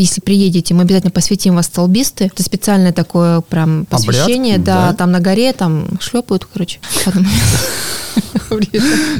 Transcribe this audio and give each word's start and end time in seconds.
если 0.00 0.20
приедете, 0.20 0.74
мы 0.74 0.82
обязательно 0.82 1.10
посвятим 1.10 1.56
вас 1.56 1.66
столбисты. 1.66 2.26
Это 2.26 2.42
специальное 2.42 2.92
такое 2.92 3.40
прям 3.42 3.86
посвящение, 3.86 4.56
Обряд? 4.56 4.64
да, 4.66 4.88
Да. 4.90 4.94
там 4.96 5.12
на 5.12 5.20
горе, 5.20 5.52
там 5.52 5.86
шлепают, 6.00 6.46
короче. 6.52 6.80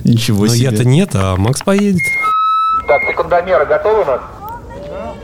Ничего 0.05 0.47
Но 0.47 0.53
себе. 0.53 0.63
я-то 0.71 0.85
нет, 0.85 1.11
а 1.15 1.37
Макс 1.37 1.63
поедет. 1.63 2.01
Так, 2.87 3.03
секундомеры 3.09 3.67
готовы 3.67 4.03
у 4.03 4.05
нас? 4.05 4.21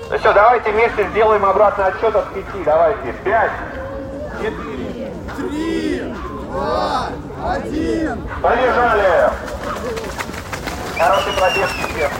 Ну 0.08 0.18
все, 0.18 0.32
давайте 0.32 0.70
вместе 0.70 1.08
сделаем 1.10 1.44
обратный 1.44 1.86
отсчет 1.86 2.14
от 2.14 2.32
пяти. 2.32 2.62
Давайте. 2.64 3.12
Пять, 3.24 3.50
четыре, 4.40 5.12
три, 5.36 6.02
два, 6.52 7.08
один. 7.44 8.18
Побежали! 8.40 9.30
Хороший 10.96 11.32
пробежки 11.32 11.84
всем. 11.92 12.10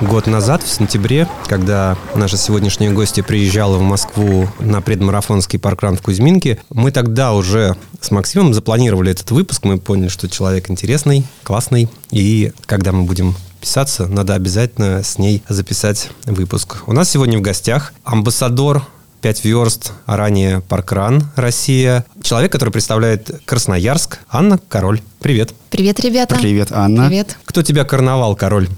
Год 0.00 0.26
назад, 0.26 0.62
в 0.62 0.68
сентябре, 0.68 1.26
когда 1.46 1.96
наша 2.14 2.36
сегодняшняя 2.36 2.90
гостья 2.90 3.22
приезжала 3.22 3.78
в 3.78 3.82
Москву 3.82 4.46
на 4.60 4.82
предмарафонский 4.82 5.58
паркран 5.58 5.96
в 5.96 6.02
Кузьминке, 6.02 6.58
мы 6.68 6.90
тогда 6.90 7.32
уже 7.32 7.76
с 8.02 8.10
Максимом 8.10 8.52
запланировали 8.52 9.12
этот 9.12 9.30
выпуск. 9.30 9.64
Мы 9.64 9.78
поняли, 9.78 10.08
что 10.08 10.28
человек 10.28 10.68
интересный, 10.68 11.24
классный. 11.44 11.88
И 12.10 12.52
когда 12.66 12.92
мы 12.92 13.04
будем 13.04 13.34
писаться, 13.58 14.06
надо 14.06 14.34
обязательно 14.34 15.02
с 15.02 15.18
ней 15.18 15.42
записать 15.48 16.10
выпуск. 16.26 16.82
У 16.86 16.92
нас 16.92 17.08
сегодня 17.08 17.38
в 17.38 17.40
гостях 17.40 17.94
амбассадор 18.04 18.82
5 19.22 19.44
верст, 19.46 19.92
а 20.04 20.18
ранее 20.18 20.60
Паркран 20.60 21.30
Россия. 21.36 22.04
Человек, 22.22 22.52
который 22.52 22.70
представляет 22.70 23.30
Красноярск, 23.46 24.18
Анна 24.28 24.60
Король. 24.68 25.00
Привет. 25.20 25.54
Привет, 25.70 26.00
ребята. 26.00 26.34
Привет, 26.34 26.68
Анна. 26.70 27.08
Привет. 27.08 27.38
Кто 27.46 27.62
тебя 27.62 27.84
карнавал, 27.84 28.36
Король? 28.36 28.68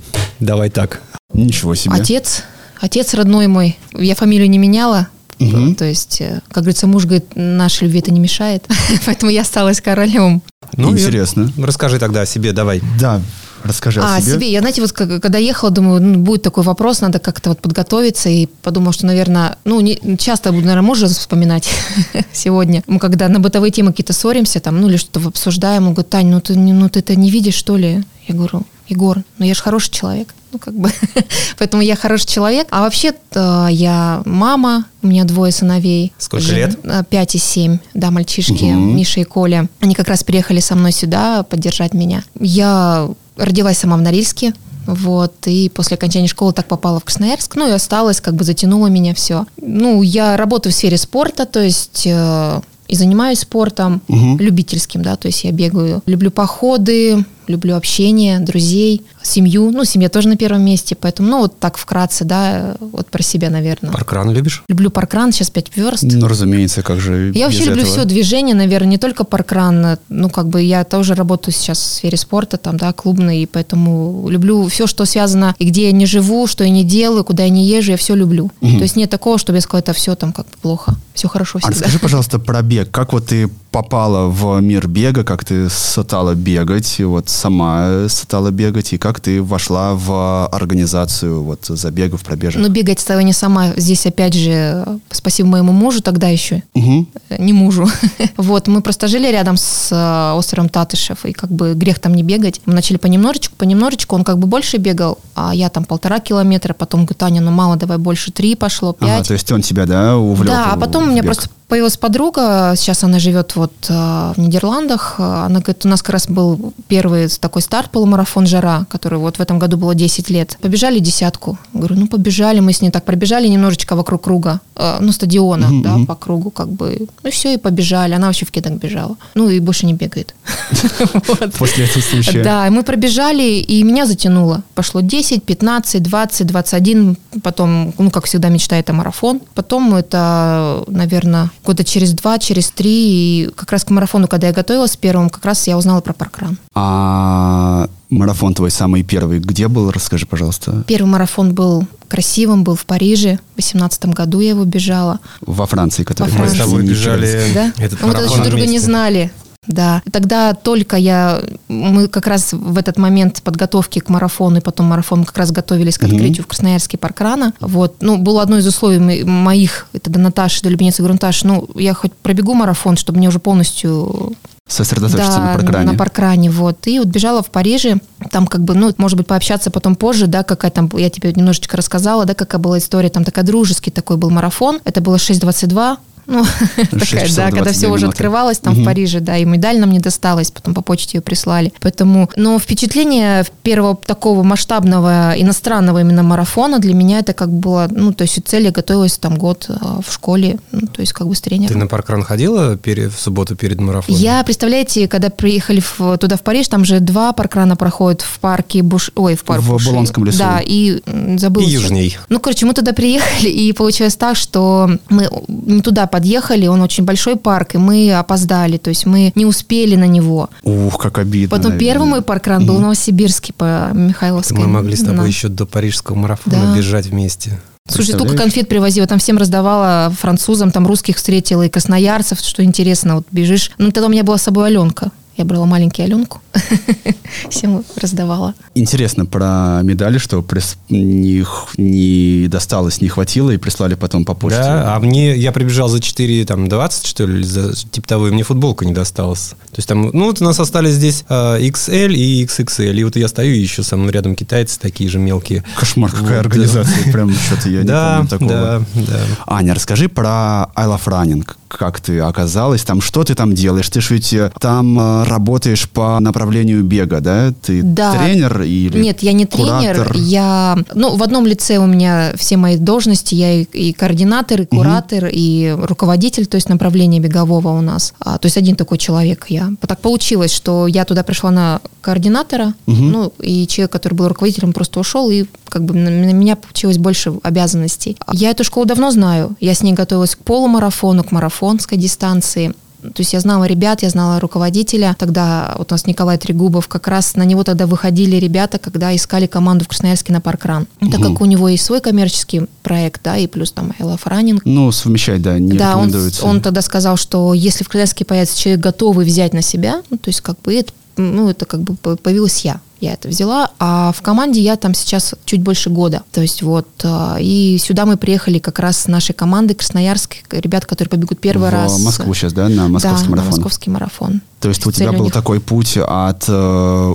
Давай 0.41 0.71
так. 0.71 1.01
Ничего 1.33 1.75
себе. 1.75 1.95
Отец, 1.95 2.43
отец 2.81 3.15
родной 3.15 3.47
мой. 3.47 3.79
Я 3.93 4.15
фамилию 4.15 4.49
не 4.49 4.59
меняла. 4.59 5.09
Мгм. 5.39 5.77
То 5.77 5.85
есть, 5.85 6.21
э, 6.21 6.41
как 6.49 6.65
говорится, 6.65 6.87
муж 6.87 7.05
говорит, 7.05 7.27
нашей 7.37 7.85
любви 7.85 8.01
это 8.01 8.11
не 8.11 8.19
мешает. 8.21 8.67
Поэтому 9.07 9.31
я 9.31 9.43
осталась 9.43 9.81
королем. 9.81 10.43
Ну, 10.77 10.91
и 10.95 11.01
Интересно. 11.01 11.53
Расскажи 11.59 11.99
тогда 11.99 12.23
о 12.23 12.27
себе, 12.27 12.53
давай. 12.53 12.83
Да, 12.99 13.21
расскажи 13.63 14.01
А, 14.03 14.17
о 14.17 14.21
себе. 14.21 14.33
себе. 14.33 14.51
Я, 14.53 14.61
знаете, 14.61 14.81
вот 14.81 14.93
когда 14.93 15.39
ехала, 15.39 15.71
думаю, 15.71 16.03
ну, 16.03 16.19
будет 16.19 16.43
такой 16.43 16.65
вопрос, 16.65 17.01
надо 17.03 17.21
как-то 17.21 17.51
вот 17.51 17.61
подготовиться. 17.61 18.29
И 18.29 18.47
подумала, 18.63 18.93
что, 18.93 19.07
наверное, 19.07 19.57
ну, 19.65 19.81
не, 19.81 20.01
часто 20.19 20.51
буду, 20.51 20.65
наверное, 20.67 20.87
мужа 20.87 21.07
вспоминать 21.07 21.69
сегодня. 22.33 22.83
Мы 22.89 22.99
когда 22.99 23.29
на 23.29 23.39
бытовые 23.39 23.71
темы 23.71 23.93
какие-то 23.93 24.15
ссоримся, 24.15 24.59
там, 24.59 24.81
ну, 24.81 24.89
или 24.89 24.97
что-то 24.97 25.29
обсуждаем, 25.29 25.87
он 25.87 25.95
говорит, 25.95 26.11
Тань, 26.11 26.27
ну 26.27 26.41
ты, 26.41 26.59
ну, 26.59 26.89
ты 26.89 26.99
это 26.99 27.15
не 27.15 27.31
видишь, 27.31 27.55
что 27.55 27.77
ли? 27.77 28.03
Я 28.27 28.35
говорю, 28.35 28.63
Егор, 28.89 29.23
ну 29.39 29.45
я 29.45 29.55
же 29.55 29.63
хороший 29.63 29.91
человек. 29.91 30.35
Ну, 30.53 30.59
как 30.59 30.75
бы, 30.75 30.91
поэтому 31.59 31.83
я 31.83 31.95
хороший 31.95 32.27
человек. 32.27 32.69
А 32.71 32.81
вообще-то 32.81 33.69
я 33.71 34.23
мама, 34.25 34.87
у 35.03 35.07
меня 35.09 35.25
двое 35.25 35.53
сыновей. 35.53 36.13
Сколько 36.19 36.47
Жен- 36.47 36.57
лет? 36.57 36.79
э, 36.85 37.03
Пять 37.09 37.35
и 37.35 37.39
семь, 37.39 37.79
да, 37.95 38.11
мальчишки, 38.11 38.65
Мгм. 38.65 38.97
Миша 38.97 39.21
и 39.21 39.25
Коля. 39.25 39.69
Они 39.81 39.95
как 39.95 40.09
раз 40.09 40.25
приехали 40.25 40.61
со 40.61 40.75
мной 40.75 40.93
сюда 40.93 41.43
поддержать 41.43 41.93
меня. 41.93 42.23
Я 42.41 43.09
родилась 43.37 43.77
сама 43.79 43.97
в 43.99 44.01
Норильске, 44.01 44.55
вот, 44.87 45.35
и 45.47 45.69
после 45.69 45.97
окончания 45.97 46.29
школы 46.29 46.55
так 46.55 46.67
попала 46.67 46.99
в 46.99 47.05
Красноярск, 47.05 47.55
ну 47.57 47.69
и 47.69 47.73
осталась, 47.73 48.23
как 48.23 48.35
бы 48.35 48.45
затянуло 48.45 48.87
меня 48.87 49.15
все. 49.15 49.45
Ну, 49.61 50.01
я 50.01 50.35
работаю 50.39 50.73
в 50.73 50.77
сфере 50.77 50.97
спорта, 50.97 51.45
то 51.45 51.61
есть 51.63 52.05
э, 52.07 52.61
и 52.89 52.95
занимаюсь 52.97 53.41
спортом 53.41 54.01
Мгм. 54.09 54.39
любительским, 54.39 55.03
да, 55.03 55.17
то 55.17 55.29
есть 55.29 55.45
я 55.45 55.53
бегаю, 55.53 56.03
люблю 56.07 56.31
походы, 56.31 57.23
люблю 57.49 57.77
общение, 57.77 58.41
друзей, 58.41 59.03
семью, 59.23 59.71
ну, 59.71 59.85
семья 59.85 60.09
тоже 60.09 60.29
на 60.29 60.37
первом 60.37 60.63
месте, 60.63 60.97
поэтому, 60.99 61.29
ну, 61.29 61.39
вот 61.41 61.59
так 61.59 61.77
вкратце, 61.77 62.25
да, 62.25 62.77
вот 62.81 63.09
про 63.11 63.23
себя, 63.23 63.51
наверное. 63.51 63.93
Паркран 63.93 64.31
любишь? 64.33 64.63
Люблю 64.69 64.91
паркран, 64.91 65.33
сейчас 65.33 65.51
5 65.51 65.77
верст. 65.77 66.03
Ну, 66.05 66.29
разумеется, 66.29 66.83
как 66.83 67.01
же 67.01 67.33
Я 67.35 67.47
вообще 67.47 67.65
люблю 67.65 67.83
этого? 67.83 67.93
все 67.93 68.05
движение, 68.05 68.55
наверное, 68.55 68.89
не 68.91 68.99
только 68.99 69.25
паркран. 69.25 69.99
Ну, 70.09 70.31
как 70.31 70.49
бы 70.49 70.63
я 70.63 70.85
тоже 70.85 71.15
работаю 71.15 71.55
сейчас 71.55 71.79
в 71.79 71.83
сфере 71.87 72.17
спорта, 72.17 72.57
там, 72.57 72.77
да, 72.77 72.93
клубной, 72.93 73.39
и 73.43 73.47
поэтому 73.47 74.29
люблю 74.29 74.67
все, 74.69 74.87
что 74.87 75.05
связано, 75.05 75.55
и 75.59 75.69
где 75.69 75.87
я 75.87 75.93
не 75.93 76.07
живу, 76.07 76.47
что 76.47 76.65
я 76.65 76.71
не 76.71 76.85
делаю, 76.85 77.25
куда 77.25 77.45
я 77.45 77.49
не 77.51 77.65
езжу, 77.67 77.93
я 77.93 77.97
все 77.97 78.15
люблю. 78.15 78.51
То 78.61 78.67
есть 78.67 78.97
нет 78.97 79.11
такого, 79.11 79.39
чтобы 79.39 79.59
я 79.59 79.61
сказала, 79.63 79.81
это 79.81 79.93
все 79.93 80.15
там 80.15 80.33
как 80.33 80.47
бы 80.47 80.53
плохо, 80.63 80.97
все 81.15 81.29
хорошо 81.29 81.59
А 81.59 81.61
всегда. 81.61 81.77
расскажи, 81.77 81.99
пожалуйста, 81.99 82.39
про 82.39 82.63
бег. 82.63 82.91
Как 82.91 83.13
вот 83.13 83.27
ты 83.27 83.49
попала 83.71 84.29
в 84.29 84.61
мир 84.61 84.89
бега, 84.89 85.25
как 85.25 85.45
ты 85.45 85.69
стала 85.69 86.35
бегать, 86.35 86.99
вот 87.01 87.29
сама 87.39 88.09
стала 88.09 88.51
бегать, 88.51 88.93
и 88.93 88.99
как 88.99 89.21
ты 89.21 89.43
вошла 89.43 89.95
в 89.95 90.47
организацию 90.49 91.43
вот 91.43 91.67
забегов, 91.67 92.23
пробежек? 92.23 92.61
Но 92.61 92.69
бегать 92.69 93.01
стала 93.01 93.21
не 93.21 93.33
сама. 93.33 93.73
Здесь, 93.77 94.07
опять 94.07 94.35
же, 94.35 94.85
спасибо 95.11 95.49
моему 95.49 95.73
мужу 95.73 96.03
тогда 96.03 96.29
еще, 96.29 96.63
э, 96.75 97.39
не 97.39 97.53
мужу. 97.53 97.89
Вот, 98.37 98.69
мы 98.69 98.83
просто 98.83 99.09
жили 99.09 99.31
рядом 99.31 99.57
с 99.57 99.89
э, 99.91 100.37
островом 100.37 100.69
Татышев, 100.69 101.25
и 101.25 101.33
как 101.33 101.51
бы 101.51 101.75
грех 101.75 101.99
там 101.99 102.15
не 102.15 102.23
бегать. 102.23 102.61
Мы 102.67 102.75
начали 102.75 102.97
понемножечку, 102.97 103.55
понемножечку, 103.57 104.15
он 104.17 104.25
как 104.25 104.39
бы 104.39 104.47
больше 104.47 104.77
бегал, 104.79 105.19
а 105.35 105.55
я 105.55 105.69
там 105.69 105.85
полтора 105.85 106.21
километра, 106.21 106.75
потом 106.75 107.01
говорю, 107.01 107.17
Таня, 107.19 107.41
ну 107.41 107.51
мало, 107.51 107.77
давай 107.77 107.99
больше, 107.99 108.33
три 108.33 108.55
пошло, 108.55 108.93
пять. 108.93 109.09
Ага, 109.09 109.25
то 109.25 109.33
есть 109.35 109.51
он 109.53 109.63
тебя, 109.63 109.87
да, 109.87 110.17
увлек? 110.17 110.49
Да, 110.49 110.73
а 110.73 110.77
потом 110.77 111.05
у 111.05 111.07
меня 111.11 111.23
просто 111.23 111.49
появилась 111.69 111.97
подруга, 111.97 112.75
сейчас 112.77 113.05
она 113.05 113.19
живет 113.19 113.55
вот 113.55 113.73
э, 113.89 114.33
в 114.35 114.39
Нидерландах. 114.39 115.17
Э, 115.19 115.45
Она 115.47 115.61
говорит, 115.61 115.85
у 115.85 115.89
нас 115.89 116.03
как 116.03 116.11
раз 116.15 116.27
был 116.27 116.73
первый 116.89 117.29
такой 117.29 117.63
старт 117.63 117.91
полумарафон 117.91 118.47
«Жара», 118.47 118.87
который 118.91 119.19
вот 119.19 119.37
в 119.37 119.41
этом 119.41 119.59
году 119.59 119.77
было 119.77 119.95
10 119.95 120.31
лет. 120.31 120.57
Побежали 120.61 120.99
десятку. 120.99 121.59
Говорю, 121.75 121.97
ну 121.97 122.07
побежали, 122.09 122.61
мы 122.61 122.73
с 122.73 122.81
ней 122.81 122.91
так 122.91 123.05
пробежали 123.05 123.49
немножечко 123.49 123.97
вокруг 123.97 124.25
круга, 124.25 124.61
э, 124.77 124.97
ну 125.01 125.13
стадиона, 125.13 125.69
Мгм, 125.69 125.83
да, 125.83 125.99
по 126.07 126.15
кругу 126.15 126.51
как 126.51 126.69
бы. 126.69 127.07
Ну 127.23 127.31
все, 127.31 127.55
и 127.55 127.59
побежали. 127.59 128.15
Она 128.15 128.27
вообще 128.27 128.47
в 128.47 128.51
кедах 128.51 128.73
бежала. 128.73 129.17
Ну 129.35 129.51
и 129.51 129.61
больше 129.61 129.87
не 129.87 129.93
бегает. 129.93 130.35
После 131.59 131.85
этого 131.85 132.03
случая. 132.03 132.43
Да, 132.43 132.71
мы 132.71 132.83
пробежали, 132.83 133.43
и 133.43 133.83
меня 133.83 134.07
затянуло. 134.07 134.63
Пошло 134.75 135.03
10, 135.03 135.45
15, 135.45 136.03
20, 136.03 136.47
21. 136.47 137.17
Потом, 137.43 137.93
ну, 137.99 138.11
как 138.11 138.25
всегда, 138.25 138.49
мечта 138.49 138.77
это 138.77 138.93
марафон. 138.95 139.41
Потом 139.55 139.95
это, 139.95 140.85
наверное, 140.89 141.51
года 141.69 141.85
через 141.85 142.15
два, 142.15 142.39
через 142.39 142.71
три. 142.71 143.45
И 143.45 143.51
как 143.55 143.71
раз 143.73 143.85
к 143.85 143.91
марафону, 143.91 144.27
когда 144.27 144.47
я 144.47 144.55
готовилась 144.55 144.97
первым, 144.97 145.29
как 145.29 145.45
раз 145.45 145.67
я 145.67 145.77
узнала 145.77 146.01
про 146.01 146.15
паркран. 146.15 146.57
А 146.75 147.89
марафон 148.09 148.55
твой 148.55 148.71
самый 148.71 149.03
первый 149.03 149.39
где 149.39 149.69
был? 149.69 149.91
Расскажи, 149.91 150.25
пожалуйста. 150.25 150.83
Первый 150.87 151.09
марафон 151.09 151.53
был 151.53 151.87
красивым, 152.09 152.65
был 152.65 152.75
в 152.75 152.87
Париже. 152.87 153.39
В 153.53 153.61
2018 153.61 154.07
году 154.07 154.41
я 154.41 154.51
его 154.51 154.65
бежала. 154.65 155.21
Во 155.43 155.67
Франции, 155.67 156.05
который 156.05 156.31
Во 156.31 156.39
Мы 156.39 156.49
с 156.49 156.53
Франции. 156.53 156.59
тобой 156.59 156.83
бежали 156.85 157.53
Да? 157.55 157.73
этот 157.77 158.01
Ну, 158.01 158.09
мы 158.09 158.15
тогда 158.15 158.33
еще 158.33 158.45
друга 158.45 158.67
не 158.67 158.79
знали. 158.79 159.31
Да. 159.67 160.03
И 160.05 160.11
Тогда 160.11 160.55
только 160.55 160.97
я, 160.97 161.43
мы 161.69 162.09
как 162.09 162.27
раз 162.27 162.53
в 162.53 162.79
этот 162.79 162.97
момент 162.97 163.43
подготовки 163.43 163.99
к 163.99 164.09
марафону 164.09 164.59
и 164.59 164.61
потом 164.61 164.87
марафон 164.87 165.25
как 165.25 165.37
раз 165.37 165.51
готовились 165.51 165.99
к 165.99 166.05
открытию 166.05 166.45
в 166.45 166.47
Красноярске 166.47 166.97
паркрана. 166.97 167.53
Вот. 167.61 167.97
Ну, 168.01 168.17
было 168.19 168.43
одно 168.43 168.59
из 168.59 168.67
условий 168.67 168.99
мо- 168.99 169.31
моих, 169.31 169.89
это 169.93 170.11
до 170.11 170.19
Наташи, 170.19 170.63
до 170.63 170.69
любимицы, 170.71 170.99
говорю, 170.99 171.15
Наташ, 171.15 171.45
ну, 171.45 171.69
я 171.75 171.95
хоть 171.95 172.13
пробегу 172.15 172.55
марафон, 172.55 172.97
чтобы 172.97 173.19
мне 173.19 173.29
уже 173.29 173.39
полностью 173.41 174.33
Сосредоточиться 174.69 175.39
да, 175.39 175.39
на 175.41 175.55
паркране. 175.55 175.93
на 175.93 175.99
паркране, 175.99 176.51
вот. 176.51 176.87
И 176.87 176.99
вот 176.99 177.09
бежала 177.09 177.43
в 177.43 177.51
Париже, 177.51 178.01
там 178.31 178.47
как 178.47 178.63
бы, 178.63 178.75
ну, 178.75 178.93
может 178.99 179.17
быть, 179.17 179.27
пообщаться 179.27 179.71
потом 179.71 179.97
позже, 179.97 180.27
да, 180.27 180.43
какая 180.43 180.71
там, 180.71 180.91
я 180.95 181.09
тебе 181.09 181.33
немножечко 181.33 181.77
рассказала, 181.79 182.27
да, 182.27 182.35
какая 182.35 182.59
была 182.61 182.77
история, 182.77 183.09
там 183.09 183.25
такая 183.25 183.47
дружеский 183.47 183.91
такой 183.91 184.19
был 184.19 184.29
марафон, 184.29 184.81
это 184.85 185.01
было 185.01 185.17
6.22, 185.17 185.97
ну, 186.29 186.45
такая, 186.77 187.29
да, 187.35 187.45
когда 187.47 187.63
22 187.65 187.73
все 187.73 187.87
уже 187.89 188.03
минуты. 188.03 188.07
открывалось 188.17 188.59
там 188.59 188.75
в 188.75 188.77
Мгм. 188.79 188.85
Париже, 188.87 189.21
да, 189.21 189.37
и 189.39 189.45
медаль 189.45 189.81
нам 189.81 189.91
не 189.91 189.99
досталась, 189.99 190.51
потом 190.51 190.75
по 190.75 190.83
почте 190.83 191.19
ее 191.19 191.23
прислали. 191.23 191.73
Поэтому, 191.81 192.31
но 192.37 192.59
впечатление 192.59 193.45
первого 193.63 193.97
такого 193.97 194.43
масштабного 194.43 195.33
иностранного 195.37 196.01
именно 196.01 196.23
марафона 196.23 196.79
для 196.79 196.95
меня 196.95 197.19
это 197.21 197.33
как 197.33 197.51
было, 197.51 197.89
ну, 197.91 198.13
то 198.13 198.23
есть 198.23 198.39
цель 198.47 198.65
я 198.65 198.71
готовилась 198.71 199.19
там 199.19 199.37
год 199.37 199.67
а, 199.69 200.01
в 200.07 200.13
школе, 200.13 200.59
ну, 200.73 200.87
то 200.87 201.01
есть 201.01 201.13
как 201.13 201.27
бы 201.27 201.35
с 201.35 201.41
тренером. 201.41 201.73
Ты 201.73 201.79
на 201.79 201.87
паркран 201.87 202.23
ходила 202.23 202.77
пере- 202.77 203.09
в 203.09 203.19
субботу 203.19 203.57
перед 203.57 203.81
марафоном? 203.81 204.21
Я, 204.21 204.43
представляете, 204.45 205.09
когда 205.09 205.31
приехали 205.31 205.81
в- 205.99 206.19
туда 206.19 206.37
в 206.37 206.43
Париж, 206.43 206.69
там 206.69 206.85
же 206.85 207.01
два 207.01 207.33
паркрана 207.33 207.75
проходят 207.77 208.23
в 208.23 208.39
парке 208.39 208.83
Буш... 208.83 209.11
Ой, 209.15 209.35
в 209.35 209.45
парке 209.45 209.63
В 209.65 209.71
Буши. 209.71 209.89
Булонском 209.91 210.25
лесу. 210.25 210.39
Да, 210.39 210.61
и 210.65 211.01
м, 211.07 211.39
забыла. 211.39 211.65
И 211.65 211.69
всё. 211.69 211.81
южней. 211.81 212.17
Ну, 212.29 212.39
короче, 212.41 212.67
мы 212.67 212.75
туда 212.75 212.93
приехали, 212.93 213.49
и 213.49 213.73
получилось 213.73 214.17
так, 214.17 214.37
что 214.37 214.91
мы 215.09 215.29
не 215.49 215.81
туда 215.81 216.07
подъехали, 216.19 216.67
он 216.67 216.81
очень 216.83 217.05
большой 217.05 217.37
парк, 217.37 217.75
и 217.77 217.79
мы 217.79 218.13
опоздали, 218.13 218.77
то 218.77 218.91
есть 218.91 219.07
мы 219.07 219.31
не 219.37 219.47
успели 219.47 219.95
на 219.95 220.07
него. 220.07 220.51
Ух, 220.65 220.99
как 220.99 221.19
обидно. 221.19 221.49
Потом 221.49 221.71
наверное. 221.73 221.79
первый 221.93 222.09
мой 222.09 222.23
паркран 222.23 222.67
был 222.67 222.77
в 222.77 222.81
Новосибирске 222.81 223.53
по 223.53 223.91
Михайловской. 223.95 224.57
Мы 224.59 224.67
могли 224.67 224.97
с 224.97 225.01
тобой 225.01 225.17
Да. 225.19 225.27
еще 225.27 225.49
до 225.49 225.65
парижского 225.65 226.17
марафона 226.17 226.73
Да. 226.73 226.77
бежать 226.77 227.07
вместе. 227.07 227.61
Слушай, 227.87 228.09
столько 228.09 228.25
Представляешь? 228.25 228.53
конфет 228.55 228.69
привозила, 228.69 229.07
там 229.07 229.19
всем 229.19 229.39
раздавала 229.39 230.13
французам, 230.21 230.71
там 230.73 230.87
русских 230.87 231.17
встретила 231.17 231.63
и 231.63 231.69
красноярцев, 231.71 232.41
что 232.41 232.63
интересно, 232.65 233.15
вот 233.17 233.27
бежишь. 233.31 233.71
Ну, 233.79 233.93
тогда 233.93 234.09
у 234.09 234.11
меня 234.11 234.25
была 234.25 234.37
с 234.39 234.43
собой 234.43 234.67
Аленка. 234.67 235.11
Я 235.39 235.45
брала 235.45 235.67
маленький 235.67 236.03
Аленку, 236.03 236.41
всем 237.49 237.85
раздавала. 238.03 238.55
Интересно 238.75 239.25
про 239.25 239.83
медали, 239.85 240.19
что 240.19 240.43
прис... 240.43 240.77
не, 240.89 241.45
не 241.77 242.49
досталось, 242.49 243.01
не 243.01 243.09
хватило, 243.09 243.53
и 243.53 243.57
прислали 243.57 243.95
потом 243.95 244.25
по 244.25 244.35
почте. 244.35 244.59
Да, 244.59 244.97
а 244.97 244.99
мне, 244.99 245.37
я 245.37 245.53
прибежал 245.53 245.89
за 245.89 246.01
4, 246.01 246.45
там, 246.45 246.69
20, 246.69 247.07
что 247.07 247.25
ли, 247.25 247.45
за, 247.45 247.73
типа 247.73 248.09
того, 248.09 248.27
и 248.27 248.31
мне 248.33 248.43
футболка 248.43 248.85
не 248.85 248.93
досталась. 248.93 249.51
То 249.71 249.77
есть 249.77 249.89
там, 249.89 250.11
ну, 250.13 250.25
вот 250.25 250.43
у 250.43 250.45
нас 250.45 250.59
остались 250.59 250.95
здесь 250.95 251.25
э, 251.29 251.61
XL 251.61 252.13
и 252.13 252.45
XXL, 252.45 252.97
и 252.97 253.05
вот 253.05 253.15
я 253.15 253.29
стою, 253.29 253.55
и 253.55 253.61
еще 253.61 253.85
со 253.85 253.97
мной 253.97 254.11
рядом 254.11 254.35
китайцы 254.35 254.81
такие 254.81 255.09
же 255.09 255.21
мелкие. 255.21 255.63
Кошмар, 255.79 256.11
какая 256.11 256.39
вот, 256.39 256.47
организация, 256.47 257.05
да. 257.05 257.13
прям 257.13 257.33
что-то 257.33 257.69
я 257.69 257.83
не 257.83 257.87
да, 257.87 258.17
помню 258.17 258.29
такого. 258.29 258.51
Да, 258.51 258.83
да. 259.07 259.21
Аня, 259.47 259.75
расскажи 259.75 260.09
про 260.09 260.73
I 260.75 260.87
Love 260.89 261.05
Running 261.05 261.49
как 261.69 262.01
ты 262.01 262.19
оказалась 262.21 262.83
там, 262.83 263.01
что 263.01 263.25
ты 263.25 263.35
там 263.35 263.55
делаешь? 263.55 263.89
Ты 263.89 264.01
же 264.01 264.15
ведь 264.15 264.33
э, 264.33 264.51
там 264.61 264.99
э, 264.99 265.25
работаешь 265.25 265.89
по 265.89 266.19
направлению 266.19 266.83
бега, 266.83 267.21
да? 267.21 267.53
Ты 267.63 267.83
да. 267.83 268.13
тренер 268.13 268.63
или 268.63 268.99
Нет, 268.99 269.23
я 269.23 269.33
не 269.33 269.47
куратор? 269.47 270.09
тренер. 270.09 270.13
Я, 270.17 270.79
ну, 270.95 271.17
в 271.17 271.23
одном 271.23 271.47
лице 271.47 271.79
у 271.79 271.87
меня 271.87 272.33
все 272.37 272.57
мои 272.57 272.77
должности. 272.77 273.35
Я 273.35 273.61
и, 273.61 273.65
и 273.65 273.93
координатор, 273.93 274.63
и 274.63 274.67
куратор, 274.67 275.25
угу. 275.25 275.33
и 275.33 275.77
руководитель, 275.79 276.47
то 276.47 276.57
есть 276.57 276.69
направление 276.69 277.21
бегового 277.21 277.69
у 277.69 277.81
нас. 277.81 278.15
А, 278.19 278.39
то 278.39 278.47
есть 278.47 278.57
один 278.57 278.75
такой 278.75 278.99
человек 278.99 279.47
я. 279.49 279.71
Так 279.87 280.01
получилось, 280.01 280.53
что 280.53 280.87
я 280.87 281.05
туда 281.05 281.23
пришла 281.23 281.51
на 281.51 281.81
координатора, 282.01 282.75
угу. 282.87 282.97
ну, 282.97 283.33
и 283.41 283.67
человек, 283.67 283.93
который 283.93 284.15
был 284.15 284.29
руководителем, 284.29 284.73
просто 284.73 285.01
ушел, 285.01 285.31
и 285.31 285.45
как 285.69 285.85
бы 285.85 285.95
на 285.95 286.09
меня 286.09 286.57
получилось 286.57 286.97
больше 286.97 287.35
обязанностей. 287.43 288.17
Я 288.33 288.51
эту 288.51 288.65
школу 288.65 288.87
давно 288.87 289.11
знаю. 289.11 289.57
Я 289.61 289.75
с 289.75 289.83
ней 289.83 289.93
готовилась 289.93 290.35
к 290.35 290.39
полумарафону, 290.39 291.25
к 291.25 291.33
марафону 291.33 291.58
марафонской 291.59 291.99
дистанции. 291.99 292.73
То 293.01 293.19
есть 293.19 293.33
я 293.33 293.39
знала 293.39 293.65
ребят, 293.65 294.03
я 294.03 294.11
знала 294.11 294.41
руководителя. 294.41 295.15
Тогда 295.17 295.75
вот 295.79 295.93
у 295.93 295.95
нас 295.95 296.07
Николай 296.07 296.37
Трегубов, 296.37 296.89
как 296.89 297.07
раз 297.07 297.37
на 297.37 297.45
него 297.45 297.63
тогда 297.63 297.87
выходили 297.87 298.37
ребята, 298.37 298.79
когда 298.79 299.15
искали 299.15 299.47
команду 299.47 299.85
в 299.85 299.89
Красноярске 299.89 300.33
на 300.33 300.41
паркран. 300.41 300.89
Угу. 301.01 301.11
Так 301.13 301.23
как 301.23 301.41
у 301.41 301.45
него 301.45 301.69
есть 301.69 301.85
свой 301.85 302.01
коммерческий 302.01 302.63
проект, 302.83 303.23
да, 303.23 303.37
и 303.37 303.47
плюс 303.47 303.71
там 303.71 303.93
I 304.01 304.05
Love 304.05 304.25
Running. 304.25 304.61
Ну, 304.65 304.91
совмещать, 304.91 305.43
да, 305.43 305.59
не 305.61 305.79
Да, 305.79 305.97
он, 305.97 306.13
он 306.43 306.61
тогда 306.61 306.83
сказал, 306.83 307.17
что 307.17 307.55
если 307.55 307.85
в 307.85 307.89
Красноярске 307.89 308.25
появится 308.25 308.59
человек, 308.59 308.81
готовый 308.81 309.25
взять 309.25 309.53
на 309.53 309.63
себя, 309.63 310.03
ну, 310.11 310.17
то 310.17 310.31
есть 310.31 310.41
как 310.41 310.61
бы 310.63 310.75
это, 310.75 310.93
ну, 311.17 311.49
это 311.49 311.67
как 311.67 311.83
бы 311.83 311.95
появилась 311.95 312.65
я 312.65 312.81
я 313.01 313.15
это 313.15 313.29
взяла, 313.29 313.71
а 313.79 314.13
в 314.13 314.23
команде 314.23 314.61
я 314.61 314.77
там 314.77 314.95
сейчас 314.95 315.35
чуть 315.45 315.63
больше 315.63 315.91
года. 315.91 316.23
То 316.33 316.41
есть 316.41 316.63
вот, 316.63 316.89
а, 317.05 317.37
и 317.41 317.79
сюда 317.79 318.07
мы 318.07 318.17
приехали 318.17 318.59
как 318.59 318.79
раз 318.79 318.99
с 318.99 319.07
нашей 319.07 319.35
командой 319.35 319.75
Красноярск, 319.75 320.37
ребят, 320.51 320.87
которые 320.87 321.11
побегут 321.11 321.41
первый 321.41 321.71
в 321.71 321.73
раз. 321.73 321.99
В 321.99 322.05
Москву 322.05 322.35
сейчас, 322.35 322.53
да, 322.53 322.69
на 322.69 322.89
московский 322.89 323.25
да, 323.25 323.31
марафон? 323.31 323.51
на 323.51 323.57
московский 323.57 323.91
марафон. 323.91 324.41
То 324.61 324.69
есть 324.69 324.87
у 324.87 324.93
тебя 324.93 325.13
был 325.13 325.31
такой 325.31 325.61
путь 325.61 325.97
от 325.97 326.45
э, 326.49 327.15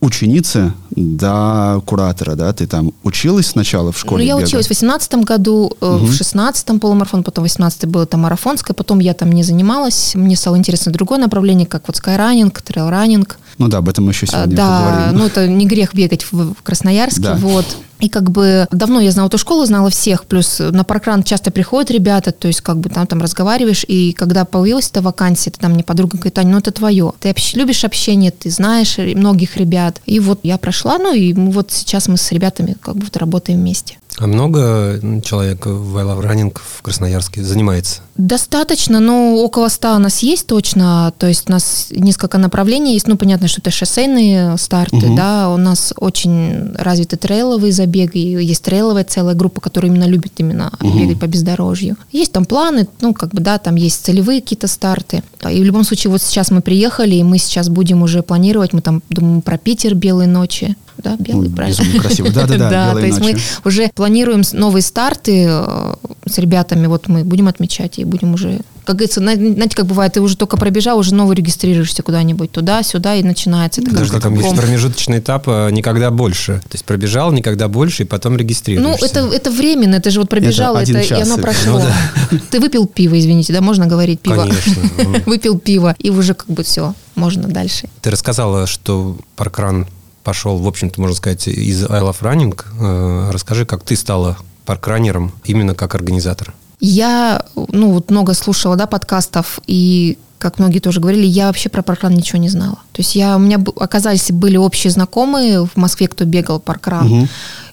ученицы 0.00 0.72
до 0.90 1.82
куратора, 1.86 2.34
да? 2.34 2.52
Ты 2.52 2.66
там 2.66 2.92
училась 3.02 3.46
сначала 3.46 3.92
в 3.92 3.98
школе? 3.98 4.24
Ну, 4.24 4.28
я 4.28 4.36
бега? 4.36 4.46
училась 4.46 4.66
в 4.66 4.70
18 4.70 5.14
году, 5.16 5.72
угу. 5.80 5.96
в 6.06 6.14
16 6.14 6.80
полумарафон, 6.80 7.22
потом 7.22 7.42
в 7.42 7.46
18 7.46 7.86
было 7.86 8.06
там 8.06 8.20
марафонское, 8.20 8.74
потом 8.74 8.98
я 8.98 9.14
там 9.14 9.32
не 9.32 9.42
занималась. 9.42 10.14
Мне 10.14 10.36
стало 10.36 10.56
интересно 10.56 10.92
другое 10.92 11.18
направление, 11.18 11.66
как 11.66 11.84
вот 11.86 11.96
скайранинг, 11.96 12.60
трейл-раннинг. 12.60 13.38
Ну 13.58 13.68
да, 13.68 13.78
об 13.78 13.88
этом 13.88 14.04
мы 14.04 14.12
еще 14.12 14.26
сегодня 14.26 14.54
да, 14.54 14.80
поговорим. 14.84 15.18
ну 15.18 15.26
это 15.26 15.48
не 15.48 15.66
грех 15.66 15.94
бегать 15.94 16.26
в, 16.30 16.52
в 16.52 16.62
Красноярске, 16.62 17.22
да. 17.22 17.34
вот. 17.36 17.64
И 18.00 18.08
как 18.08 18.30
бы 18.30 18.66
давно 18.70 19.00
я 19.00 19.10
знала 19.10 19.28
эту 19.28 19.38
школу, 19.38 19.64
знала 19.64 19.90
всех, 19.90 20.24
плюс 20.24 20.58
на 20.58 20.84
паркран 20.84 21.22
часто 21.22 21.50
приходят 21.50 21.90
ребята, 21.90 22.32
то 22.32 22.48
есть 22.48 22.60
как 22.60 22.78
бы 22.78 22.88
там, 22.90 23.06
там 23.06 23.22
разговариваешь, 23.22 23.84
и 23.86 24.12
когда 24.12 24.44
появилась 24.44 24.88
эта 24.90 25.02
вакансия, 25.02 25.50
ты 25.50 25.58
там 25.58 25.72
мне 25.72 25.82
подруга 25.82 26.16
говорит, 26.16 26.34
Таня, 26.34 26.52
ну 26.52 26.58
это 26.58 26.72
твое. 26.72 27.12
Ты 27.20 27.30
общ- 27.30 27.56
любишь 27.56 27.84
общение, 27.84 28.30
ты 28.30 28.50
знаешь 28.50 28.98
многих 28.98 29.56
ребят. 29.56 30.00
И 30.06 30.20
вот 30.20 30.40
я 30.42 30.58
прошла, 30.58 30.98
ну 30.98 31.14
и 31.14 31.32
вот 31.32 31.72
сейчас 31.72 32.08
мы 32.08 32.16
с 32.16 32.32
ребятами 32.32 32.76
как 32.80 32.96
бы 32.96 33.04
вот 33.04 33.16
работаем 33.16 33.60
вместе. 33.60 33.98
А 34.18 34.26
много 34.26 34.98
человек 35.22 35.66
в 35.66 35.96
I 35.98 36.04
Love 36.04 36.24
Running 36.24 36.56
в 36.58 36.82
Красноярске 36.82 37.42
занимается? 37.42 38.00
Достаточно, 38.16 38.98
но 38.98 39.34
около 39.36 39.68
ста 39.68 39.94
у 39.94 39.98
нас 39.98 40.20
есть 40.20 40.46
точно, 40.46 41.12
то 41.18 41.26
есть 41.26 41.50
у 41.50 41.52
нас 41.52 41.88
несколько 41.90 42.38
направлений 42.38 42.94
есть, 42.94 43.08
ну 43.08 43.18
понятно, 43.18 43.46
что 43.46 43.60
это 43.60 43.70
шоссейные 43.70 44.56
старты, 44.56 44.96
угу. 44.96 45.16
да, 45.16 45.50
у 45.50 45.58
нас 45.58 45.92
очень 45.98 46.72
развиты 46.76 47.18
трейловые 47.18 47.72
забеги, 47.72 47.85
есть 47.86 48.62
трейловая 48.62 49.04
целая 49.04 49.34
группа, 49.34 49.60
которая 49.60 49.90
именно 49.90 50.04
любит 50.04 50.32
именно 50.38 50.72
угу. 50.80 50.98
бегать 50.98 51.20
по 51.20 51.26
бездорожью. 51.26 51.96
Есть 52.12 52.32
там 52.32 52.44
планы, 52.44 52.88
ну 53.00 53.14
как 53.14 53.30
бы, 53.30 53.40
да, 53.40 53.58
там 53.58 53.76
есть 53.76 54.04
целевые 54.04 54.40
какие-то 54.40 54.66
старты, 54.66 55.22
и 55.50 55.60
в 55.60 55.64
любом 55.64 55.84
случае 55.84 56.10
вот 56.10 56.22
сейчас 56.22 56.50
мы 56.50 56.60
приехали, 56.60 57.14
и 57.14 57.22
мы 57.22 57.38
сейчас 57.38 57.68
будем 57.68 58.02
уже 58.02 58.22
планировать, 58.22 58.72
мы 58.72 58.80
там 58.80 59.02
думаем 59.10 59.42
про 59.42 59.58
Питер, 59.58 59.94
Белые 59.94 60.28
ночи, 60.28 60.76
да, 60.98 61.16
белый, 61.18 61.48
ну, 61.48 61.54
правильно? 61.54 61.78
Безумно 61.78 62.00
красиво, 62.00 62.30
да-да-да, 62.34 62.70
Да, 62.70 62.92
то 62.92 63.06
есть 63.06 63.20
мы 63.20 63.36
уже 63.64 63.90
планируем 63.94 64.42
новые 64.52 64.82
старты 64.82 65.46
э, 65.48 65.94
с 66.26 66.38
ребятами, 66.38 66.86
вот 66.86 67.08
мы 67.08 67.24
будем 67.24 67.48
отмечать 67.48 67.98
и 67.98 68.04
будем 68.04 68.34
уже 68.34 68.60
как 68.86 68.96
говорится, 68.96 69.20
знаете, 69.20 69.76
как 69.76 69.86
бывает, 69.86 70.12
ты 70.12 70.20
уже 70.20 70.36
только 70.36 70.56
пробежал, 70.56 70.98
уже 70.98 71.12
новый 71.12 71.34
регистрируешься 71.34 72.04
куда-нибудь 72.04 72.52
туда, 72.52 72.84
сюда, 72.84 73.16
и 73.16 73.24
начинается. 73.24 73.80
Это 73.80 73.90
Подожди, 73.90 74.20
там 74.20 74.34
есть 74.34 74.56
промежуточный 74.56 75.18
этап 75.18 75.48
э, 75.48 75.70
никогда 75.72 76.12
больше. 76.12 76.60
То 76.62 76.74
есть 76.74 76.84
пробежал 76.84 77.32
никогда 77.32 77.66
больше, 77.66 78.04
и 78.04 78.06
потом 78.06 78.36
регистрируешься. 78.36 78.98
Ну, 79.00 79.06
это, 79.06 79.34
это 79.34 79.50
временно, 79.50 79.96
это 79.96 80.10
же 80.10 80.20
вот 80.20 80.28
пробежал, 80.28 80.76
это, 80.76 80.98
это 80.98 81.14
и 81.16 81.20
оно 81.20 81.36
прошло. 81.36 81.80
Ну, 81.80 81.84
да. 82.30 82.38
Ты 82.50 82.60
выпил 82.60 82.86
пиво, 82.86 83.18
извините, 83.18 83.52
да, 83.52 83.60
можно 83.60 83.86
говорить 83.86 84.20
пиво? 84.20 84.42
Конечно. 84.42 85.22
Выпил 85.26 85.58
пиво, 85.58 85.96
и 85.98 86.10
уже 86.10 86.34
как 86.34 86.48
бы 86.48 86.62
все, 86.62 86.94
можно 87.16 87.48
дальше. 87.48 87.88
Ты 88.02 88.10
рассказала, 88.12 88.68
что 88.68 89.16
паркран 89.34 89.88
пошел, 90.22 90.58
в 90.58 90.68
общем-то, 90.68 91.00
можно 91.00 91.16
сказать, 91.16 91.48
из 91.48 91.82
I 91.84 92.00
Love 92.00 92.20
Running. 92.20 92.60
Э, 92.80 93.30
расскажи, 93.32 93.66
как 93.66 93.82
ты 93.82 93.96
стала 93.96 94.36
паркранером 94.64 95.32
именно 95.44 95.74
как 95.74 95.96
организатор? 95.96 96.54
Я, 96.80 97.42
ну, 97.54 97.92
вот 97.92 98.10
много 98.10 98.34
слушала, 98.34 98.76
да, 98.76 98.86
подкастов, 98.86 99.60
и 99.66 100.18
как 100.38 100.58
многие 100.58 100.80
тоже 100.80 101.00
говорили, 101.00 101.24
я 101.24 101.46
вообще 101.46 101.68
про 101.68 101.82
паркран 101.82 102.14
ничего 102.14 102.38
не 102.38 102.50
знала. 102.50 102.78
То 102.92 103.00
есть 103.00 103.16
я, 103.16 103.36
у 103.36 103.38
меня 103.38 103.58
оказались, 103.76 104.30
были 104.30 104.56
общие 104.56 104.90
знакомые 104.90 105.64
в 105.64 105.76
Москве, 105.76 106.08
кто 106.08 106.24
бегал 106.24 106.60
паркран. 106.60 107.10
Угу 107.10 107.28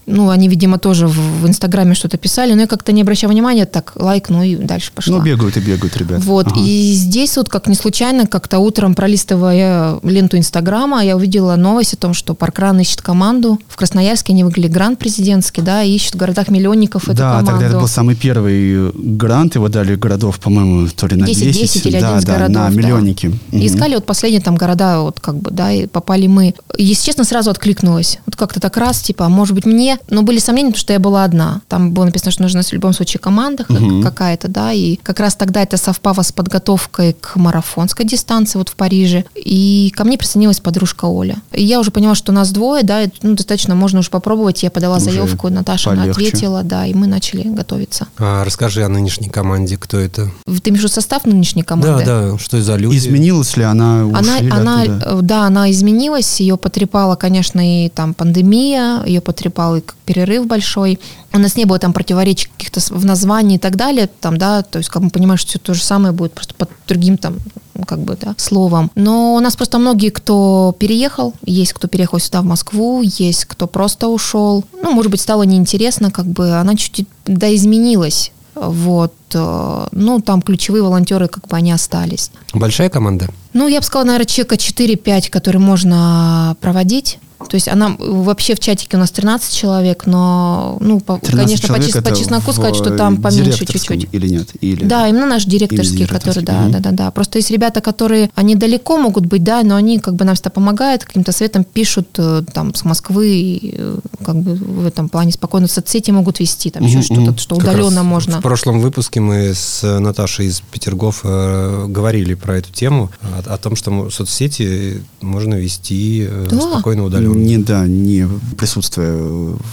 ну, 0.05 0.29
они, 0.29 0.47
видимо, 0.47 0.77
тоже 0.79 1.07
в, 1.07 1.17
в 1.41 1.47
Инстаграме 1.47 1.93
что-то 1.93 2.17
писали, 2.17 2.53
но 2.53 2.61
я 2.61 2.67
как-то 2.67 2.91
не 2.91 3.01
обращала 3.01 3.31
внимания, 3.31 3.65
так, 3.65 3.93
лайк, 3.95 4.29
ну 4.29 4.43
и 4.43 4.55
дальше 4.55 4.91
пошла. 4.93 5.17
Ну, 5.17 5.23
бегают 5.23 5.57
и 5.57 5.59
бегают, 5.59 5.95
ребят. 5.97 6.23
Вот, 6.23 6.47
ага. 6.47 6.59
и 6.59 6.93
здесь 6.93 7.37
вот 7.37 7.49
как 7.49 7.67
не 7.67 7.75
случайно, 7.75 8.27
как-то 8.27 8.59
утром 8.59 8.95
пролистывая 8.95 9.99
ленту 10.03 10.37
Инстаграма, 10.37 11.03
я 11.03 11.15
увидела 11.15 11.55
новость 11.55 11.93
о 11.93 11.97
том, 11.97 12.13
что 12.13 12.33
Паркран 12.33 12.79
ищет 12.79 13.01
команду. 13.01 13.59
В 13.67 13.75
Красноярске 13.75 14.33
они 14.33 14.43
выиграли 14.43 14.67
грант 14.67 14.99
президентский, 14.99 15.61
да, 15.61 15.83
и 15.83 15.93
ищут 15.93 16.15
в 16.15 16.17
городах-миллионников 16.17 17.05
эту 17.05 17.17
да, 17.17 17.29
команду. 17.29 17.45
Да, 17.45 17.51
тогда 17.51 17.67
это 17.67 17.79
был 17.79 17.87
самый 17.87 18.15
первый 18.15 18.91
грант, 18.93 19.55
его 19.55 19.69
дали 19.69 19.95
городов, 19.95 20.39
по-моему, 20.39 20.87
то 20.89 21.07
ли 21.07 21.15
на 21.15 21.25
10. 21.25 21.43
10, 21.43 21.61
10 21.61 21.85
или 21.87 21.97
11 21.97 22.25
да, 22.25 22.33
городов, 22.33 22.55
да, 22.55 22.69
на 22.69 22.73
миллионники. 22.73 23.31
Да. 23.51 23.57
И 23.57 23.67
искали 23.67 23.95
вот 23.95 24.05
последние 24.05 24.41
там 24.41 24.55
города, 24.55 25.01
вот 25.01 25.19
как 25.19 25.37
бы, 25.37 25.51
да, 25.51 25.71
и 25.71 25.87
попали 25.87 26.27
мы. 26.27 26.55
Если 26.77 27.05
честно, 27.05 27.23
сразу 27.23 27.49
откликнулась. 27.49 28.19
Вот 28.25 28.35
как-то 28.35 28.59
так 28.59 28.77
раз, 28.77 29.01
типа, 29.01 29.25
а 29.25 29.29
может 29.29 29.55
быть 29.55 29.65
мне, 29.65 29.92
но 30.09 30.23
были 30.23 30.39
сомнения, 30.39 30.69
потому 30.69 30.81
что 30.81 30.93
я 30.93 30.99
была 30.99 31.23
одна. 31.23 31.61
Там 31.67 31.91
было 31.91 32.05
написано, 32.05 32.31
что 32.31 32.43
нужна 32.43 32.61
в 32.61 32.73
любом 32.73 32.93
случае 32.93 33.19
команда 33.19 33.65
угу. 33.67 34.01
какая-то, 34.01 34.47
да, 34.47 34.71
и 34.71 34.95
как 34.97 35.19
раз 35.19 35.35
тогда 35.35 35.61
это 35.61 35.77
совпало 35.77 36.21
с 36.21 36.31
подготовкой 36.31 37.15
к 37.19 37.35
марафонской 37.35 38.05
дистанции 38.05 38.57
вот 38.57 38.69
в 38.69 38.75
Париже, 38.75 39.25
и 39.35 39.91
ко 39.95 40.03
мне 40.03 40.17
присоединилась 40.17 40.59
подружка 40.59 41.05
Оля. 41.05 41.37
И 41.51 41.63
я 41.63 41.79
уже 41.79 41.91
поняла, 41.91 42.15
что 42.15 42.31
нас 42.31 42.51
двое, 42.51 42.83
да, 42.83 43.03
ну, 43.21 43.35
достаточно 43.35 43.75
можно 43.75 43.99
уже 43.99 44.09
попробовать. 44.09 44.63
Я 44.63 44.71
подала 44.71 44.97
уже 44.97 45.05
заявку, 45.05 45.49
Наташа 45.49 45.89
полегче. 45.89 46.03
она 46.03 46.11
ответила, 46.11 46.63
да, 46.63 46.85
и 46.85 46.93
мы 46.93 47.07
начали 47.07 47.43
готовиться. 47.43 48.07
А 48.17 48.43
расскажи 48.43 48.83
о 48.83 48.89
нынешней 48.89 49.29
команде, 49.29 49.77
кто 49.77 49.97
это? 49.97 50.31
Ты 50.45 50.69
имеешь 50.69 50.89
состав 50.91 51.25
нынешней 51.25 51.63
команды? 51.63 52.05
Да, 52.05 52.31
да, 52.31 52.37
что 52.37 52.61
за 52.61 52.75
люди? 52.75 52.97
Изменилась 52.97 53.57
ли 53.57 53.63
она? 53.63 54.01
Она, 54.01 54.37
она 54.51 54.85
э, 54.85 55.19
да, 55.21 55.43
она 55.43 55.71
изменилась, 55.71 56.39
ее 56.39 56.57
потрепала, 56.57 57.15
конечно, 57.15 57.59
и 57.85 57.89
там 57.89 58.13
пандемия, 58.13 59.03
ее 59.05 59.21
потрепал 59.21 59.75
и 59.75 59.81
перерыв 60.05 60.47
большой 60.47 60.63
большой. 60.63 60.99
У 61.33 61.39
нас 61.39 61.55
не 61.55 61.65
было 61.65 61.79
там 61.79 61.93
противоречий 61.93 62.49
каких-то 62.49 62.79
в 62.93 63.05
названии 63.05 63.55
и 63.55 63.59
так 63.59 63.75
далее, 63.75 64.09
там, 64.19 64.37
да, 64.37 64.61
то 64.61 64.79
есть, 64.79 64.89
как 64.89 65.01
мы 65.01 65.09
понимаем, 65.09 65.37
что 65.37 65.49
все 65.49 65.59
то 65.59 65.73
же 65.73 65.83
самое 65.83 66.13
будет 66.13 66.33
просто 66.33 66.53
под 66.53 66.69
другим 66.87 67.17
там 67.17 67.37
ну, 67.75 67.85
как 67.85 67.99
бы, 67.99 68.17
да, 68.19 68.35
словом. 68.37 68.91
Но 68.95 69.35
у 69.35 69.39
нас 69.39 69.55
просто 69.55 69.79
многие, 69.79 70.09
кто 70.09 70.75
переехал, 70.77 71.33
есть 71.45 71.73
кто 71.73 71.87
переехал 71.87 72.19
сюда 72.19 72.41
в 72.41 72.45
Москву, 72.45 73.01
есть 73.01 73.45
кто 73.45 73.67
просто 73.67 74.07
ушел. 74.07 74.63
Ну, 74.81 74.91
может 74.91 75.11
быть, 75.11 75.21
стало 75.21 75.43
неинтересно, 75.43 76.11
как 76.11 76.25
бы 76.25 76.51
она 76.51 76.75
чуть-чуть, 76.75 77.07
да, 77.25 77.53
изменилась. 77.53 78.31
Вот. 78.55 79.13
Э, 79.33 79.87
ну, 79.91 80.21
там 80.21 80.43
ключевые 80.43 80.83
волонтеры, 80.83 81.27
как 81.27 81.47
бы, 81.47 81.57
они 81.57 81.71
остались. 81.71 82.29
Большая 82.53 82.89
команда? 82.89 83.27
Ну, 83.53 83.67
я 83.67 83.79
бы 83.79 83.85
сказала, 83.85 84.05
наверное, 84.05 84.27
человека 84.27 84.55
4-5, 84.55 85.29
которые 85.31 85.59
можно 85.59 86.55
проводить 86.61 87.17
То 87.49 87.55
есть 87.55 87.67
она 87.67 87.95
вообще 87.99 88.55
в 88.55 88.59
чатике 88.59 88.97
у 88.97 88.99
нас 88.99 89.11
13 89.11 89.53
человек, 89.53 90.05
но, 90.05 90.77
ну, 90.79 90.99
по- 90.99 91.19
13 91.19 91.61
конечно, 91.61 91.73
по, 91.75 91.81
чес- 91.81 92.03
по 92.03 92.15
чесноку 92.15 92.51
в 92.51 92.53
сказать, 92.55 92.75
что 92.75 92.91
там 92.95 93.21
поменьше 93.21 93.43
директорском 93.65 93.99
чуть-чуть. 93.99 94.13
Или 94.13 94.27
нет? 94.29 94.49
Или... 94.61 94.85
Да, 94.85 95.07
именно 95.07 95.25
наш 95.27 95.45
директорский, 95.45 95.97
Именно 95.97 96.07
который, 96.09 96.33
директорский, 96.43 96.71
да, 96.71 96.79
да, 96.79 96.91
да, 96.91 97.05
да. 97.05 97.11
Просто 97.11 97.37
есть 97.39 97.51
ребята, 97.51 97.81
которые, 97.81 98.29
они 98.35 98.55
далеко 98.55 98.97
могут 98.97 99.25
быть, 99.25 99.43
да, 99.43 99.61
но 99.63 99.75
они 99.75 99.99
как 99.99 100.15
бы 100.15 100.25
нам 100.25 100.35
всегда 100.35 100.49
помогают, 100.51 101.03
каким-то 101.03 101.31
советом 101.31 101.63
пишут 101.63 102.07
э, 102.17 102.43
там 102.53 102.73
с 102.75 102.83
Москвы, 102.85 103.27
и, 103.29 103.75
э, 103.77 103.97
как 104.25 104.35
бы 104.37 104.53
в 104.55 104.85
этом 104.85 105.09
плане 105.09 105.31
спокойно 105.31 105.67
соцсети 105.67 106.11
могут 106.11 106.39
вести, 106.39 106.69
там 106.69 106.83
еще 106.83 106.97
Мгм, 106.97 107.03
что-то, 107.05 107.37
что 107.39 107.55
Как 107.55 107.65
раз 107.65 107.75
удаленно 107.75 108.03
можно. 108.03 108.39
В 108.39 108.41
прошлом 108.43 108.79
выпуске 108.81 109.19
мы 109.19 109.53
с 109.53 109.81
Наташей 109.99 110.47
из 110.47 110.61
Петергоф 110.61 111.21
э, 111.23 111.85
говорили 111.87 112.33
про 112.33 112.57
эту 112.57 112.71
тему, 112.71 113.11
о, 113.21 113.53
о 113.53 113.57
том, 113.57 113.75
что 113.75 114.09
соцсети 114.09 115.03
можно 115.21 115.55
вести 115.55 116.25
э, 116.29 116.47
Да. 116.49 116.59
спокойно 116.61 117.03
удаленно. 117.05 117.32
Не, 117.33 117.57
да, 117.57 117.85
не 117.87 118.27
присутствуя 118.57 119.13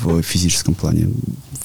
в 0.03 0.23
физическом 0.23 0.75
плане 0.75 1.09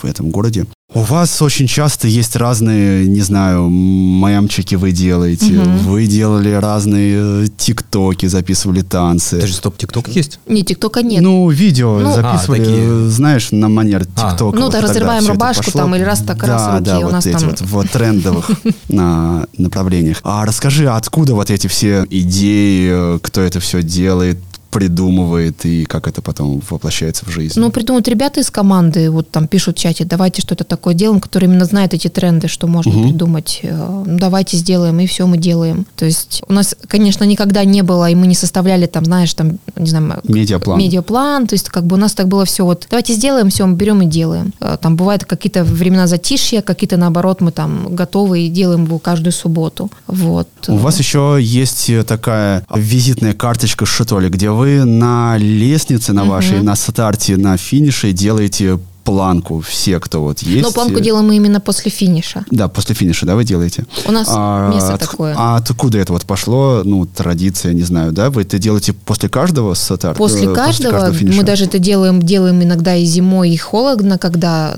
в 0.01 0.05
этом 0.05 0.29
городе. 0.29 0.65
У 0.93 0.99
вас 1.01 1.41
очень 1.41 1.67
часто 1.67 2.07
есть 2.07 2.35
разные, 2.35 3.05
не 3.07 3.21
знаю, 3.21 3.69
маямчики 3.69 4.75
вы 4.75 4.91
делаете. 4.91 5.51
Мгм. 5.53 5.77
Вы 5.79 6.05
делали 6.05 6.51
разные 6.51 7.43
э, 7.45 7.47
тиктоки, 7.57 8.27
записывали 8.27 8.81
танцы. 8.81 9.41
Даже 9.41 9.53
стоп, 9.53 9.77
ТикТок 9.77 10.07
есть? 10.09 10.39
Не, 10.47 10.63
ТикТока 10.63 11.01
нет. 11.01 11.21
Ну, 11.23 11.49
видео 11.49 11.99
Ну, 11.99 12.13
записывали, 12.13 12.61
А, 12.61 12.65
такие. 12.65 13.09
знаешь, 13.09 13.51
на 13.51 13.67
манер 13.67 14.05
А. 14.15 14.31
ТикТока. 14.31 14.55
Ну, 14.57 14.65
вот 14.65 14.71
да, 14.73 14.81
разрываем 14.81 15.25
рубашку 15.27 15.71
там 15.71 15.95
или 15.95 16.03
раз 16.03 16.19
так, 16.21 16.43
раз 16.43 16.61
да, 16.61 16.77
руки, 16.77 16.85
да, 16.85 16.99
у 16.99 17.03
вот 17.03 17.11
нас 17.13 17.25
эти 17.25 17.35
там- 17.35 17.49
вот 17.49 17.61
в 17.61 17.87
трендовых 17.91 18.51
на 18.87 19.47
направлениях. 19.57 20.19
А 20.23 20.45
расскажи, 20.45 20.87
откуда 20.87 21.33
вот 21.33 21.49
эти 21.49 21.65
все 21.67 22.05
идеи, 22.09 23.15
э, 23.15 23.19
кто 23.21 23.41
это 23.41 23.59
все 23.59 23.81
делает, 23.81 24.37
придумывает 24.75 25.65
и 25.65 25.85
как 25.85 26.07
это 26.07 26.21
потом 26.21 26.61
воплощается 26.69 27.25
в 27.25 27.29
жизнь? 27.29 27.59
Ну, 27.59 27.69
придумают 27.71 28.07
ребята 28.07 28.39
из 28.41 28.49
команды, 28.51 29.09
вот 29.09 29.29
там 29.31 29.47
пишут 29.47 29.77
в 29.77 29.81
чате, 29.81 30.05
давайте 30.05 30.41
что-то 30.41 30.63
такое 30.63 30.93
делаем, 30.93 31.19
которые 31.21 31.49
именно 31.49 31.65
знают 31.65 31.93
эти 31.93 32.07
тренды, 32.09 32.47
что 32.47 32.67
можно 32.67 32.91
Мгм. 32.91 33.03
придумать. 33.09 33.59
Э, 33.63 34.03
Ну, 34.05 34.17
давайте 34.19 34.57
сделаем, 34.57 34.99
и 34.99 35.05
все 35.07 35.25
мы 35.27 35.37
делаем. 35.37 35.85
То 35.95 36.05
есть 36.05 36.41
у 36.47 36.53
нас, 36.53 36.75
конечно, 36.87 37.23
никогда 37.25 37.63
не 37.65 37.81
было, 37.83 38.09
и 38.09 38.15
мы 38.15 38.27
не 38.27 38.35
составляли 38.35 38.85
там, 38.85 39.05
знаешь, 39.05 39.33
там, 39.33 39.57
не 39.77 39.89
знаю, 39.89 40.19
Медиаплан. 40.23 40.77
медиаплан, 40.79 41.47
то 41.47 41.53
есть 41.55 41.69
как 41.69 41.85
бы 41.85 41.95
у 41.95 41.99
нас 41.99 42.13
так 42.13 42.27
было 42.27 42.43
все 42.45 42.63
вот, 42.65 42.87
давайте 42.89 43.13
сделаем, 43.13 43.49
все, 43.49 43.65
мы 43.65 43.75
берем 43.75 44.01
и 44.01 44.05
делаем. 44.05 44.53
Э, 44.59 44.77
Там 44.81 44.95
бывают 44.97 45.23
какие-то 45.25 45.63
времена 45.63 46.07
затишья, 46.07 46.61
какие-то 46.61 46.97
наоборот 46.97 47.41
мы 47.41 47.51
там 47.51 47.95
готовы 47.95 48.41
и 48.41 48.49
делаем 48.49 48.83
его 48.85 48.99
каждую 48.99 49.31
субботу. 49.33 49.89
Вот. 50.07 50.47
У 50.67 50.75
вас 50.77 50.99
еще 50.99 51.37
есть 51.41 51.89
э, 51.89 52.03
такая 52.03 52.63
визитная 52.75 53.33
карточка, 53.33 53.85
что 53.85 54.19
ли, 54.19 54.29
где 54.29 54.49
вы 54.49 54.64
на 54.83 55.37
лестнице 55.37 56.13
на 56.13 56.25
вашей, 56.25 56.61
на 56.61 56.75
старте, 56.75 57.37
на 57.37 57.57
финише 57.57 58.11
делаете 58.11 58.79
планку. 59.05 59.61
Все, 59.61 59.99
кто 59.99 60.21
вот 60.21 60.39
есть. 60.39 60.63
Но 60.63 60.71
планку 60.71 60.99
э, 60.99 61.01
делаем 61.01 61.27
мы 61.27 61.35
именно 61.37 61.61
после 61.61 61.91
финиша. 61.91 62.43
Да, 62.51 62.67
после 62.67 62.95
финиша, 62.95 63.25
да, 63.25 63.35
вы 63.35 63.45
делаете. 63.45 63.85
У 64.05 64.11
нас 64.11 64.27
место 64.73 64.95
от- 64.95 64.99
такое. 64.99 65.35
А 65.37 65.57
откуда 65.57 65.99
это 65.99 66.11
вот 66.11 66.25
пошло? 66.25 66.81
Ну, 66.83 67.05
традиция, 67.05 67.73
не 67.73 67.83
знаю, 67.83 68.11
да? 68.11 68.29
Вы 68.29 68.41
это 68.41 68.57
делаете 68.57 68.93
после 68.93 69.29
каждого? 69.29 69.75
После 70.17 70.47
э, 70.47 70.53
каждого 70.53 71.13
финиша? 71.13 71.37
мы 71.37 71.43
даже 71.43 71.65
это 71.65 71.79
делаем, 71.79 72.21
делаем 72.21 72.61
иногда 72.63 72.95
и 72.95 73.05
зимой, 73.05 73.51
и 73.51 73.57
холодно, 73.57 74.17
когда 74.17 74.77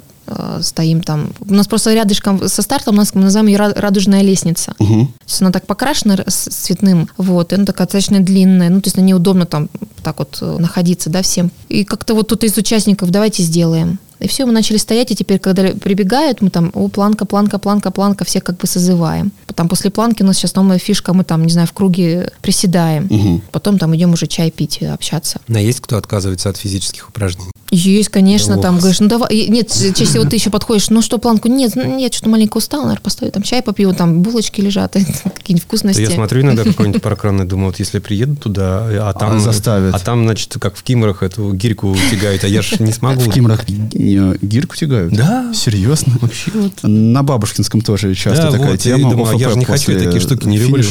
стоим 0.61 1.01
там. 1.01 1.31
У 1.39 1.53
нас 1.53 1.67
просто 1.67 1.93
рядышком 1.93 2.47
со 2.47 2.61
стартом 2.61 2.95
у 2.95 2.97
нас 2.97 3.13
мы 3.13 3.21
называем 3.21 3.47
ее 3.47 3.57
ра- 3.57 3.79
радужная 3.79 4.21
лестница. 4.21 4.73
Мгм. 4.79 5.07
То 5.07 5.13
есть 5.27 5.41
она 5.41 5.51
так 5.51 5.65
покрашена 5.65 6.17
цветным, 6.27 7.09
вот, 7.17 7.51
и 7.51 7.55
она 7.55 7.65
такая 7.65 7.87
достаточно 7.87 8.19
длинная, 8.19 8.69
ну, 8.69 8.81
то 8.81 8.87
есть 8.87 8.97
на 8.97 9.01
ней 9.01 9.13
удобно 9.13 9.45
там 9.45 9.69
так 10.03 10.19
вот 10.19 10.37
э, 10.41 10.57
находиться, 10.59 11.09
да, 11.09 11.21
всем. 11.21 11.51
И 11.69 11.83
как-то 11.83 12.13
вот 12.13 12.27
тут 12.27 12.43
из 12.43 12.57
участников 12.57 13.09
давайте 13.11 13.43
сделаем. 13.43 13.99
И 14.19 14.27
все, 14.27 14.45
мы 14.47 14.51
начали 14.51 14.77
стоять, 14.77 15.11
и 15.11 15.15
теперь, 15.15 15.37
когда 15.37 15.63
прибегают, 15.73 16.41
мы 16.41 16.49
там, 16.49 16.71
о, 16.73 16.87
планка, 16.87 17.25
планка, 17.25 17.59
планка, 17.59 17.91
планка, 17.91 18.25
все 18.25 18.41
как 18.41 18.57
бы 18.57 18.65
созываем. 18.65 19.31
Потом 19.45 19.69
после 19.69 19.91
планки 19.91 20.23
у 20.23 20.25
нас 20.25 20.37
сейчас 20.37 20.55
новая 20.55 20.79
фишка, 20.79 21.13
мы 21.13 21.23
там, 21.23 21.43
не 21.45 21.51
знаю, 21.51 21.67
в 21.67 21.73
круге 21.73 22.31
приседаем. 22.41 23.07
Мгм. 23.09 23.41
Потом 23.51 23.77
там 23.77 23.95
идем 23.95 24.13
уже 24.13 24.25
чай 24.25 24.49
пить, 24.49 24.79
э, 24.81 24.87
общаться. 24.87 25.39
А 25.47 25.59
есть 25.59 25.81
кто 25.81 25.97
отказывается 25.97 26.49
от 26.49 26.57
физических 26.57 27.09
упражнений? 27.09 27.51
Есть, 27.69 28.09
конечно, 28.09 28.55
Ох. 28.55 28.61
там 28.61 28.77
говоришь, 28.77 28.99
ну 29.01 29.07
давай, 29.07 29.47
нет, 29.49 29.69
чаще 29.69 30.05
всего 30.05 30.23
ты 30.23 30.37
еще 30.37 30.49
подходишь, 30.49 30.89
ну 30.89 31.01
что, 31.01 31.17
планку, 31.17 31.49
нет, 31.49 31.75
нет, 31.75 32.13
что-то 32.13 32.29
маленько 32.29 32.57
устал, 32.57 32.81
наверное, 32.83 33.01
постою, 33.01 33.31
там 33.31 33.43
чай 33.43 33.61
попью, 33.61 33.93
там 33.93 34.21
булочки 34.21 34.61
лежат, 34.61 34.93
какие-нибудь 35.23 35.63
Да 35.63 35.67
вкусности. 35.67 36.01
я 36.01 36.09
смотрю 36.09 36.41
иногда 36.41 36.63
какой-нибудь 36.63 37.01
паркран 37.01 37.41
и 37.41 37.45
думаю, 37.45 37.67
вот 37.67 37.79
если 37.79 37.99
приеду 37.99 38.35
туда, 38.37 38.87
а 38.89 39.13
там... 39.13 39.39
заставят. 39.41 39.93
А 39.93 39.99
там, 39.99 40.23
значит, 40.23 40.55
как 40.59 40.77
в 40.77 40.83
Кимрах 40.83 41.23
эту 41.23 41.51
гирьку 41.53 41.95
тягают, 42.09 42.43
а 42.45 42.47
я 42.47 42.61
ж 42.61 42.79
не 42.79 42.93
смогу. 42.93 43.19
В 43.21 43.33
Кимрах 43.33 43.65
гирку 43.67 44.75
тягают? 44.75 45.13
Да. 45.13 45.51
Серьезно? 45.53 46.13
Вообще 46.21 46.51
вот. 46.53 46.71
На 46.83 47.23
Бабушкинском 47.23 47.81
тоже 47.81 48.15
часто 48.15 48.43
Да, 48.43 48.51
такая 48.51 48.71
вот, 48.71 48.81
я 48.81 48.95
тема. 48.95 49.11
думаю, 49.11 49.35
а 49.35 49.39
я 49.39 49.49
же 49.49 49.57
не 49.57 49.65
хочу, 49.65 49.91
я 49.91 49.99
такие 49.99 50.21
штуки 50.21 50.47
не 50.47 50.57
люблю. 50.57 50.83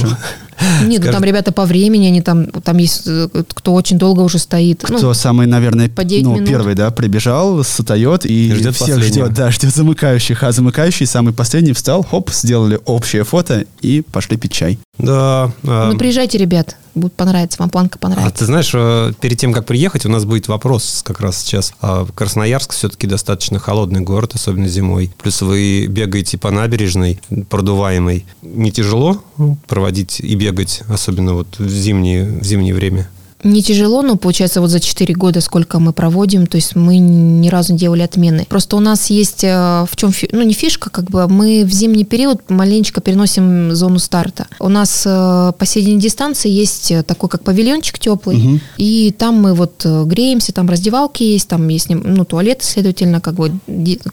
Нет, 0.84 1.04
ну 1.04 1.12
там 1.12 1.24
ребята 1.24 1.52
по 1.52 1.64
времени, 1.64 2.06
они 2.06 2.22
там, 2.22 2.46
там 2.46 2.76
есть, 2.78 3.02
э, 3.06 3.28
кто 3.54 3.74
очень 3.74 3.98
долго 3.98 4.20
уже 4.20 4.38
стоит. 4.38 4.84
Ну, 4.88 4.98
Кто 4.98 5.14
самый, 5.14 5.46
наверное, 5.46 5.88
по 5.88 6.04
9 6.04 6.24
ну, 6.24 6.34
минут. 6.34 6.48
первый, 6.48 6.74
да, 6.74 6.90
прибежал, 6.90 7.62
сатает 7.64 8.24
и 8.26 8.52
Ждет 8.54 8.74
всех 8.74 8.96
последнего. 8.96 9.26
ждет, 9.26 9.32
да, 9.34 9.50
ждет 9.50 9.74
замыкающих. 9.74 10.42
А 10.42 10.52
замыкающий, 10.52 11.06
самый 11.06 11.32
последний, 11.32 11.72
встал, 11.72 12.02
хоп, 12.02 12.30
сделали 12.30 12.80
общее 12.84 13.24
фото 13.24 13.64
и 13.80 14.02
пошли 14.12 14.36
пить 14.36 14.52
чай. 14.52 14.78
Да. 14.98 15.52
а, 15.64 15.90
ну, 15.92 15.98
приезжайте, 15.98 16.38
ребят, 16.38 16.76
будет 16.94 17.12
понравиться, 17.12 17.58
вам 17.60 17.70
планка 17.70 17.98
А 17.98 18.02
понравится. 18.02 18.38
ты 18.38 18.44
знаешь, 18.46 18.70
э, 18.74 19.12
перед 19.20 19.38
тем, 19.38 19.52
как 19.52 19.66
приехать, 19.66 20.06
у 20.06 20.08
нас 20.08 20.24
будет 20.24 20.48
вопрос 20.48 21.02
как 21.04 21.20
раз 21.20 21.38
сейчас. 21.38 21.72
А 21.80 22.06
Красноярск 22.14 22.72
все-таки 22.72 23.06
достаточно 23.06 23.58
холодный 23.58 24.00
город, 24.00 24.32
особенно 24.34 24.68
зимой. 24.68 25.12
Плюс 25.22 25.42
вы 25.42 25.86
бегаете 25.86 26.38
по 26.38 26.50
набережной, 26.50 27.20
продуваемой. 27.50 28.24
Не 28.42 28.72
тяжело 28.72 29.22
проводить 29.68 30.20
и 30.20 30.34
бегать, 30.34 30.82
особенно 30.88 31.34
вот 31.34 31.58
в 31.58 31.68
зимнее, 31.68 32.24
в 32.24 32.44
зимнее 32.44 32.74
время? 32.74 33.08
Не 33.46 33.62
тяжело, 33.62 34.02
но 34.02 34.16
получается 34.16 34.60
вот 34.60 34.70
за 34.70 34.80
4 34.80 35.14
года 35.14 35.40
сколько 35.40 35.78
мы 35.78 35.92
проводим, 35.92 36.46
то 36.46 36.56
есть 36.56 36.74
мы 36.74 36.98
ни 36.98 37.48
разу 37.48 37.72
не 37.74 37.78
делали 37.78 38.02
отмены. 38.02 38.44
Просто 38.48 38.76
у 38.76 38.80
нас 38.80 39.08
есть 39.08 39.44
э, 39.44 39.84
в 39.88 39.94
чем, 39.94 40.10
ну 40.32 40.42
не 40.42 40.52
фишка, 40.52 40.90
как 40.90 41.10
бы 41.10 41.28
мы 41.28 41.64
в 41.64 41.70
зимний 41.70 42.04
период 42.04 42.50
маленечко 42.50 43.00
переносим 43.00 43.72
зону 43.74 44.00
старта. 44.00 44.48
У 44.58 44.68
нас 44.68 45.04
э, 45.06 45.52
по 45.56 45.64
средней 45.64 45.98
дистанции 46.00 46.50
есть 46.50 46.90
э, 46.90 47.04
такой 47.04 47.28
как 47.28 47.44
павильончик 47.44 48.00
теплый, 48.00 48.36
Мгм. 48.36 48.60
и 48.78 49.14
там 49.16 49.40
мы 49.40 49.54
вот 49.54 49.84
греемся, 49.86 50.52
там 50.52 50.68
раздевалки 50.68 51.22
есть, 51.22 51.48
там 51.48 51.68
есть 51.68 51.88
ну 51.88 52.24
туалет, 52.24 52.64
следовательно, 52.64 53.20
как 53.20 53.34
бы 53.34 53.52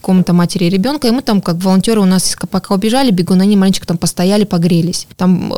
комната 0.00 0.32
матери 0.32 0.66
и 0.66 0.70
ребенка, 0.70 1.08
и 1.08 1.10
мы 1.10 1.22
там 1.22 1.40
как 1.40 1.56
волонтеры 1.56 2.00
у 2.00 2.04
нас 2.04 2.36
пока 2.50 2.74
убежали, 2.74 3.10
бегуны, 3.10 3.42
они 3.42 3.56
маленечко 3.56 3.86
там 3.86 3.98
постояли, 3.98 4.44
погрелись. 4.44 5.08
Там, 5.16 5.48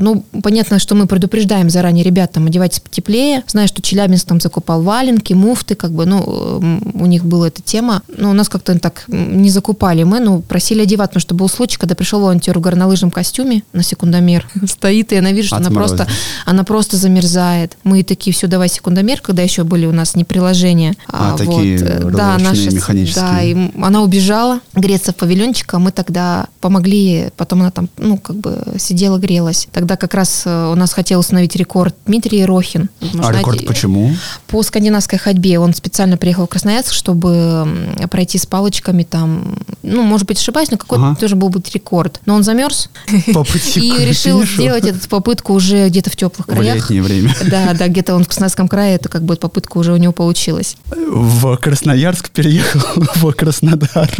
ну 0.00 0.24
понятно, 0.42 0.78
что 0.78 0.94
мы 0.94 1.06
предупреждаем 1.06 1.70
заранее 1.70 2.04
ребят, 2.04 2.30
там 2.32 2.46
одевайтесь 2.46 2.80
потеплее, 2.80 3.15
знаю, 3.46 3.68
что 3.68 3.82
Челябинск 3.82 4.26
там 4.26 4.40
закупал 4.40 4.82
валенки, 4.82 5.32
муфты, 5.32 5.74
как 5.74 5.92
бы, 5.92 6.06
ну, 6.06 6.60
у 6.94 7.06
них 7.06 7.24
была 7.24 7.48
эта 7.48 7.62
тема, 7.62 8.02
но 8.08 8.30
у 8.30 8.32
нас 8.32 8.48
как-то 8.48 8.78
так 8.78 9.04
не 9.08 9.50
закупали 9.50 10.04
мы, 10.06 10.20
ну, 10.20 10.40
просили 10.40 10.82
одевать, 10.82 11.10
потому 11.10 11.20
что 11.20 11.34
был 11.34 11.48
случай, 11.48 11.76
когда 11.76 11.94
пришел 11.94 12.20
волонтер 12.20 12.58
в 12.58 12.62
горнолыжном 12.62 13.10
костюме 13.10 13.62
на 13.72 13.82
секундомер, 13.82 14.48
стоит, 14.66 15.12
и 15.12 15.16
она 15.16 15.32
видит, 15.32 15.46
что 15.46 15.56
она 15.56 15.70
просто, 15.70 16.06
она 16.46 16.64
просто 16.64 16.96
замерзает. 16.96 17.76
Мы 17.84 18.02
такие, 18.02 18.32
все, 18.32 18.46
давай 18.46 18.68
секундомер, 18.68 19.20
когда 19.20 19.42
еще 19.42 19.64
были 19.64 19.86
у 19.86 19.92
нас 19.92 20.14
не 20.14 20.24
приложения. 20.24 20.94
А, 21.08 21.36
такие 21.36 21.76
э, 21.76 22.10
да, 22.10 22.38
наши, 22.38 22.70
механические. 22.70 23.24
да, 23.24 23.42
и 23.42 23.56
она 23.82 24.02
убежала 24.02 24.60
греться 24.74 25.12
в 25.12 25.16
павильончик, 25.16 25.74
а 25.74 25.78
мы 25.78 25.90
тогда 25.90 26.46
помогли, 26.60 27.28
потом 27.36 27.60
она 27.60 27.70
там, 27.70 27.88
ну, 27.98 28.18
как 28.18 28.36
бы 28.36 28.62
сидела, 28.78 29.18
грелась. 29.18 29.68
Тогда 29.72 29.96
как 29.96 30.14
раз 30.14 30.42
э, 30.44 30.70
у 30.72 30.74
нас 30.74 30.92
хотел 30.92 31.20
установить 31.20 31.56
рекорд 31.56 31.94
Дмитрий 32.06 32.40
Ерохин. 32.40 32.88
Вы 33.12 33.24
а 33.24 33.32
рекорд 33.32 33.66
почему? 33.66 34.14
По 34.48 34.62
скандинавской 34.62 35.18
ходьбе 35.18 35.58
он 35.58 35.74
специально 35.74 36.16
приехал 36.16 36.46
в 36.46 36.48
Красноярск, 36.48 36.92
чтобы 36.92 37.96
пройти 38.10 38.38
с 38.38 38.46
палочками 38.46 39.02
там, 39.02 39.56
ну, 39.82 40.02
может 40.02 40.26
быть, 40.26 40.38
ошибаюсь, 40.38 40.70
но 40.70 40.76
какой-то 40.76 41.06
Ага. 41.06 41.16
тоже 41.16 41.36
был 41.36 41.48
быть 41.48 41.72
рекорд. 41.74 42.20
Но 42.26 42.34
он 42.34 42.42
замерз 42.42 42.90
По 43.34 43.44
пути 43.44 43.80
и 43.80 44.04
решил 44.04 44.38
финишу? 44.40 44.54
сделать 44.62 44.84
эту 44.84 45.08
попытку 45.08 45.52
уже 45.54 45.88
где-то 45.88 46.10
в 46.10 46.16
теплых 46.16 46.46
в 46.46 46.50
краях. 46.50 46.76
летнее 46.76 47.02
время. 47.02 47.34
Да, 47.50 47.74
да, 47.74 47.88
где-то 47.88 48.14
он 48.14 48.24
в 48.24 48.26
Краснодарском 48.26 48.68
крае, 48.68 48.96
это 48.96 49.08
как 49.08 49.22
бы 49.22 49.36
попытка 49.36 49.78
уже 49.78 49.92
у 49.92 49.96
него 49.96 50.12
получилась. 50.12 50.76
В 50.86 51.56
Красноярск 51.56 52.30
переехал 52.30 52.80
в 53.16 53.32
Краснодар. 53.32 54.10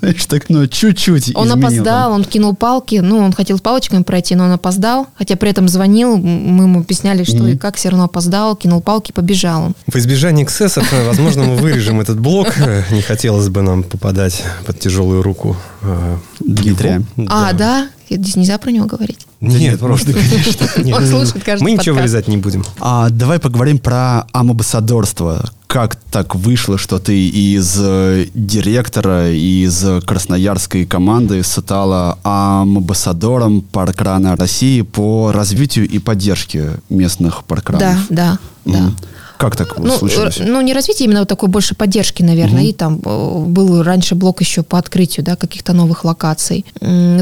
Знаешь, 0.00 0.26
так, 0.26 0.48
ну, 0.48 0.66
чуть-чуть 0.66 1.32
Он 1.34 1.50
опоздал, 1.52 2.10
там. 2.10 2.12
он 2.12 2.24
кинул 2.24 2.54
палки, 2.54 2.96
ну, 2.96 3.18
он 3.18 3.32
хотел 3.32 3.58
палочками 3.58 4.02
пройти, 4.02 4.34
но 4.34 4.44
он 4.44 4.52
опоздал, 4.52 5.06
хотя 5.16 5.36
при 5.36 5.50
этом 5.50 5.68
звонил, 5.68 6.16
мы 6.16 6.64
ему 6.64 6.80
объясняли, 6.80 7.24
что 7.24 7.46
и 7.46 7.56
как, 7.56 7.76
все 7.84 7.90
равно 7.90 8.04
опоздал, 8.06 8.56
кинул 8.56 8.80
палки, 8.80 9.12
побежал. 9.12 9.72
В 9.86 9.94
избежание 9.96 10.46
эксцессов, 10.46 10.90
э, 10.90 11.06
возможно, 11.06 11.42
мы 11.44 11.56
вырежем 11.56 12.00
этот 12.00 12.18
блок. 12.18 12.54
Э, 12.56 12.82
Не 12.90 13.02
хотелось 13.02 13.50
бы 13.50 13.60
нам 13.60 13.82
попадать 13.82 14.42
под 14.64 14.80
тяжелую 14.80 15.20
руку 15.20 15.54
э, 15.82 16.16
Дмитрия. 16.40 17.02
А, 17.28 17.52
да? 17.52 17.88
Здесь 18.08 18.36
нельзя 18.36 18.56
про 18.56 18.70
него 18.70 18.86
говорить. 18.86 19.26
Нет, 19.42 19.80
просто, 19.80 20.14
конечно. 20.14 20.66
Нет. 20.82 20.96
Он 20.96 21.06
слушает 21.06 21.44
каждый 21.44 21.62
Мы 21.64 21.72
ничего 21.72 21.94
подкаст. 21.96 22.14
вырезать 22.14 22.28
не 22.28 22.38
будем. 22.38 22.64
А 22.80 23.10
давай 23.10 23.38
поговорим 23.38 23.78
про 23.78 24.24
амбассадорство. 24.32 25.50
Как 25.74 25.96
так 25.96 26.36
вышло, 26.36 26.78
что 26.78 27.00
ты 27.00 27.28
из 27.28 27.76
э, 27.80 28.26
директора, 28.32 29.32
из 29.32 29.84
красноярской 30.06 30.86
команды 30.86 31.42
стала 31.42 32.16
амбассадором 32.22 33.60
паркрана 33.60 34.36
России 34.36 34.82
по 34.82 35.32
развитию 35.32 35.88
и 35.88 35.98
поддержке 35.98 36.74
местных 36.88 37.38
Да, 37.38 37.42
паркранов? 37.48 38.06
да, 38.08 38.38
да. 38.64 38.78
Мгм. 38.82 38.96
Как 39.36 39.56
так 39.56 39.78
Ну, 39.78 39.96
случилось? 39.98 40.38
ну, 40.40 40.60
не 40.60 40.72
развитие, 40.72 41.06
именно 41.06 41.20
вот 41.20 41.28
такой 41.28 41.48
больше 41.48 41.74
поддержки, 41.74 42.22
наверное. 42.22 42.64
И 42.64 42.72
там 42.72 43.00
э, 43.04 43.44
был 43.46 43.82
раньше 43.82 44.14
блок 44.14 44.40
еще 44.40 44.62
по 44.62 44.78
открытию, 44.78 45.24
да, 45.24 45.36
каких-то 45.36 45.72
новых 45.72 46.04
локаций. 46.04 46.64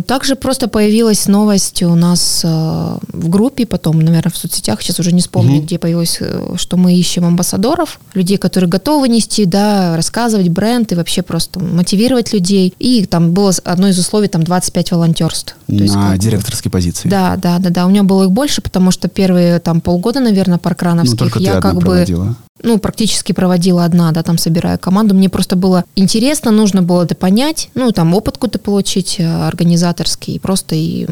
Также 0.06 0.36
просто 0.36 0.68
появилась 0.68 1.26
новость 1.26 1.82
у 1.82 1.94
нас 1.94 2.42
э, 2.44 2.48
в 3.12 3.28
группе, 3.28 3.66
потом, 3.66 4.00
наверное, 4.00 4.30
в 4.32 4.36
соцсетях, 4.36 4.82
сейчас 4.82 5.00
уже 5.00 5.12
не 5.12 5.20
вспомню, 5.20 5.62
где 5.62 5.78
появилось, 5.78 6.18
э, 6.20 6.54
что 6.56 6.76
мы 6.76 6.94
ищем 6.94 7.24
амбассадоров, 7.24 7.98
людей, 8.14 8.36
которые 8.36 8.68
готовы 8.68 9.08
нести, 9.08 9.44
да, 9.44 9.96
рассказывать 9.96 10.48
бренд 10.48 10.92
и 10.92 10.94
вообще 10.94 11.22
просто 11.22 11.60
мотивировать 11.60 12.32
людей. 12.32 12.74
И 12.78 13.06
там 13.06 13.32
было 13.32 13.52
одно 13.64 13.88
из 13.88 13.98
условий, 13.98 14.28
там 14.28 14.42
25 14.42 14.92
волонтерств. 14.92 15.56
То 15.66 15.74
есть 15.74 15.94
На 15.94 16.10
как 16.10 16.18
директорской 16.18 16.70
позиции. 16.70 17.08
Да, 17.08 17.36
да, 17.36 17.58
да, 17.58 17.70
да. 17.70 17.86
У 17.86 17.88
меня 17.88 18.02
было 18.02 18.24
их 18.24 18.30
больше, 18.30 18.60
потому 18.62 18.90
что 18.90 19.08
первые 19.08 19.58
там 19.58 19.80
полгода, 19.80 20.20
наверное, 20.20 20.54
Ну, 20.56 20.60
паркрановских 20.60 21.32
ты 21.32 21.42
я 21.42 21.60
как 21.60 21.76
бы 21.76 22.04
проводила. 22.12 22.36
Ну, 22.62 22.78
практически 22.78 23.32
проводила 23.32 23.84
одна, 23.84 24.12
да, 24.12 24.22
там 24.22 24.38
собирая 24.38 24.78
команду. 24.78 25.14
Мне 25.14 25.28
просто 25.28 25.56
было 25.56 25.84
интересно, 25.96 26.50
нужно 26.50 26.82
было 26.82 27.04
это 27.04 27.14
понять, 27.14 27.70
ну, 27.74 27.90
там 27.92 28.14
опыт 28.14 28.34
какой-то 28.34 28.58
получить 28.58 29.16
э, 29.18 29.24
организаторский, 29.24 30.40
просто 30.40 30.74
и, 30.74 31.06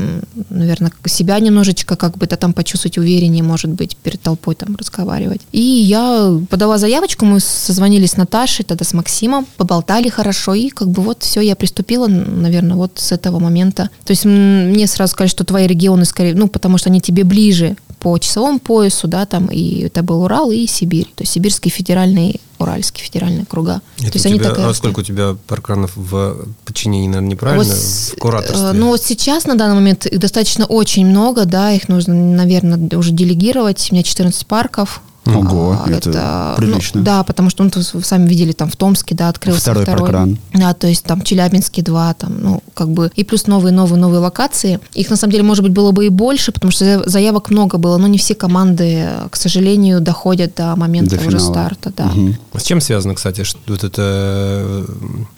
наверное, 0.49 0.93
себя 1.07 1.39
немножечко 1.39 1.97
как 1.97 2.17
бы, 2.17 2.27
да, 2.27 2.37
там 2.37 2.53
почувствовать 2.53 2.99
увереннее, 2.99 3.43
может 3.43 3.71
быть, 3.71 3.97
перед 3.97 4.21
толпой 4.21 4.55
там 4.55 4.77
разговаривать. 4.77 5.41
И 5.53 5.61
я 5.61 6.39
подала 6.49 6.79
заявочку, 6.79 7.25
мы 7.25 7.41
созвонились 7.41 8.13
с 8.13 8.17
Наташей, 8.17 8.65
тогда 8.65 8.85
с 8.85 8.93
Максимом, 8.93 9.47
поболтали 9.57 10.09
хорошо, 10.09 10.55
и 10.55 10.69
как 10.69 10.89
бы 10.89 11.03
вот 11.03 11.23
все, 11.23 11.41
я 11.41 11.57
приступила, 11.57 12.07
наверное, 12.07 12.77
вот 12.77 12.93
с 12.97 13.13
этого 13.13 13.39
момента. 13.39 13.91
То 14.05 14.13
есть 14.13 14.25
мне 14.25 14.87
сразу 14.87 15.13
сказали, 15.13 15.31
что 15.31 15.45
твои 15.45 15.67
регионы 15.67 16.05
скорее, 16.05 16.35
ну, 16.35 16.49
потому 16.49 16.79
что 16.79 16.91
они 16.91 17.01
тебе 17.01 17.25
ближе 17.25 17.77
по 18.01 18.19
часовому 18.19 18.59
поясу, 18.59 19.07
да, 19.07 19.27
там, 19.27 19.47
и 19.47 19.83
это 19.83 20.03
был 20.03 20.23
Урал 20.23 20.51
и 20.51 20.67
Сибирь, 20.67 21.07
то 21.15 21.23
есть 21.23 21.33
Сибирский 21.41 21.71
федеральный, 21.71 22.39
Уральский 22.59 23.03
федеральный 23.03 23.47
круга. 23.47 23.81
Это 24.01 24.11
то 24.13 24.17
есть 24.17 24.27
у 24.27 24.29
они 24.29 24.39
тебя- 24.39 24.51
так 24.51 24.59
а 24.59 24.75
сколько 24.75 25.01
у 25.01 25.03
тебя 25.03 25.37
паркранов 25.47 25.93
в 25.97 26.47
подчинении, 26.67 27.09
наверное, 27.09 27.31
неправильно? 27.31 27.65
Вот 27.65 27.83
в 27.83 28.19
кураторстве? 28.19 28.69
э, 28.69 28.73
Ну, 28.73 28.89
вот 28.89 29.03
сейчас, 29.03 29.47
на 29.47 29.55
данный 29.57 29.77
момент, 29.77 30.05
их 30.05 30.19
достаточно 30.19 30.67
очень 30.67 31.07
много, 31.07 31.47
да, 31.47 31.73
их 31.73 31.89
нужно, 31.89 32.13
наверное, 32.15 32.99
уже 32.99 33.13
делегировать. 33.13 33.89
У 33.91 33.95
меня 33.95 34.03
14 34.03 34.47
парков. 34.47 35.01
Ого, 35.37 35.79
А, 35.85 35.91
это 35.91 36.55
ну, 36.59 36.67
прилично. 36.67 37.03
да, 37.03 37.23
потому 37.25 37.51
что, 37.51 37.65
ну, 37.65 37.71
вы 37.75 38.03
сами 38.03 38.29
видели, 38.29 38.53
там 38.53 38.71
в 38.71 38.77
Томске, 38.77 39.15
да, 39.15 39.29
открылся 39.29 39.61
Второй 39.61 39.87
паркран. 39.87 40.39
Да, 40.53 40.75
то 40.75 40.87
есть 40.87 41.05
там 41.05 41.23
Челябинске 41.23 41.83
два, 41.83 42.15
там, 42.15 42.41
ну, 42.41 42.63
как 42.75 42.91
бы, 42.91 43.11
и 43.15 43.25
плюс 43.25 43.47
новые-новые-новые 43.47 44.21
локации. 44.21 44.81
Их, 44.95 45.11
на 45.11 45.17
самом 45.17 45.33
деле, 45.33 45.45
может 45.45 45.63
быть, 45.65 45.73
было 45.73 45.93
бы 45.93 46.07
и 46.07 46.09
больше, 46.09 46.53
потому 46.53 46.71
что 46.71 46.85
заяв- 46.85 47.09
заявок 47.09 47.51
много 47.51 47.79
было, 47.79 47.97
но 47.99 48.07
не 48.07 48.19
все 48.19 48.35
команды, 48.35 49.07
к 49.31 49.37
сожалению, 49.37 50.01
доходят 50.01 50.55
до 50.57 50.75
момента 50.77 51.17
До 51.17 51.27
уже 51.27 51.39
финала. 51.39 51.53
старта, 51.53 51.93
да. 51.97 52.13
А 52.53 52.59
С 52.59 52.63
чем 52.63 52.81
связано, 52.81 53.15
кстати, 53.15 53.45
что 53.45 53.59
вот 53.69 53.85
эта 53.85 54.03
э, 54.03 54.87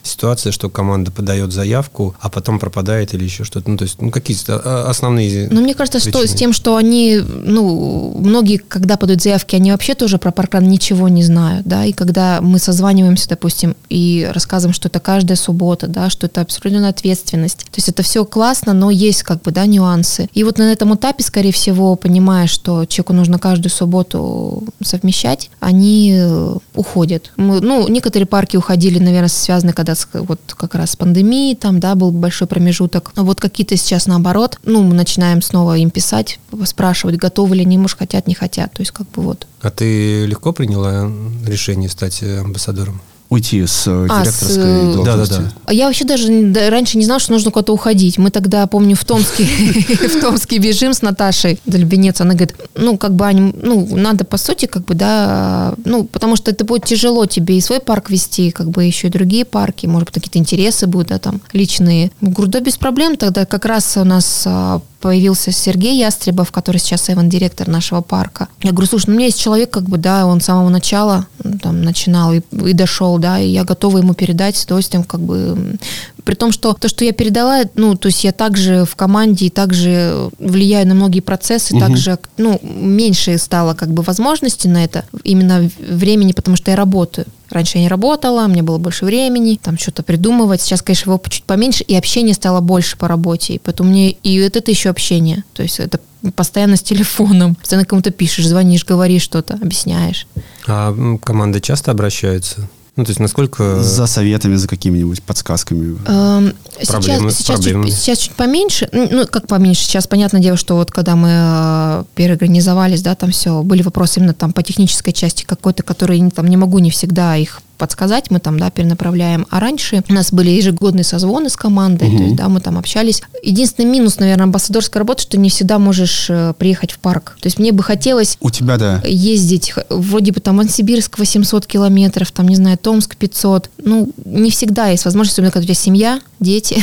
ситуация, 0.03 0.51
что 0.51 0.69
команда 0.69 1.11
подает 1.11 1.51
заявку, 1.51 2.15
а 2.19 2.29
потом 2.29 2.59
пропадает 2.59 3.13
или 3.13 3.23
еще 3.23 3.43
что-то? 3.43 3.69
Ну, 3.69 3.77
то 3.77 3.83
есть, 3.83 4.01
ну, 4.01 4.11
какие 4.11 4.37
а, 4.47 4.87
основные... 4.89 5.49
Ну, 5.51 5.61
мне 5.61 5.73
кажется, 5.73 5.99
что 5.99 6.11
причины? 6.11 6.27
с 6.27 6.33
тем, 6.33 6.53
что 6.53 6.75
они, 6.75 7.19
ну, 7.19 8.15
многие, 8.17 8.57
когда 8.57 8.97
подают 8.97 9.21
заявки, 9.21 9.55
они 9.55 9.71
вообще 9.71 9.82
тоже 9.91 10.17
про 10.17 10.31
паркран 10.31 10.67
ничего 10.67 11.09
не 11.09 11.23
знают, 11.23 11.67
да, 11.67 11.85
и 11.85 11.91
когда 11.91 12.39
мы 12.41 12.59
созваниваемся, 12.59 13.27
допустим, 13.27 13.75
и 13.89 14.29
рассказываем, 14.33 14.73
что 14.73 14.87
это 14.87 14.99
каждая 15.01 15.35
суббота, 15.35 15.87
да, 15.87 16.09
что 16.09 16.27
это 16.27 16.41
абсолютная 16.41 16.89
ответственность, 16.89 17.65
то 17.65 17.77
есть 17.77 17.89
это 17.89 18.01
все 18.01 18.23
классно, 18.23 18.73
но 18.73 18.89
есть 18.89 19.23
как 19.23 19.41
бы, 19.41 19.51
да, 19.51 19.65
нюансы. 19.65 20.29
И 20.33 20.43
вот 20.43 20.57
на 20.57 20.71
этом 20.71 20.95
этапе, 20.95 21.23
скорее 21.23 21.51
всего, 21.51 21.95
понимая, 21.95 22.47
что 22.47 22.85
человеку 22.85 23.13
нужно 23.13 23.39
каждую 23.39 23.71
субботу 23.71 24.63
совмещать, 24.81 25.49
они 25.59 26.15
э, 26.15 26.55
уходят. 26.75 27.31
Мы, 27.35 27.59
ну, 27.59 27.87
некоторые 27.87 28.27
парки 28.27 28.55
уходили, 28.57 28.99
наверное, 28.99 29.27
связаны 29.27 29.73
когда 29.73 29.95
с, 29.95 30.07
вот 30.13 30.39
как 30.55 30.75
раз 30.75 30.91
с 30.91 30.95
пандемией, 30.95 31.55
там, 31.55 31.79
да, 31.79 31.95
был 31.95 32.11
большой 32.11 32.47
промежуток. 32.47 33.11
А 33.15 33.23
вот 33.23 33.39
какие-то 33.41 33.75
сейчас 33.75 34.07
наоборот, 34.07 34.59
ну, 34.63 34.83
мы 34.83 34.93
начинаем 34.93 35.41
снова 35.41 35.77
им 35.77 35.89
писать, 35.89 36.39
спрашивать, 36.65 37.15
готовы 37.17 37.55
ли 37.55 37.61
они, 37.61 37.77
может, 37.77 37.97
хотят, 37.97 38.27
не 38.27 38.35
хотят. 38.35 38.71
То 38.73 38.81
есть, 38.81 38.91
как 38.91 39.09
бы 39.11 39.21
вот. 39.21 39.47
А 39.63 39.69
ты 39.69 40.25
легко 40.25 40.51
приняла 40.51 41.09
решение 41.47 41.89
стать 41.89 42.21
э, 42.21 42.41
амбассадором? 42.41 43.01
Уйти 43.29 43.65
с 43.65 43.85
э, 43.87 44.07
А, 44.09 44.21
директорской 44.21 44.49
с, 44.49 44.57
э, 44.57 44.93
должности. 44.93 45.33
Да-да-да. 45.33 45.53
А 45.65 45.73
Я 45.73 45.87
вообще 45.87 46.03
даже 46.03 46.27
да, 46.51 46.69
раньше 46.69 46.97
не 46.97 47.05
знала, 47.05 47.21
что 47.21 47.31
нужно 47.31 47.49
куда-то 47.49 47.73
уходить. 47.73 48.17
Мы 48.17 48.29
тогда, 48.29 48.67
помню, 48.67 48.97
в 48.97 49.05
Томске, 49.05 49.45
в 49.45 50.19
Томске 50.19 50.57
бежим 50.57 50.93
с 50.93 51.01
Наташей 51.01 51.59
до 51.65 51.77
Любенец. 51.77 52.19
Она 52.19 52.33
говорит, 52.33 52.55
ну, 52.75 52.97
как 52.97 53.15
бы, 53.15 53.25
Ань, 53.25 53.53
ну, 53.59 53.87
надо, 53.95 54.25
по 54.25 54.37
сути, 54.37 54.65
как 54.65 54.83
бы, 54.83 54.95
да, 54.95 55.73
ну, 55.85 56.03
потому 56.03 56.35
что 56.35 56.51
это 56.51 56.65
будет 56.65 56.83
тяжело 56.83 57.25
тебе 57.25 57.57
и 57.57 57.61
свой 57.61 57.79
парк 57.79 58.09
вести, 58.09 58.51
как 58.51 58.69
бы 58.69 58.83
еще 58.83 59.07
и 59.07 59.11
другие 59.11 59.45
парки, 59.45 59.87
может 59.87 60.09
быть, 60.09 60.15
какие-то 60.15 60.39
интересы 60.39 60.87
будут, 60.87 61.07
да, 61.07 61.19
там, 61.19 61.41
личные. 61.53 62.11
Да, 62.19 62.59
без 62.59 62.75
проблем. 62.75 63.15
Тогда 63.15 63.45
как 63.45 63.65
раз 63.65 63.95
у 63.95 64.03
нас 64.03 64.43
а, 64.45 64.81
появился 65.03 65.51
Сергей 65.51 65.99
Ястребов, 65.99 66.49
который 66.53 66.77
сейчас 66.77 67.09
Эван 67.09 67.27
директор 67.27 67.67
нашего 67.67 67.99
парка. 67.99 68.47
Я 68.61 68.71
говорю, 68.71 68.87
слушай, 68.87 69.07
ну 69.07 69.15
у 69.15 69.17
меня 69.17 69.25
есть 69.25 69.41
человек, 69.41 69.69
как 69.69 69.83
бы, 69.83 69.97
да, 69.97 70.25
он 70.25 70.39
с 70.39 70.45
самого 70.45 70.69
начала 70.69 71.27
там 71.61 71.81
начинал 71.81 72.31
и, 72.31 72.39
и 72.65 72.71
дошел, 72.71 73.17
да, 73.17 73.37
и 73.37 73.49
я 73.49 73.65
готова 73.65 73.97
ему 73.97 74.13
передать 74.13 74.55
с 74.55 74.63
удовольствием, 74.63 75.03
как 75.03 75.19
бы, 75.19 75.77
при 76.23 76.35
том, 76.35 76.53
что 76.53 76.71
то, 76.71 76.87
что 76.87 77.03
я 77.03 77.11
передала, 77.11 77.63
ну, 77.75 77.97
то 77.97 78.07
есть 78.07 78.23
я 78.23 78.31
также 78.31 78.85
в 78.85 78.95
команде 78.95 79.47
и 79.47 79.49
также 79.49 80.29
влияю 80.39 80.87
на 80.87 80.95
многие 80.95 81.19
процессы, 81.19 81.77
также, 81.77 82.17
ну, 82.37 82.57
меньше 82.63 83.37
стало 83.39 83.73
как 83.73 83.89
бы 83.89 84.03
возможностей 84.03 84.69
на 84.69 84.85
это, 84.85 85.03
именно 85.25 85.69
времени, 85.85 86.31
потому 86.31 86.55
что 86.55 86.71
я 86.71 86.77
работаю. 86.77 87.27
Раньше 87.53 87.77
я 87.77 87.83
не 87.83 87.87
работала, 87.87 88.47
мне 88.47 88.63
было 88.63 88.79
больше 88.79 89.05
времени, 89.05 89.59
там 89.61 89.77
что-то 89.77 90.01
придумывать. 90.01 90.59
Сейчас, 90.59 90.81
конечно, 90.81 91.11
его 91.11 91.21
чуть 91.29 91.43
поменьше, 91.43 91.83
и 91.83 91.95
общение 91.95 92.33
стало 92.33 92.61
больше 92.61 92.97
по 92.97 93.07
работе. 93.07 93.53
И 93.53 93.59
поэтому 93.59 93.91
мне 93.91 94.11
и 94.11 94.43
вот 94.43 94.57
это 94.57 94.71
еще 94.71 94.89
общение. 94.89 95.43
То 95.53 95.61
есть 95.61 95.79
это 95.79 95.99
постоянно 96.35 96.77
с 96.77 96.81
телефоном. 96.81 97.53
Постоянно 97.53 97.85
кому-то 97.85 98.09
пишешь, 98.09 98.47
звонишь, 98.47 98.85
говоришь 98.85 99.21
что-то, 99.21 99.53
объясняешь. 99.53 100.25
А 100.67 100.95
команды 101.23 101.59
часто 101.59 101.91
обращаются? 101.91 102.67
Ну, 102.95 103.05
то 103.05 103.09
есть, 103.09 103.19
насколько... 103.19 103.81
За 103.81 104.05
советами, 104.05 104.55
за 104.55 104.67
какими-нибудь 104.67 105.23
подсказками. 105.23 105.97
Эм, 106.05 106.53
Проблемы 106.87 107.31
сейчас, 107.31 107.33
с 107.33 107.63
сейчас, 107.63 107.65
чуть, 107.65 107.93
сейчас 107.93 108.17
чуть 108.19 108.33
поменьше. 108.33 108.87
Ну, 108.91 109.07
Ну, 109.09 109.25
как 109.25 109.47
поменьше? 109.47 109.83
Сейчас, 109.83 110.05
понятное 110.05 110.41
дело, 110.41 110.57
что 110.57 110.75
вот 110.75 110.91
когда 110.91 111.15
мы 111.15 111.29
э, 111.31 112.03
переорганизовались, 112.13 113.01
да, 113.01 113.15
там 113.15 113.31
все, 113.31 113.63
были 113.63 113.81
вопросы 113.81 114.19
именно 114.19 114.35
там 114.35 114.53
по 114.53 114.61
технической 114.61 115.11
части 115.11 115.43
какой-то, 115.43 115.81
которые 115.81 116.29
там 116.29 116.45
не 116.45 116.57
могу 116.57 116.77
не 116.77 116.91
всегда 116.91 117.35
их 117.35 117.62
подсказать, 117.77 118.31
мы 118.31 118.39
там, 118.39 118.59
да, 118.59 118.69
перенаправляем. 118.69 119.45
А 119.49 119.59
раньше 119.59 120.03
у 120.09 120.13
нас 120.13 120.31
были 120.31 120.49
ежегодные 120.51 121.03
созвоны 121.03 121.49
с 121.49 121.55
командой, 121.55 122.09
то 122.15 122.23
есть, 122.23 122.35
да, 122.35 122.49
мы 122.49 122.61
там 122.61 122.77
общались. 122.77 123.21
Единственный 123.43 123.85
минус, 123.85 124.19
наверное, 124.19 124.43
амбассадорской 124.45 124.99
работы, 124.99 125.23
что 125.23 125.37
не 125.37 125.49
всегда 125.49 125.79
можешь 125.79 126.27
э, 126.29 126.53
приехать 126.57 126.91
в 126.91 126.99
парк. 126.99 127.35
То 127.41 127.47
есть 127.47 127.59
мне 127.59 127.71
бы 127.71 127.83
хотелось 127.83 128.37
У 128.41 128.49
тебя, 128.49 128.77
да. 128.77 129.01
ездить, 129.05 129.73
вроде 129.89 130.31
бы 130.31 130.39
там 130.39 130.57
Новосибирск 130.57 131.19
800 131.19 131.65
километров, 131.65 132.31
там, 132.31 132.47
не 132.47 132.55
знаю, 132.55 132.77
Томск 132.77 133.15
500. 133.17 133.69
Ну, 133.83 134.09
не 134.25 134.49
всегда 134.51 134.87
есть 134.87 135.05
возможность, 135.05 135.33
особенно 135.35 135.51
когда 135.51 135.63
у 135.63 135.65
тебя 135.65 135.73
семья, 135.75 136.21
дети. 136.39 136.81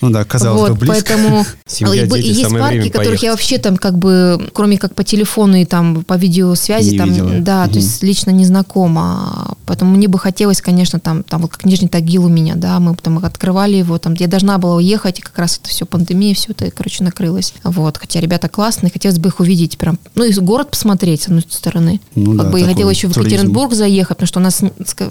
Ну 0.00 0.10
да, 0.10 0.24
казалось 0.24 0.60
вот, 0.60 0.70
бы, 0.72 0.86
близко. 0.86 1.12
поэтому 1.14 1.44
Семья, 1.66 2.06
дети, 2.06 2.26
есть 2.26 2.42
самое 2.42 2.62
парки, 2.64 2.76
время 2.76 2.90
которых 2.90 3.22
я 3.22 3.30
поехать. 3.30 3.30
вообще 3.30 3.58
там 3.58 3.76
как 3.76 3.98
бы, 3.98 4.50
кроме 4.52 4.78
как 4.78 4.94
по 4.94 5.04
телефону 5.04 5.56
и 5.56 5.64
там 5.64 6.04
по 6.04 6.14
видеосвязи, 6.14 6.90
Не 6.90 6.98
там, 6.98 7.08
видела. 7.10 7.30
да, 7.40 7.64
то 7.64 7.70
Мгм. 7.70 7.78
есть 7.78 8.02
лично 8.02 8.30
не 8.30 8.44
знакома. 8.44 9.56
Поэтому 9.66 9.94
мне 9.96 10.08
бы 10.08 10.18
хотелось, 10.24 10.62
конечно, 10.62 10.98
там, 11.00 11.22
там 11.22 11.42
вот 11.42 11.50
как 11.50 11.66
Нижний 11.66 11.88
Тагил 11.88 12.24
у 12.24 12.28
меня, 12.28 12.54
да, 12.56 12.80
мы 12.80 12.96
там 12.96 13.18
открывали 13.18 13.76
его, 13.76 13.98
там, 13.98 14.14
я 14.14 14.26
должна 14.26 14.56
была 14.56 14.76
уехать, 14.76 15.18
и 15.18 15.22
как 15.22 15.38
раз 15.38 15.60
это 15.60 15.68
все 15.68 15.84
пандемия, 15.84 16.34
все 16.34 16.52
это, 16.52 16.70
короче, 16.70 17.04
накрылось. 17.04 17.52
Вот, 17.62 17.98
хотя 17.98 18.20
ребята 18.20 18.48
классные, 18.48 18.90
хотелось 18.90 19.18
бы 19.18 19.28
их 19.28 19.40
увидеть 19.40 19.76
прям, 19.76 19.98
ну, 20.14 20.24
и 20.24 20.32
город 20.40 20.70
посмотреть, 20.70 21.22
с 21.22 21.28
одной 21.28 21.44
стороны. 21.46 22.00
Ну 22.14 22.38
как 22.38 22.46
да, 22.46 22.52
бы 22.52 22.60
я 22.60 22.66
хотела 22.66 22.88
еще 22.88 23.08
в 23.08 23.12
туризм. 23.12 23.34
Екатеринбург 23.34 23.74
заехать, 23.74 24.16
потому 24.16 24.26
что 24.26 24.40
у 24.40 24.42
нас, 24.42 24.62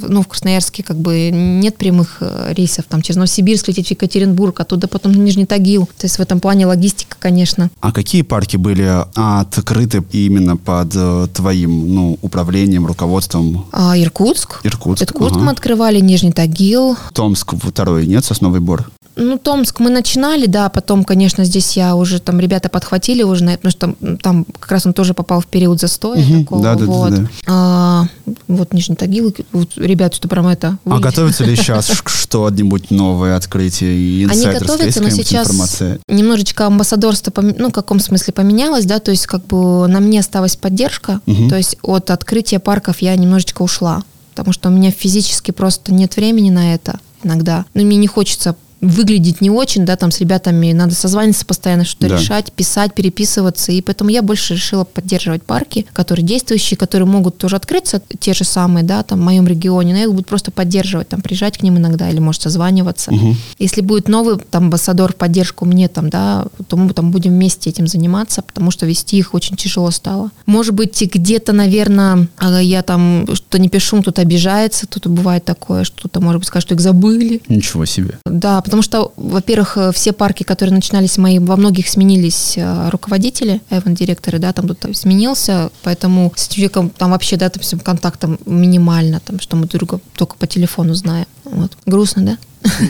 ну, 0.01 0.23
в 0.23 0.27
Красноярске 0.27 0.81
как 0.81 0.97
бы 0.97 1.29
нет 1.31 1.77
прямых 1.77 2.17
э, 2.21 2.53
рейсов, 2.55 2.85
там, 2.89 3.03
через 3.03 3.17
Новосибирск 3.17 3.67
лететь 3.67 3.89
в 3.89 3.91
Екатеринбург, 3.91 4.59
оттуда 4.59 4.87
потом 4.87 5.11
на 5.11 5.19
Нижний 5.19 5.45
Тагил. 5.45 5.85
То 5.85 6.05
есть 6.05 6.17
в 6.17 6.21
этом 6.21 6.39
плане 6.39 6.65
логистика, 6.65 7.17
конечно. 7.19 7.69
А 7.81 7.91
какие 7.91 8.23
парки 8.23 8.57
были 8.57 8.89
открыты 9.13 10.03
именно 10.11 10.57
под 10.57 10.95
э, 10.95 11.27
твоим 11.31 11.93
ну, 11.93 12.17
управлением, 12.23 12.87
руководством? 12.87 13.67
А, 13.71 13.95
Иркутск. 13.95 14.61
Иркутск. 14.63 15.02
Иркутск 15.03 15.35
ага. 15.35 15.45
мы 15.45 15.51
открывали, 15.51 15.99
Нижний 15.99 16.31
Тагил. 16.31 16.97
Томск 17.13 17.53
второй, 17.55 18.07
нет, 18.07 18.25
Сосновый 18.25 18.59
Бор? 18.59 18.89
Ну, 19.15 19.37
Томск 19.37 19.79
мы 19.79 19.91
начинали, 19.91 20.47
да, 20.47 20.69
потом, 20.69 21.03
конечно, 21.03 21.45
здесь 21.45 21.77
я 21.77 21.95
уже, 21.95 22.19
там, 22.19 22.39
ребята 22.39 22.69
подхватили 22.69 23.21
уже 23.21 23.45
потому 23.45 23.71
что 23.71 23.79
там, 23.79 24.17
там 24.17 24.45
как 24.59 24.71
раз 24.71 24.85
он 24.87 24.93
тоже 24.93 25.13
попал 25.13 25.39
в 25.39 25.45
период 25.45 25.79
застоя 25.79 26.19
Мгм, 26.19 26.43
такого, 26.43 26.63
да, 26.63 26.73
да, 26.73 26.79
да, 26.79 26.85
вот. 26.85 27.13
да. 27.13 27.27
А, 27.47 28.07
вот 28.47 28.73
Нижний 28.73 28.95
Тагил, 28.95 29.33
вот, 29.51 29.73
ребята, 29.75 30.15
что 30.15 30.27
прям 30.27 30.47
это... 30.47 30.79
А 30.85 30.89
вылечат. 30.89 31.03
готовится 31.11 31.43
ли 31.43 31.55
сейчас 31.55 31.91
что-нибудь 32.05 32.89
новое 32.89 33.35
открытие 33.35 33.95
и 33.95 34.27
Они 34.27 34.45
готовятся, 34.45 34.85
есть 34.85 35.01
но 35.01 35.09
сейчас 35.09 35.47
информация? 35.47 35.99
немножечко 36.07 36.65
амбассадорство, 36.65 37.31
ну, 37.41 37.69
в 37.69 37.73
каком 37.73 37.99
смысле 37.99 38.33
поменялось, 38.33 38.85
да, 38.85 38.99
то 38.99 39.11
есть 39.11 39.27
как 39.27 39.45
бы 39.45 39.87
на 39.87 39.99
мне 39.99 40.21
осталась 40.21 40.55
поддержка, 40.55 41.21
то 41.25 41.55
есть 41.55 41.77
от 41.83 42.09
открытия 42.09 42.57
парков 42.59 42.99
я 42.99 43.15
немножечко 43.15 43.61
ушла, 43.61 44.03
потому 44.33 44.53
что 44.53 44.69
у 44.69 44.71
меня 44.71 44.89
физически 44.89 45.51
просто 45.51 45.93
нет 45.93 46.15
времени 46.15 46.49
на 46.49 46.73
это 46.73 46.99
иногда. 47.23 47.65
Ну, 47.73 47.83
мне 47.83 47.97
не 47.97 48.07
хочется 48.07 48.55
выглядеть 48.83 49.41
не 49.41 49.49
очень, 49.49 49.85
да, 49.85 49.95
там 49.95 50.11
с 50.11 50.19
ребятами 50.19 50.71
надо 50.73 50.93
созваниваться 50.93 51.45
постоянно, 51.45 51.85
что-то 51.85 52.09
Да. 52.09 52.17
решать, 52.17 52.51
писать, 52.51 52.93
переписываться, 52.93 53.71
и 53.71 53.81
поэтому 53.81 54.09
я 54.09 54.21
больше 54.21 54.53
решила 54.55 54.83
поддерживать 54.83 55.43
парки, 55.43 55.85
которые 55.93 56.25
действующие, 56.25 56.77
которые 56.77 57.07
могут 57.07 57.37
тоже 57.37 57.55
открыться, 57.55 58.01
те 58.19 58.33
же 58.33 58.43
самые, 58.43 58.83
да, 58.83 59.03
там 59.03 59.19
в 59.19 59.23
моем 59.23 59.47
регионе, 59.47 59.93
но 59.93 59.99
я 59.99 60.03
их 60.05 60.11
буду 60.11 60.23
просто 60.25 60.51
поддерживать, 60.51 61.09
там 61.09 61.21
приезжать 61.21 61.57
к 61.57 61.63
ним 61.63 61.77
иногда 61.77 62.09
или, 62.09 62.19
может, 62.19 62.41
созваниваться. 62.41 63.13
Мгм. 63.13 63.37
Если 63.59 63.81
будет 63.81 64.07
новый 64.07 64.37
там 64.51 64.65
амбассадор 64.65 65.13
в 65.13 65.15
поддержку 65.15 65.65
мне 65.65 65.87
там, 65.87 66.09
да, 66.09 66.45
то 66.67 66.77
мы 66.77 66.93
там 66.93 67.11
будем 67.11 67.31
вместе 67.31 67.69
этим 67.69 67.87
заниматься, 67.87 68.41
потому 68.41 68.71
что 68.71 68.85
вести 68.85 69.17
их 69.17 69.33
очень 69.33 69.55
тяжело 69.55 69.91
стало. 69.91 70.29
Может 70.45 70.73
быть, 70.73 71.01
где-то, 71.01 71.53
наверное, 71.53 72.27
а, 72.37 72.61
я 72.61 72.81
там 72.83 73.25
что 73.33 73.59
не 73.59 73.69
пишу, 73.69 74.01
кто-то 74.01 74.21
обижается, 74.21 74.87
тут 74.87 75.07
бывает 75.07 75.45
такое, 75.45 75.83
что 75.83 75.97
кто-то, 75.99 76.19
может 76.21 76.39
быть, 76.39 76.47
скажет, 76.47 76.67
что 76.67 76.75
их 76.75 76.81
забыли. 76.81 77.41
Ничего 77.47 77.85
себе. 77.85 78.19
Да, 78.25 78.61
потому 78.73 78.81
что, 78.81 79.13
во-первых, 79.17 79.77
э, 79.77 79.91
все 79.91 80.13
парки, 80.13 80.41
которые 80.41 80.73
начинались 80.73 81.19
мои, 81.19 81.37
во 81.37 81.57
многих 81.57 81.87
сменились 81.87 82.53
э, 82.57 82.89
руководители, 82.89 83.61
эвен 83.69 83.93
директоры, 83.93 84.39
да, 84.39 84.51
там 84.51 84.65
кто-то 84.65 84.91
сменился, 84.95 85.69
поэтому 85.83 86.33
с 86.35 86.47
человеком 86.47 86.89
там 86.89 87.11
вообще, 87.11 87.37
да, 87.37 87.51
там 87.51 87.79
контактом 87.81 88.39
минимально, 88.47 89.19
там, 89.19 89.39
что 89.39 89.57
мы 89.57 89.67
друг 89.67 89.89
друга 89.89 90.03
только 90.15 90.35
по 90.37 90.47
телефону 90.47 90.95
знаем. 90.95 91.27
Вот. 91.45 91.77
Грустно, 91.85 92.23
да? 92.25 92.37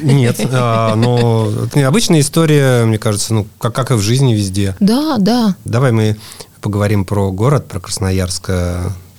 Нет, 0.04 0.40
а, 0.54 0.96
но 0.96 1.52
необычная 1.76 2.22
история, 2.22 2.86
мне 2.86 2.98
кажется, 2.98 3.34
ну, 3.34 3.46
как, 3.60 3.76
как 3.76 3.92
и 3.92 3.96
в 3.96 4.00
жизни 4.00 4.34
везде. 4.34 4.78
Да, 4.80 5.18
да. 5.18 5.58
Давай 5.66 5.92
мы 5.92 6.16
поговорим 6.62 7.04
про 7.04 7.30
город, 7.34 7.68
про 7.68 7.82
Красноярск. 7.82 8.52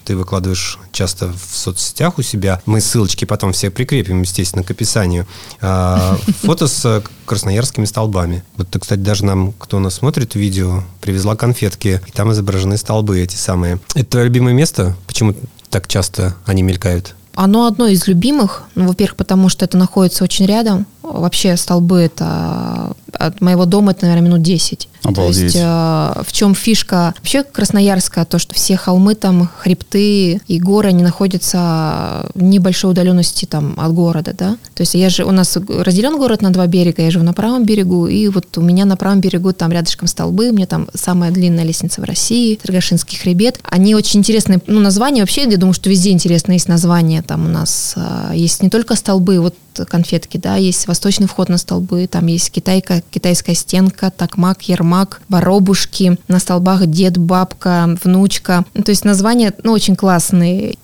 Э, 0.05 0.07
Ты 0.07 0.17
выкладываешь 0.17 0.79
часто 0.93 1.33
в 1.33 1.57
соцсетях 1.57 2.19
у 2.19 2.23
себя. 2.23 2.61
Мы 2.67 2.81
ссылочки 2.81 3.25
потом 3.25 3.53
все 3.53 3.71
прикрепим, 3.71 4.23
естественно, 4.23 4.63
к 4.63 4.71
описанию. 4.71 5.27
А, 5.61 6.17
Фото 6.43 6.67
с 6.67 6.85
э, 6.85 7.03
красноярскими 7.25 7.85
столбами. 7.85 8.43
Вот 8.57 8.69
ты, 8.69 8.79
кстати, 8.79 9.01
даже 9.01 9.25
нам, 9.25 9.53
кто 9.53 9.79
нас 9.79 9.95
смотрит 9.95 10.35
видео, 10.35 10.83
привезла 11.01 11.37
конфетки, 11.37 12.01
и 12.07 12.11
там 12.11 12.33
изображены 12.33 12.77
столбы 12.77 13.21
эти 13.21 13.37
самые. 13.37 13.79
Это 13.95 14.11
твое 14.11 14.27
любимое 14.27 14.55
место? 14.55 14.97
Почему 15.07 15.35
так 15.71 15.89
часто 15.89 16.35
они 16.47 16.63
мелькают? 16.63 17.15
Оно 17.35 17.67
одно 17.67 17.89
из 17.89 18.07
любимых. 18.07 18.63
Ну, 18.77 18.87
во-первых, 18.87 19.17
потому 19.17 19.49
что 19.49 19.65
это 19.65 19.77
находится 19.77 20.23
очень 20.23 20.47
рядом. 20.47 20.87
Вообще 21.03 21.57
столбы 21.57 22.01
это 22.01 22.95
от 23.13 23.41
моего 23.41 23.65
дома 23.65 23.91
это, 23.91 24.07
наверное, 24.07 24.29
минут 24.29 24.43
10. 24.43 24.89
То 25.05 25.11
Обалдеть. 25.11 25.43
есть 25.43 25.57
э, 25.57 25.61
в 25.61 26.33
чем 26.33 26.55
фишка 26.55 27.15
вообще 27.19 27.43
Красноярска, 27.43 28.25
то, 28.25 28.39
что 28.39 28.55
все 28.55 28.77
холмы 28.77 29.15
там, 29.15 29.51
хребты 29.59 30.41
и 30.47 30.59
горы, 30.59 30.89
они 30.89 31.03
находятся 31.03 32.31
в 32.35 32.43
небольшой 32.43 32.93
удаленности 32.93 33.45
там 33.45 33.75
от 33.79 33.93
города, 33.93 34.33
да. 34.37 34.57
То 34.75 34.81
есть 34.81 34.95
я 34.95 35.11
же, 35.11 35.25
у 35.25 35.31
нас 35.31 35.57
разделен 35.57 36.17
город 36.17 36.41
на 36.41 36.51
два 36.51 36.67
берега, 36.67 37.03
я 37.03 37.11
живу 37.11 37.25
на 37.25 37.35
правом 37.35 37.65
берегу, 37.65 38.07
и 38.07 38.29
вот 38.29 38.57
у 38.57 38.63
меня 38.63 38.87
на 38.87 38.97
правом 38.97 39.21
берегу 39.21 39.53
там 39.53 39.73
рядышком 39.73 40.09
столбы, 40.09 40.49
у 40.49 40.55
меня 40.55 40.67
там 40.67 40.89
самая 40.95 41.31
длинная 41.31 41.65
лестница 41.65 42.01
в 42.01 42.05
России, 42.05 42.57
Торгашинский 42.57 43.19
хребет. 43.19 43.61
Они 43.65 43.95
очень 43.95 44.21
интересные, 44.21 44.63
ну, 44.67 44.81
названия 44.81 45.21
вообще, 45.21 45.45
я 45.45 45.59
думаю, 45.59 45.75
что 45.75 45.91
везде 45.91 46.13
интересно 46.13 46.53
есть 46.53 46.69
названия, 46.69 47.21
там 47.21 47.45
у 47.45 47.49
нас 47.49 47.93
э, 47.97 48.33
есть 48.35 48.63
не 48.63 48.71
только 48.71 48.97
столбы, 48.97 49.39
вот 49.39 49.55
конфетки, 49.89 50.37
да, 50.37 50.55
есть 50.55 50.87
восточный 50.87 51.27
вход 51.27 51.49
на 51.49 51.59
столбы, 51.59 52.07
там 52.07 52.27
есть 52.27 52.53
китайка, 52.53 53.03
китайская 53.11 53.55
стенка, 53.55 54.13
такмак, 54.17 54.63
ермак, 54.95 55.21
воробушки, 55.29 56.19
на 56.29 56.39
столбах 56.39 56.87
дед, 56.87 57.19
бабка, 57.19 57.97
внучка. 58.03 58.65
Ну, 58.75 58.83
то 58.83 58.91
есть 58.91 59.05
названия, 59.05 59.53
ну, 59.63 59.73
очень 59.73 59.97
классные. 59.97 60.77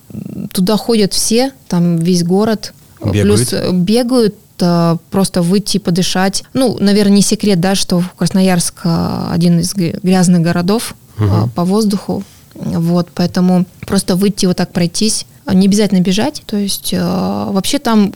Туда 0.52 0.76
ходят 0.76 1.12
все, 1.12 1.52
там 1.68 1.96
весь 1.96 2.24
город. 2.24 2.72
Бегают? 3.00 3.22
Плюс 3.22 3.52
э, 3.52 3.70
бегают, 3.72 4.34
э, 4.60 4.96
просто 5.10 5.42
выйти 5.42 5.78
подышать. 5.78 6.44
Ну, 6.52 6.76
наверное, 6.80 7.16
не 7.16 7.22
секрет, 7.22 7.60
да, 7.60 7.74
что 7.74 8.02
Красноярск 8.18 8.74
э, 8.84 9.28
один 9.32 9.60
из 9.60 9.74
грязных 9.74 10.42
городов 10.42 10.94
Мгм. 11.16 11.50
по 11.50 11.64
воздуху. 11.64 12.24
Вот, 12.54 13.08
поэтому 13.14 13.64
просто 13.86 14.16
выйти 14.16 14.46
вот 14.46 14.56
так 14.56 14.72
пройтись, 14.72 15.26
а 15.46 15.54
не 15.54 15.66
обязательно 15.66 16.00
бежать. 16.00 16.42
То 16.46 16.56
есть 16.56 16.92
э, 16.92 16.98
вообще 17.00 17.78
там 17.78 18.12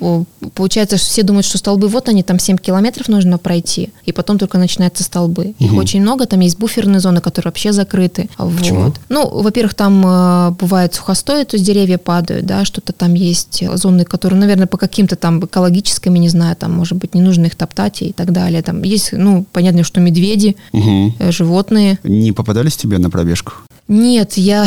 получается, 0.54 0.98
что 0.98 1.06
все 1.06 1.22
думают, 1.24 1.46
что 1.46 1.58
столбы 1.58 1.88
вот 1.88 2.08
они, 2.08 2.22
там 2.22 2.38
7 2.38 2.58
километров 2.58 3.08
нужно 3.08 3.38
пройти, 3.38 3.90
и 4.04 4.12
потом 4.12 4.38
только 4.38 4.56
начинаются 4.58 5.02
столбы. 5.02 5.54
Их 5.58 5.70
Мгм. 5.70 5.78
очень 5.78 6.00
много, 6.02 6.26
там 6.26 6.40
есть 6.40 6.58
буферные 6.58 7.00
зоны, 7.00 7.20
которые 7.20 7.50
вообще 7.50 7.72
закрыты. 7.72 8.28
Почему? 8.36 8.84
Вот. 8.84 9.00
Ну, 9.08 9.28
во-первых, 9.28 9.74
там 9.74 10.04
э, 10.06 10.50
бывает 10.60 10.94
сухостой, 10.94 11.44
то 11.44 11.56
есть 11.56 11.66
деревья 11.66 11.98
падают, 11.98 12.46
да, 12.46 12.64
что-то 12.64 12.92
там 12.92 13.14
есть 13.14 13.64
зоны, 13.74 14.04
которые, 14.04 14.38
наверное, 14.38 14.66
по 14.68 14.76
каким-то 14.76 15.16
там 15.16 15.44
экологическим, 15.44 16.14
я 16.14 16.20
не 16.20 16.28
знаю, 16.28 16.54
там, 16.54 16.72
может 16.72 16.98
быть, 16.98 17.14
не 17.14 17.20
нужно 17.20 17.46
их 17.46 17.56
топтать 17.56 18.02
и 18.02 18.12
так 18.12 18.30
далее. 18.32 18.62
Там 18.62 18.82
есть, 18.82 19.10
ну, 19.12 19.44
понятно, 19.52 19.82
что 19.82 19.98
медведи, 20.00 20.56
э, 20.72 21.32
животные. 21.32 21.98
Не 22.04 22.30
попадались 22.32 22.76
тебе 22.76 22.98
на 22.98 23.10
пробежку? 23.10 23.54
Нет, 23.86 24.34
я 24.38 24.66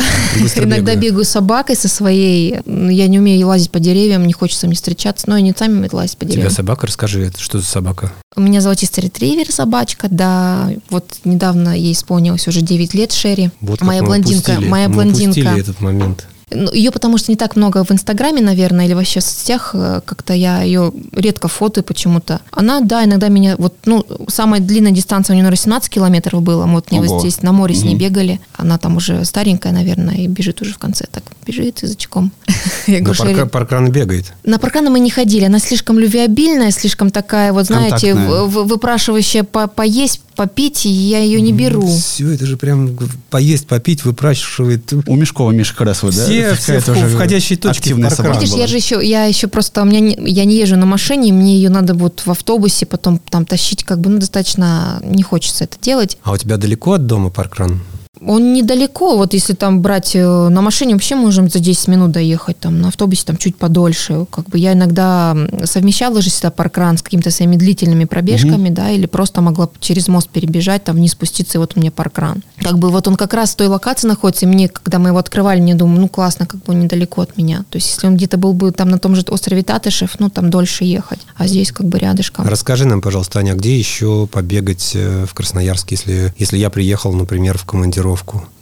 иногда 0.55 0.95
бегаю. 0.95 1.25
с 1.25 1.29
собакой 1.29 1.75
со 1.75 1.87
своей. 1.87 2.57
Я 2.65 3.07
не 3.07 3.17
умею 3.19 3.47
лазить 3.47 3.71
по 3.71 3.79
деревьям, 3.79 4.27
не 4.27 4.33
хочется 4.33 4.67
мне 4.67 4.75
встречаться, 4.75 5.27
но 5.29 5.35
они 5.35 5.53
сами 5.57 5.73
умеют 5.73 5.93
лазить 5.93 6.17
по 6.17 6.23
У 6.23 6.27
тебя 6.27 6.33
деревьям. 6.35 6.53
собака, 6.53 6.85
расскажи, 6.87 7.31
что 7.37 7.59
за 7.59 7.65
собака? 7.65 8.11
У 8.35 8.41
меня 8.41 8.61
золотистый 8.61 9.03
ретривер, 9.05 9.51
собачка, 9.51 10.07
да. 10.11 10.69
Вот 10.89 11.05
недавно 11.23 11.75
ей 11.77 11.93
исполнилось 11.93 12.47
уже 12.47 12.61
9 12.61 12.93
лет, 12.93 13.11
Шерри. 13.11 13.49
Вот 13.61 13.81
моя 13.81 14.03
блондинка, 14.03 14.51
упустили. 14.51 14.69
моя 14.69 14.87
Мы 14.87 14.93
блондинка. 14.93 15.49
этот 15.57 15.81
момент. 15.81 16.27
Ну, 16.63 16.73
ее 16.73 16.91
потому 16.91 17.17
что 17.17 17.31
не 17.31 17.35
так 17.35 17.55
много 17.55 17.83
в 17.83 17.91
Инстаграме, 17.91 18.41
наверное, 18.41 18.85
или 18.85 18.93
вообще 18.93 19.19
в 19.19 19.23
соцсетях, 19.23 19.71
э, 19.73 20.01
как-то 20.05 20.33
я 20.33 20.61
ее 20.63 20.91
редко 21.11 21.47
фото 21.47 21.83
почему-то. 21.83 22.41
Она, 22.51 22.79
да, 22.81 23.03
иногда 23.05 23.27
меня, 23.27 23.55
вот, 23.57 23.75
ну, 23.85 24.05
самая 24.27 24.59
длинная 24.59 24.91
дистанция 24.91 25.33
у 25.33 25.35
нее, 25.35 25.43
наверное, 25.43 25.61
17 25.61 25.89
километров 25.89 26.41
было. 26.41 26.65
Мы 26.65 26.75
вот 26.75 26.87
вот 26.91 27.21
здесь 27.21 27.41
на 27.43 27.51
море 27.51 27.75
с 27.75 27.83
ней 27.83 27.95
бегали. 27.95 28.39
Она 28.55 28.77
там 28.77 28.97
уже 28.97 29.23
старенькая, 29.25 29.71
наверное, 29.73 30.15
и 30.15 30.27
бежит 30.27 30.61
уже 30.61 30.73
в 30.73 30.77
конце. 30.77 31.05
Так, 31.11 31.23
бежит 31.45 31.83
язычком. 31.83 32.31
Я 32.87 32.99
говорю, 32.99 33.13
«Шерри, 33.13 33.35
парка- 33.35 33.49
паркран 33.49 33.91
бегает. 33.91 34.33
на 34.43 34.57
парканы 34.57 34.89
мы 34.89 34.99
не 34.99 35.09
ходили, 35.09 35.45
она 35.45 35.59
слишком 35.59 35.99
любвеобильная, 35.99 36.71
слишком 36.71 37.11
такая, 37.11 37.53
вот 37.53 37.65
знаете, 37.67 38.13
Контактная. 38.13 38.41
в- 38.43 38.49
в- 38.49 38.67
выпрашивающая 38.67 39.43
по- 39.43 39.67
поесть, 39.67 40.21
попить, 40.37 40.85
и 40.85 40.89
я 40.89 41.19
ее 41.19 41.41
не 41.41 41.51
беру. 41.51 41.85
Все, 41.85 42.31
это 42.31 42.45
же 42.45 42.55
прям 42.55 42.97
поесть, 43.29 43.67
попить, 43.67 44.05
выпрашивает. 44.05 44.93
У 45.05 45.15
Мешкова 45.15 45.51
Миша 45.51 45.75
Красова, 45.75 46.13
да? 46.13 46.25
Все- 46.25 46.55
все 46.55 46.91
уже 46.91 47.07
входящие 47.15 47.57
точки 47.57 47.89
Видишь, 48.39 48.55
я 48.55 48.67
же 48.67 48.77
еще, 48.77 49.05
я 49.05 49.25
еще 49.25 49.47
просто, 49.47 49.81
у 49.81 49.85
меня 49.85 49.99
не, 49.99 50.17
я 50.29 50.45
не 50.45 50.55
езжу 50.57 50.77
на 50.77 50.85
машине, 50.85 51.33
мне 51.33 51.55
ее 51.55 51.69
надо 51.69 51.93
вот 51.93 52.21
в 52.25 52.31
автобусе 52.31 52.85
потом 52.85 53.19
там 53.19 53.45
тащить, 53.45 53.83
как 53.83 53.99
бы, 53.99 54.09
ну, 54.09 54.19
достаточно 54.19 55.01
не 55.03 55.23
хочется 55.23 55.65
это 55.65 55.77
делать. 55.81 56.17
А 56.23 56.31
у 56.31 56.37
тебя 56.37 56.57
далеко 56.57 56.93
от 56.93 57.07
дома 57.07 57.29
паркран? 57.31 57.81
Он 58.25 58.53
недалеко, 58.53 59.17
вот 59.17 59.33
если 59.33 59.53
там 59.53 59.81
брать 59.81 60.15
э, 60.15 60.49
на 60.49 60.61
машине, 60.61 60.93
вообще 60.93 61.15
можем 61.15 61.49
за 61.49 61.59
10 61.59 61.87
минут 61.87 62.11
доехать, 62.11 62.59
там 62.59 62.79
на 62.81 62.89
автобусе 62.89 63.23
там 63.25 63.37
чуть 63.37 63.55
подольше. 63.55 64.25
Как 64.29 64.47
бы 64.49 64.57
я 64.57 64.73
иногда 64.73 65.35
совмещала 65.65 66.21
же 66.21 66.29
всегда 66.29 66.51
паркран 66.51 66.97
с 66.97 67.01
какими-то 67.01 67.31
своими 67.31 67.55
длительными 67.55 68.05
пробежками, 68.05 68.69
да, 68.69 68.89
или 68.89 69.05
просто 69.05 69.41
могла 69.41 69.69
через 69.79 70.07
мост 70.07 70.29
перебежать, 70.29 70.83
там 70.83 70.95
вниз 70.95 71.11
спуститься, 71.11 71.57
и 71.57 71.59
вот 71.59 71.73
у 71.75 71.79
меня 71.79 71.91
паркран. 71.91 72.43
Как 72.61 72.79
бы 72.79 72.89
вот 72.89 73.07
он 73.07 73.15
как 73.15 73.33
раз 73.33 73.51
в 73.51 73.55
той 73.55 73.67
локации 73.67 74.07
находится, 74.07 74.45
и 74.45 74.49
мне, 74.49 74.69
когда 74.69 74.99
мы 74.99 75.09
его 75.09 75.17
открывали, 75.17 75.59
мне 75.59 75.75
думаю, 75.75 76.01
ну 76.01 76.07
классно, 76.07 76.45
как 76.45 76.63
бы 76.63 76.73
он 76.73 76.79
недалеко 76.79 77.21
от 77.21 77.37
меня. 77.37 77.65
То 77.69 77.77
есть 77.77 77.89
если 77.89 78.07
он 78.07 78.15
где-то 78.15 78.37
был 78.37 78.53
бы 78.53 78.71
там 78.71 78.89
на 78.89 78.99
том 78.99 79.15
же 79.15 79.23
острове 79.29 79.63
Татышев, 79.63 80.19
ну 80.19 80.29
там 80.29 80.49
дольше 80.49 80.83
ехать, 80.83 81.19
а 81.35 81.47
здесь 81.47 81.71
как 81.71 81.87
бы 81.87 81.99
рядышком. 81.99 82.47
Расскажи 82.47 82.85
нам, 82.85 83.01
пожалуйста, 83.01 83.39
Аня, 83.39 83.51
а 83.51 83.55
где 83.55 83.77
еще 83.77 84.27
побегать 84.31 84.91
э, 84.95 85.25
в 85.25 85.33
Красноярске, 85.33 85.95
если, 85.95 86.33
если 86.37 86.57
я 86.57 86.69
приехал, 86.69 87.13
например, 87.13 87.57
в 87.57 87.65
командировку 87.65 88.06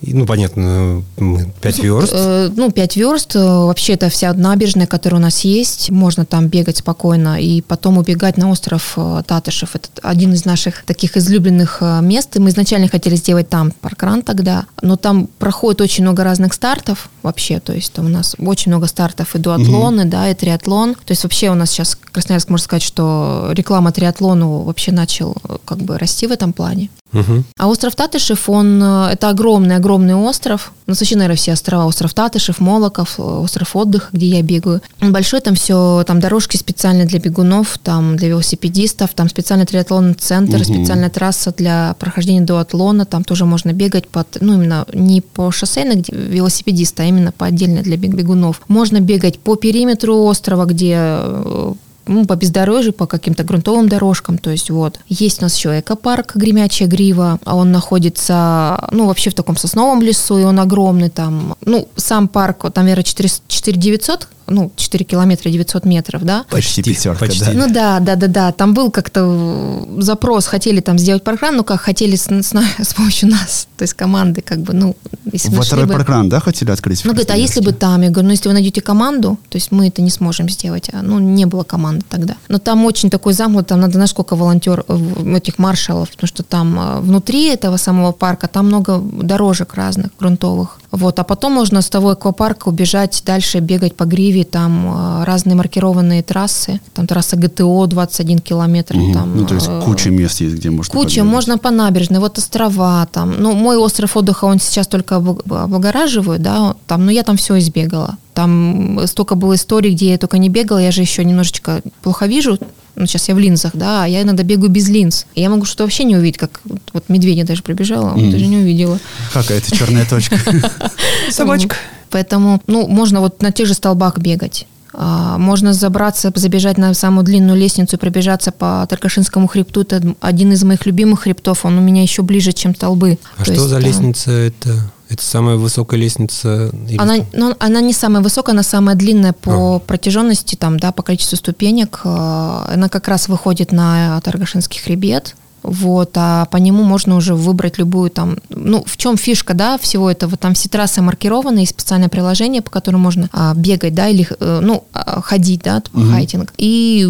И, 0.02 0.14
Ну, 0.14 0.26
понятно, 0.26 1.04
мы 1.18 1.52
5 1.62 1.80
верст. 1.80 2.14
Э, 2.16 2.50
Ну, 2.56 2.72
5 2.72 2.96
верст. 2.96 3.36
э, 3.36 3.40
Вообще 3.40 3.94
это 3.94 4.10
вся 4.10 4.34
набережная, 4.34 4.88
которая 4.88 5.20
у 5.20 5.24
нас 5.24 5.42
есть. 5.42 5.90
Можно 5.90 6.26
там 6.26 6.48
бегать 6.48 6.78
спокойно 6.78 7.40
и 7.42 7.62
потом 7.62 7.98
убегать 7.98 8.38
на 8.38 8.50
остров 8.50 8.94
э, 8.98 9.24
Татышев. 9.26 9.76
Это 9.76 9.90
один 10.04 10.34
из 10.34 10.46
наших 10.46 10.84
таких 10.86 11.18
излюбленных 11.18 11.82
мест. 12.02 12.36
И 12.36 12.40
мы 12.40 12.50
изначально 12.50 12.88
хотели 12.88 13.16
сделать 13.16 13.50
там 13.50 13.72
паркран 13.72 14.22
тогда. 14.22 14.66
Но 14.82 14.96
там 14.96 15.28
проходит 15.40 15.82
очень 15.82 16.04
много 16.04 16.24
разных 16.24 16.54
стартов 16.54 17.10
вообще. 17.24 17.60
То 17.60 17.74
есть 17.74 17.94
там 17.94 18.06
у 18.06 18.10
нас 18.10 18.36
очень 18.40 18.72
много 18.72 18.88
стартов 18.88 19.36
и 19.36 19.40
дуатлоны, 19.40 20.06
да, 20.06 20.30
и 20.30 20.34
триатлон. 20.36 20.96
То 20.96 21.12
есть 21.12 21.24
вообще 21.24 21.50
у 21.50 21.56
нас 21.56 21.70
сейчас 21.72 21.98
Красноярск, 22.12 22.50
можно 22.50 22.64
сказать, 22.64 22.84
что 22.84 23.50
реклама 23.54 23.92
триатлону 23.92 24.62
вообще 24.62 24.92
начал 24.92 25.36
как 25.66 25.80
бы 25.80 25.98
расти 25.98 26.28
в 26.28 26.32
этом 26.32 26.54
плане. 26.54 26.90
Мгм. 27.16 27.46
А 27.58 27.68
остров 27.68 27.96
Татышев, 27.96 28.50
он, 28.50 28.82
э, 28.84 29.10
это 29.14 29.30
огромный-огромный 29.30 30.16
остров. 30.16 30.72
Ну, 30.88 30.94
вообще, 30.94 31.16
наверное, 31.16 31.38
все 31.38 31.54
острова. 31.54 31.86
Остров 31.86 32.14
Татышев, 32.14 32.60
Молоков, 32.60 33.16
э, 33.18 33.22
остров 33.22 33.76
отдыха, 33.76 34.08
где 34.12 34.26
я 34.28 34.42
бегаю. 34.42 34.82
Он 35.02 35.12
большой, 35.14 35.40
там 35.42 35.56
все, 35.56 36.04
там 36.06 36.20
дорожки 36.20 36.58
специальные 36.58 37.06
для 37.08 37.20
бегунов, 37.20 37.78
там 37.82 38.18
для 38.18 38.28
велосипедистов, 38.28 39.14
там 39.14 39.30
специальный 39.30 39.66
триатлонный 39.66 40.14
центр, 40.14 40.58
Мгм. 40.58 40.66
специальная 40.66 41.10
трасса 41.10 41.54
для 41.58 41.96
прохождения 42.00 42.42
дуатлона. 42.42 43.06
Там 43.06 43.24
тоже 43.24 43.46
можно 43.46 43.72
бегать 43.72 44.08
под, 44.10 44.38
ну, 44.42 44.56
именно 44.56 44.86
не 44.94 45.22
по 45.22 45.52
шоссейной, 45.52 45.96
где 45.96 46.12
велосипедиста, 46.14 47.04
а 47.04 47.06
именно 47.06 47.32
по 47.32 47.46
отдельно 47.46 47.82
для 47.82 47.96
бег- 47.96 48.16
бегунов. 48.16 48.62
Можно 48.68 49.00
бегать 49.00 49.40
по 49.40 49.56
периметру 49.56 50.18
острова, 50.26 50.66
где 50.66 50.96
э, 50.98 51.74
ну, 52.08 52.26
по 52.26 52.36
бездорожью, 52.36 52.94
по 52.94 53.08
каким-то 53.08 53.44
грунтовым 53.44 53.90
дорожкам, 53.90 54.38
то 54.38 54.50
есть 54.52 54.70
вот. 54.70 55.00
Есть 55.08 55.40
у 55.40 55.44
нас 55.44 55.56
еще 55.56 55.80
экопарк 55.80 56.36
Гремячая 56.36 56.88
Грива, 56.88 57.40
а 57.46 57.56
он 57.56 57.72
находится, 57.72 58.88
ну, 58.92 59.08
вообще 59.08 59.30
в 59.30 59.34
таком 59.34 59.58
сосновом 59.58 60.02
лесу, 60.02 60.38
и 60.38 60.44
он 60.44 60.60
огромный 60.60 61.10
там. 61.10 61.56
Ну, 61.62 61.88
сам 61.96 62.28
парк, 62.28 62.64
вот, 62.64 62.74
там, 62.74 62.86
наверное, 62.86 63.04
4, 63.04 63.30
4 63.48 63.78
900, 63.78 64.28
ну, 64.48 64.72
4 64.76 65.06
километра 65.06 65.50
900 65.50 65.86
метров, 65.86 66.24
да? 66.24 66.46
Почти 66.50 66.84
пятерка, 66.84 67.26
почти. 67.26 67.46
да. 67.46 67.52
Ну 67.54 67.74
да, 67.74 68.00
да, 68.00 68.16
да, 68.16 68.28
да. 68.28 68.52
Там 68.52 68.74
был 68.74 68.92
как-то 68.92 69.88
запрос, 69.98 70.46
хотели 70.48 70.82
там 70.82 70.98
сделать 70.98 71.24
паркран, 71.24 71.56
ну 71.56 71.64
как 71.64 71.82
хотели 71.82 72.16
с, 72.16 72.28
с 72.28 72.54
с 72.86 72.94
помощью 72.94 73.30
нас, 73.30 73.68
то 73.78 73.84
есть 73.84 73.94
команды, 73.94 74.42
как 74.42 74.60
бы, 74.60 74.74
ну, 74.74 74.96
если 75.32 75.50
бы 75.50 75.58
Вот 75.58 75.74
бы- 75.74 75.94
паркран, 75.94 76.30
да, 76.30 76.40
хотели 76.40 76.72
открыть? 76.72 77.02
в 77.02 77.06
ну, 77.06 77.12
говорит, 77.12 77.32
а 77.32 77.36
если 77.36 77.62
бы 77.62 77.72
там? 77.72 78.02
Я 78.02 78.10
говорю, 78.10 78.28
ну, 78.28 78.32
если 78.32 78.48
вы 78.48 78.54
найдете 78.54 78.82
команду, 78.82 79.38
то 79.50 79.58
есть 79.58 79.72
мы 79.72 79.88
это 79.88 80.02
не 80.02 80.10
сможем 80.12 80.50
сделать. 80.50 80.90
А, 80.94 81.02
ну, 81.02 81.20
не 81.20 81.46
было 81.46 81.64
команды 81.64 82.06
тогда. 82.10 82.36
Но 82.48 82.60
там 82.60 82.86
очень 82.86 83.10
такой 83.10 83.34
замкнут, 83.34 83.68
там 83.68 83.80
надо, 83.80 83.94
знаешь, 83.94 84.12
сколько 84.12 84.36
волонтер, 84.36 84.86
э, 84.88 85.36
этих 85.36 85.58
маршалов, 85.58 86.10
потому 86.12 86.28
что 86.28 86.44
там 86.44 86.80
э, 86.80 87.00
внутри 87.02 87.48
этого 87.48 87.78
самого 87.78 88.12
парка 88.12 88.48
там 88.48 88.68
много 88.68 89.00
дорожек 89.00 89.74
разных, 89.74 90.12
грунтовых. 90.20 90.80
Вот, 90.96 91.20
а 91.20 91.24
потом 91.24 91.54
можно 91.54 91.82
с 91.82 91.90
того 91.90 92.10
аквапарка 92.10 92.70
убежать 92.70 93.22
дальше, 93.26 93.60
бегать 93.60 93.96
по 93.96 94.06
гриве, 94.06 94.44
там 94.44 95.22
э, 95.22 95.24
разные 95.26 95.56
маркированные 95.56 96.24
трассы, 96.24 96.80
там 96.94 97.06
трасса 97.08 97.36
ГТО 97.36 97.86
21 97.88 98.40
километр, 98.40 98.96
Мгм. 98.96 99.14
там... 99.14 99.38
Ну, 99.38 99.46
то 99.46 99.56
есть 99.56 99.68
э, 99.70 99.82
куча 99.84 100.10
мест 100.10 100.42
есть, 100.42 100.56
где 100.56 100.70
можно 100.70 100.92
Куча, 100.94 101.20
побегать. 101.22 101.32
можно 101.32 101.58
по 101.58 101.72
набережной, 101.72 102.20
вот 102.20 102.38
острова 102.38 103.08
там. 103.12 103.36
Ну, 103.40 103.54
мой 103.54 103.78
остров 103.78 104.16
отдыха, 104.18 104.46
он 104.46 104.60
сейчас 104.60 104.88
только 104.88 105.16
обл- 105.16 105.42
облагораживаю, 105.64 106.40
да, 106.40 106.76
там, 106.88 107.06
но 107.06 107.12
я 107.12 107.24
там 107.24 107.36
все 107.38 107.58
избегала. 107.60 108.18
Там 108.34 109.00
столько 109.06 109.36
было 109.36 109.56
историй, 109.56 109.94
где 109.94 110.12
я 110.12 110.18
только 110.18 110.38
не 110.38 110.50
бегала, 110.50 110.78
я 110.80 110.92
же 110.92 111.02
еще 111.02 111.24
немножечко 111.26 111.82
плохо 112.04 112.26
вижу, 112.26 112.58
ну, 112.96 113.06
сейчас 113.06 113.28
я 113.30 113.36
в 113.36 113.40
линзах, 113.40 113.72
да, 113.74 114.04
а 114.04 114.08
я 114.08 114.22
иногда 114.22 114.44
бегаю 114.44 114.70
без 114.70 114.88
линз. 114.90 115.26
И 115.36 115.42
я 115.42 115.50
могу 115.50 115.66
что-то 115.66 115.84
вообще 115.84 116.04
не 116.04 116.16
увидеть, 116.16 116.38
как 116.38 116.62
вот, 116.66 116.82
вот 116.94 117.04
медведя 117.10 117.46
даже 117.46 117.62
пробежала, 117.64 118.10
Мгм. 118.16 118.32
даже 118.32 118.46
не 118.48 118.58
увидела. 118.58 119.00
Какая-то 119.34 119.76
черная 119.76 120.06
точка. 120.06 120.38
Собачка. 121.32 121.76
Поэтому, 122.10 122.62
ну, 122.68 122.88
можно 122.88 123.20
вот 123.20 123.42
на 123.42 123.52
тех 123.52 123.68
же 123.68 123.74
столбах 123.74 124.18
бегать. 124.20 124.68
А, 124.98 125.38
Можно 125.38 125.74
забраться, 125.74 126.32
забежать 126.36 126.78
на 126.78 126.94
самую 126.94 127.26
длинную 127.26 127.60
лестницу 127.60 127.98
и 127.98 128.00
пробежаться 128.00 128.54
по 128.54 128.86
Таркашинскому 128.90 129.48
хребту. 129.48 129.82
Это 129.82 130.02
один 130.22 130.54
из 130.54 130.64
моих 130.64 130.86
любимых 130.86 131.22
хребтов. 131.24 131.66
Он 131.66 131.78
у 131.78 131.82
меня 131.82 132.02
еще 132.02 132.22
ближе, 132.22 132.54
чем 132.54 132.74
столбы. 132.74 133.18
А 133.36 133.40
То 133.40 133.44
что 133.46 133.54
есть 133.56 133.66
за 133.66 133.80
лестница 133.80 134.32
это? 134.32 134.90
Это 135.16 135.24
самая 135.24 135.56
высокая 135.56 135.98
лестница? 135.98 136.72
или- 136.90 136.98
Она, 136.98 137.16
ну, 137.32 137.56
она 137.58 137.80
не 137.80 137.94
самая 137.94 138.22
высокая, 138.22 138.52
она 138.54 138.64
самая 138.64 138.96
длинная 138.98 139.32
по 139.32 139.80
протяженности, 139.80 140.56
там, 140.56 140.78
да, 140.78 140.92
по 140.92 141.04
количеству 141.04 141.38
ступенек. 141.38 142.02
Э, 142.04 142.66
Она 142.74 142.90
как 142.90 143.08
раз 143.08 143.30
выходит 143.30 143.72
на 143.72 144.20
Таргашинский 144.22 144.82
хребет. 144.82 145.36
Вот, 145.64 146.12
а 146.16 146.46
по 146.52 146.58
нему 146.58 146.84
можно 146.84 147.16
уже 147.16 147.34
выбрать 147.34 147.80
любую 147.80 148.12
там, 148.12 148.38
ну, 148.50 148.84
в 148.86 148.98
чем 148.98 149.18
фишка, 149.18 149.56
да, 149.56 149.80
всего 149.80 150.12
этого, 150.12 150.38
там 150.38 150.54
все 150.54 150.70
трассы 150.70 151.02
маркированы, 151.02 151.60
есть 151.60 151.72
специальное 151.72 152.08
приложение, 152.08 152.62
по 152.62 152.70
которому 152.70 153.02
можно 153.06 153.30
а, 153.34 153.56
бегать, 153.56 153.96
да, 153.96 154.08
или, 154.08 154.28
э, 154.40 154.60
ну, 154.62 154.84
а, 154.94 155.22
ходить, 155.22 155.64
да, 155.64 155.82
типа 155.82 155.98
хайкинг. 156.12 156.54
И 156.60 157.08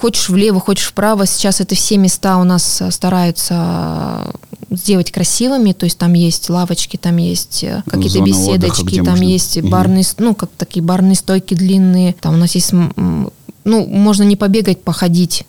хочешь 0.00 0.28
влево, 0.28 0.60
хочешь 0.60 0.86
вправо, 0.86 1.26
сейчас 1.26 1.60
это 1.60 1.74
все 1.74 1.96
места 1.96 2.36
у 2.36 2.44
нас 2.44 2.80
стараются 2.90 4.26
сделать 4.70 5.10
красивыми, 5.10 5.72
то 5.72 5.84
есть 5.84 5.98
там 5.98 6.12
есть 6.14 6.48
лавочки, 6.48 6.96
там 6.96 7.16
есть 7.16 7.64
э, 7.64 7.82
какие-то 7.86 8.20
отдыха, 8.20 8.38
беседочки, 8.38 8.82
где 8.84 8.96
там 9.02 9.10
можно- 9.14 9.24
есть 9.24 9.56
Мгм. 9.56 9.70
барные, 9.70 10.04
ну, 10.18 10.34
как 10.34 10.50
такие 10.56 10.82
барные 10.82 11.14
стойки 11.16 11.54
длинные, 11.54 12.14
там 12.20 12.34
у 12.34 12.36
нас 12.36 12.54
есть, 12.54 12.72
ну, 12.72 13.86
можно 13.86 14.22
не 14.22 14.36
побегать, 14.36 14.82
походить, 14.82 15.44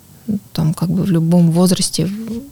там 0.54 0.74
как 0.74 0.90
бы 0.90 1.04
в 1.04 1.12
любом 1.12 1.52
возрасте, 1.52 2.10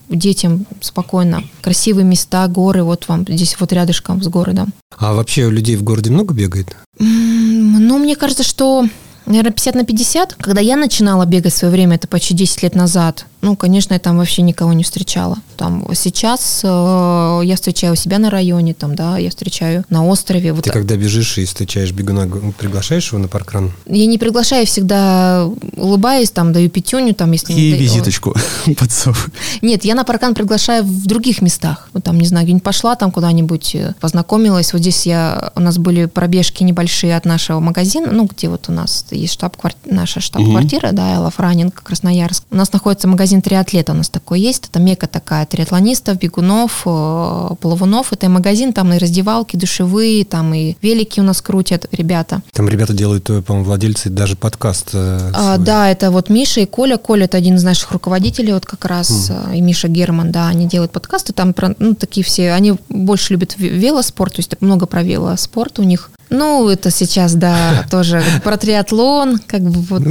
детям 0.10 0.65
спокойно. 0.82 1.43
Красивые 1.62 2.03
места, 2.05 2.47
горы, 2.47 2.84
вот 2.84 3.08
вам 3.08 3.25
здесь 3.27 3.55
вот 3.60 3.71
рядышком 3.73 4.21
с 4.21 4.27
городом. 4.27 4.73
А 4.97 5.13
вообще 5.13 5.49
людей 5.49 5.75
в 5.75 5.84
городе 5.84 6.12
много 6.12 6.34
бегает? 6.34 6.75
Ну, 6.99 7.97
мне 7.99 8.15
кажется, 8.15 8.43
что, 8.43 8.86
наверное, 9.25 9.51
50 9.51 9.75
на 9.75 9.86
50. 9.86 10.34
Когда 10.36 10.62
я 10.62 10.75
начинала 10.75 11.25
бегать 11.25 11.53
в 11.53 11.58
свое 11.58 11.71
время, 11.71 11.95
это 11.95 12.08
почти 12.08 12.34
10 12.34 12.63
лет 12.63 12.75
назад, 12.75 13.25
ну, 13.41 13.56
конечно, 13.56 13.93
я 13.93 13.99
там 13.99 14.17
вообще 14.17 14.41
никого 14.41 14.73
не 14.73 14.84
встречала. 14.84 15.38
Там 15.56 15.86
сейчас 15.93 16.62
э, 16.63 17.41
я 17.43 17.56
встречаю 17.56 17.93
у 17.93 17.95
себя 17.95 18.19
на 18.19 18.30
районе, 18.30 18.73
там, 18.73 18.95
да, 18.95 19.17
я 19.17 19.30
встречаю 19.30 19.86
на 19.89 20.06
острове. 20.06 20.52
Вот 20.52 20.65
Ты 20.65 20.71
когда 20.71 20.95
бежишь 20.97 21.38
и 21.38 21.45
встречаешь 21.45 21.91
бегуна, 21.91 22.28
приглашаешь 22.58 23.08
его 23.12 23.21
на 23.21 23.28
паркран? 23.28 23.71
Я 23.86 24.06
не 24.08 24.17
приглашаю, 24.17 24.65
всегда 24.65 25.49
улыбаюсь, 25.78 26.32
там, 26.32 26.52
даю 26.52 26.69
пятюню, 26.69 27.13
там, 27.13 27.32
если... 27.32 27.54
не 27.54 27.69
И 27.69 27.71
даю- 27.71 27.82
визиточку 27.82 28.36
подсовываю. 28.78 29.32
Нет, 29.62 29.86
я 29.86 29.95
на 29.95 30.04
паркан 30.04 30.34
приглашаю 30.36 30.84
в 30.84 31.06
других 31.08 31.41
местах. 31.41 31.89
Вот 31.93 32.04
там, 32.04 32.19
не 32.19 32.28
знаю, 32.28 32.45
где-нибудь 32.45 32.63
пошла 32.63 32.95
там 32.95 33.12
куда-нибудь, 33.12 33.75
э, 33.75 33.93
познакомилась. 34.02 34.73
Вот 34.73 34.82
здесь 34.82 35.06
я, 35.06 35.52
у 35.56 35.62
нас 35.62 35.78
были 35.78 36.06
пробежки 36.06 36.63
небольшие 36.63 37.15
от 37.15 37.25
нашего 37.25 37.60
магазина, 37.60 38.12
ну, 38.12 38.25
где 38.25 38.49
вот 38.49 38.65
у 38.67 38.71
нас 38.73 39.06
есть 39.12 39.34
штаб 39.34 39.56
наша 39.86 40.19
штаб-квартира, 40.19 40.91
да, 40.91 41.15
Элов 41.15 41.39
Раннинг, 41.39 41.82
Красноярск. 41.82 42.43
У 42.52 42.56
нас 42.56 42.71
находится 42.73 43.08
магазин 43.08 43.28
триатлета, 43.41 43.93
у 43.93 43.95
нас 43.95 44.09
такой 44.09 44.41
есть. 44.41 44.67
Это 44.69 44.79
мека 44.79 45.07
такая 45.07 45.45
триатлонистов, 45.45 46.17
бегунов, 46.17 46.81
э, 46.85 47.49
плавунов. 47.61 48.11
Это 48.13 48.25
и 48.25 48.29
магазин, 48.29 48.73
там 48.73 48.93
и 48.93 48.97
раздевалки, 48.97 49.55
душевые, 49.55 50.25
там 50.25 50.53
и 50.53 50.75
велики 50.81 51.19
у 51.19 51.23
нас 51.23 51.41
крутят 51.41 51.85
ребята. 51.91 52.41
Там 52.53 52.67
ребята 52.67 52.93
делают, 52.93 53.29
э, 53.29 53.41
по-моему, 53.41 53.65
владельцы 53.67 54.09
даже 54.09 54.35
подкаст. 54.35 54.89
э, 54.93 55.31
А, 55.33 55.55
свой. 55.55 55.65
да, 55.65 55.89
это 55.89 56.11
вот 56.11 56.29
Миша 56.29 56.61
и 56.61 56.65
Коля. 56.65 56.97
Коля 56.97 57.25
это 57.25 57.37
один 57.37 57.55
из 57.55 57.63
наших 57.63 57.91
руководителей, 57.91 58.53
вот 58.53 58.65
как 58.65 58.85
раз, 58.85 59.29
а, 59.31 59.53
и 59.53 59.61
Миша 59.61 59.87
Герман, 59.87 60.31
да, 60.31 60.47
они 60.47 60.65
делают 60.67 60.91
подкасты, 60.91 61.33
там 61.33 61.53
про, 61.53 61.75
ну, 61.79 61.93
такие 61.95 62.23
все, 62.25 62.51
они 62.53 62.75
больше 62.89 63.33
любят 63.33 63.55
ве- 63.57 63.69
велоспорт, 63.69 64.33
то 64.35 64.39
есть 64.39 64.55
много 64.61 64.85
про 64.85 65.03
велоспорт 65.03 65.79
у 65.79 65.83
них. 65.83 66.09
Ну, 66.29 66.69
это 66.69 66.91
сейчас, 66.91 67.33
да, 67.33 67.85
тоже 67.91 68.23
про 68.43 68.57
триатлон, 68.57 69.39
как 69.39 69.61
бы 69.61 69.81
вот. 69.81 70.03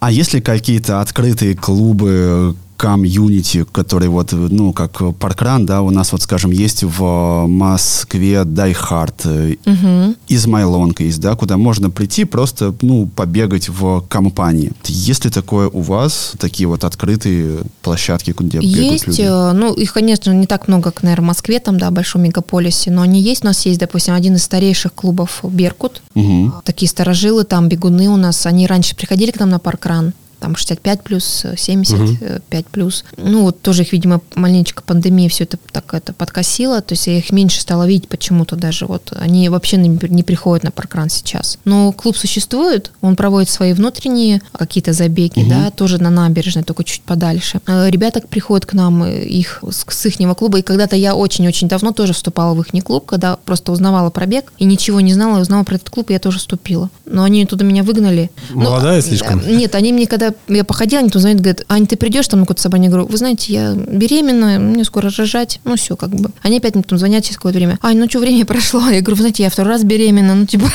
А 0.00 0.10
есть 0.10 0.34
ли 0.34 0.40
какие-то 0.40 1.00
открытые 1.00 1.54
клубы, 1.56 2.56
комьюнити, 2.78 3.64
которые 3.72 4.08
вот, 4.08 4.32
ну, 4.32 4.72
как 4.72 5.02
parkrun, 5.18 5.66
да, 5.66 5.82
у 5.82 5.90
нас 5.90 6.12
вот, 6.12 6.22
скажем, 6.22 6.52
есть 6.52 6.84
в 6.84 7.46
Москве 7.46 8.44
Die 8.44 8.74
Hard, 8.74 9.24
Мгм. 9.66 10.14
Измайлонка 10.28 11.02
есть, 11.02 11.20
да, 11.20 11.34
куда 11.34 11.56
можно 11.56 11.90
прийти 11.90 12.24
просто, 12.24 12.72
ну, 12.82 13.06
побегать 13.06 13.68
в 13.68 14.02
компании. 14.08 14.70
Есть 14.86 15.24
ли 15.24 15.30
такое 15.30 15.68
у 15.68 15.80
вас, 15.80 16.32
такие 16.38 16.68
вот 16.68 16.84
открытые 16.84 17.58
площадки, 17.82 18.32
где 18.38 18.58
бегают 18.58 18.92
Есть, 18.92 19.06
люди? 19.08 19.22
э, 19.22 19.52
ну, 19.52 19.74
их, 19.74 19.92
конечно, 19.92 20.30
не 20.30 20.46
так 20.46 20.68
много, 20.68 20.92
как, 20.92 21.02
наверное, 21.02 21.24
в 21.24 21.26
Москве, 21.28 21.58
там, 21.58 21.78
да, 21.78 21.90
в 21.90 21.92
большом 21.92 22.22
мегаполисе, 22.22 22.92
но 22.92 23.02
они 23.02 23.20
есть. 23.20 23.42
У 23.42 23.46
нас 23.48 23.66
есть, 23.66 23.80
допустим, 23.80 24.14
один 24.14 24.36
из 24.36 24.44
старейших 24.44 24.94
клубов 24.94 25.40
«Беркут», 25.42 26.00
Мгм. 26.14 26.54
такие 26.64 26.88
старожилы, 26.88 27.42
там 27.42 27.68
бегуны 27.68 28.08
у 28.08 28.16
нас, 28.16 28.46
они 28.46 28.66
раньше 28.68 28.94
приходили 28.94 29.32
к 29.32 29.40
нам 29.40 29.50
на 29.50 29.58
паркран, 29.58 30.12
там 30.40 30.56
65 30.56 31.02
плюс, 31.02 31.44
75 31.56 32.66
плюс. 32.66 33.04
Ну, 33.16 33.42
вот 33.42 33.60
тоже 33.60 33.82
их, 33.82 33.92
видимо, 33.92 34.20
маленечко 34.34 34.82
пандемия 34.82 35.28
все 35.28 35.44
это 35.44 35.58
так 35.72 35.94
это 35.94 36.12
подкосила, 36.12 36.80
то 36.80 36.92
есть 36.92 37.06
я 37.06 37.18
их 37.18 37.30
меньше 37.32 37.60
стала 37.60 37.86
видеть 37.86 38.08
почему-то 38.08 38.56
даже. 38.56 38.86
Вот 38.86 39.12
они 39.18 39.48
вообще 39.48 39.76
не, 39.76 40.22
приходят 40.22 40.64
на 40.64 40.70
паркран 40.70 41.08
сейчас. 41.10 41.58
Но 41.64 41.92
клуб 41.92 42.16
существует, 42.16 42.90
он 43.00 43.16
проводит 43.16 43.50
свои 43.50 43.72
внутренние 43.72 44.40
какие-то 44.52 44.92
забеги, 44.92 45.40
угу. 45.40 45.50
да, 45.50 45.70
тоже 45.70 46.02
на 46.02 46.10
набережной, 46.10 46.62
только 46.62 46.84
чуть 46.84 47.02
подальше. 47.02 47.60
Э, 47.66 47.88
ребята 47.90 48.20
приходят 48.20 48.66
к 48.66 48.72
нам, 48.72 49.04
э, 49.04 49.24
их 49.24 49.62
с, 49.68 50.06
ихнего 50.06 50.34
клуба, 50.34 50.58
и 50.58 50.62
когда-то 50.62 50.96
я 50.96 51.14
очень-очень 51.14 51.68
давно 51.68 51.92
тоже 51.92 52.12
вступала 52.12 52.54
в 52.54 52.60
их 52.60 52.84
клуб, 52.84 53.06
когда 53.06 53.36
просто 53.36 53.72
узнавала 53.72 54.10
про 54.10 54.26
бег 54.26 54.52
и 54.58 54.64
ничего 54.64 55.00
не 55.00 55.12
знала, 55.12 55.40
узнала 55.40 55.64
про 55.64 55.76
этот 55.76 55.90
клуб, 55.90 56.10
и 56.10 56.12
я 56.12 56.18
тоже 56.18 56.38
вступила. 56.38 56.90
Но 57.04 57.24
они 57.24 57.44
туда 57.46 57.64
меня 57.64 57.82
выгнали. 57.82 58.30
Молодая 58.50 58.96
Но, 58.96 59.02
слишком? 59.02 59.46
Нет, 59.46 59.74
они 59.74 59.92
мне, 59.92 60.06
когда 60.06 60.27
я 60.48 60.64
походила, 60.64 61.00
они 61.00 61.10
тут 61.10 61.20
звонят, 61.20 61.40
говорят, 61.40 61.64
Ань, 61.68 61.86
ты 61.86 61.96
придешь 61.96 62.28
там 62.28 62.40
на 62.40 62.46
какое-то 62.46 62.62
собрание? 62.62 62.88
Я 62.88 62.92
говорю, 62.92 63.08
вы 63.08 63.16
знаете, 63.16 63.52
я 63.52 63.72
беременная, 63.74 64.58
мне 64.58 64.84
скоро 64.84 65.10
рожать, 65.16 65.60
ну 65.64 65.76
все, 65.76 65.96
как 65.96 66.10
бы. 66.10 66.30
Они 66.42 66.58
опять 66.58 66.74
мне 66.74 66.84
там 66.84 66.98
звонят 66.98 67.24
через 67.24 67.36
какое-то 67.36 67.58
время. 67.58 67.78
Ань, 67.82 67.98
ну 67.98 68.08
что, 68.08 68.20
время 68.20 68.44
прошло? 68.46 68.80
Я 68.80 69.00
говорю, 69.00 69.16
вы 69.16 69.22
знаете, 69.22 69.42
я 69.42 69.50
второй 69.50 69.72
раз 69.74 69.84
беременна, 69.84 70.34
ну 70.34 70.46
типа... 70.46 70.70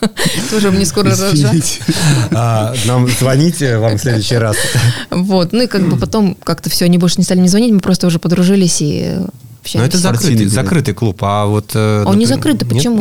Тоже 0.50 0.70
мне 0.70 0.84
скоро 0.84 1.10
рожать. 1.10 1.80
А, 2.32 2.74
нам 2.84 3.08
звоните 3.08 3.78
вам 3.78 3.96
в 3.96 4.00
следующий 4.00 4.36
раз. 4.36 4.56
Вот, 5.10 5.52
ну 5.52 5.62
и 5.62 5.66
как 5.66 5.88
бы 5.88 5.96
потом 5.96 6.36
как-то 6.42 6.68
все, 6.68 6.84
они 6.84 6.98
больше 6.98 7.16
не 7.18 7.24
стали 7.24 7.38
не 7.38 7.48
звонить, 7.48 7.72
мы 7.72 7.80
просто 7.80 8.06
уже 8.06 8.18
подружились 8.18 8.82
и 8.82 9.16
общаемся. 9.64 9.78
Но 9.78 9.84
это 9.84 9.98
закрытый, 9.98 10.46
закрытый 10.46 10.94
клуб, 10.94 11.18
а 11.22 11.46
вот... 11.46 11.72
Э, 11.74 12.04
Он 12.06 12.18
не 12.18 12.26
закрытый, 12.26 12.68
почему? 12.68 12.98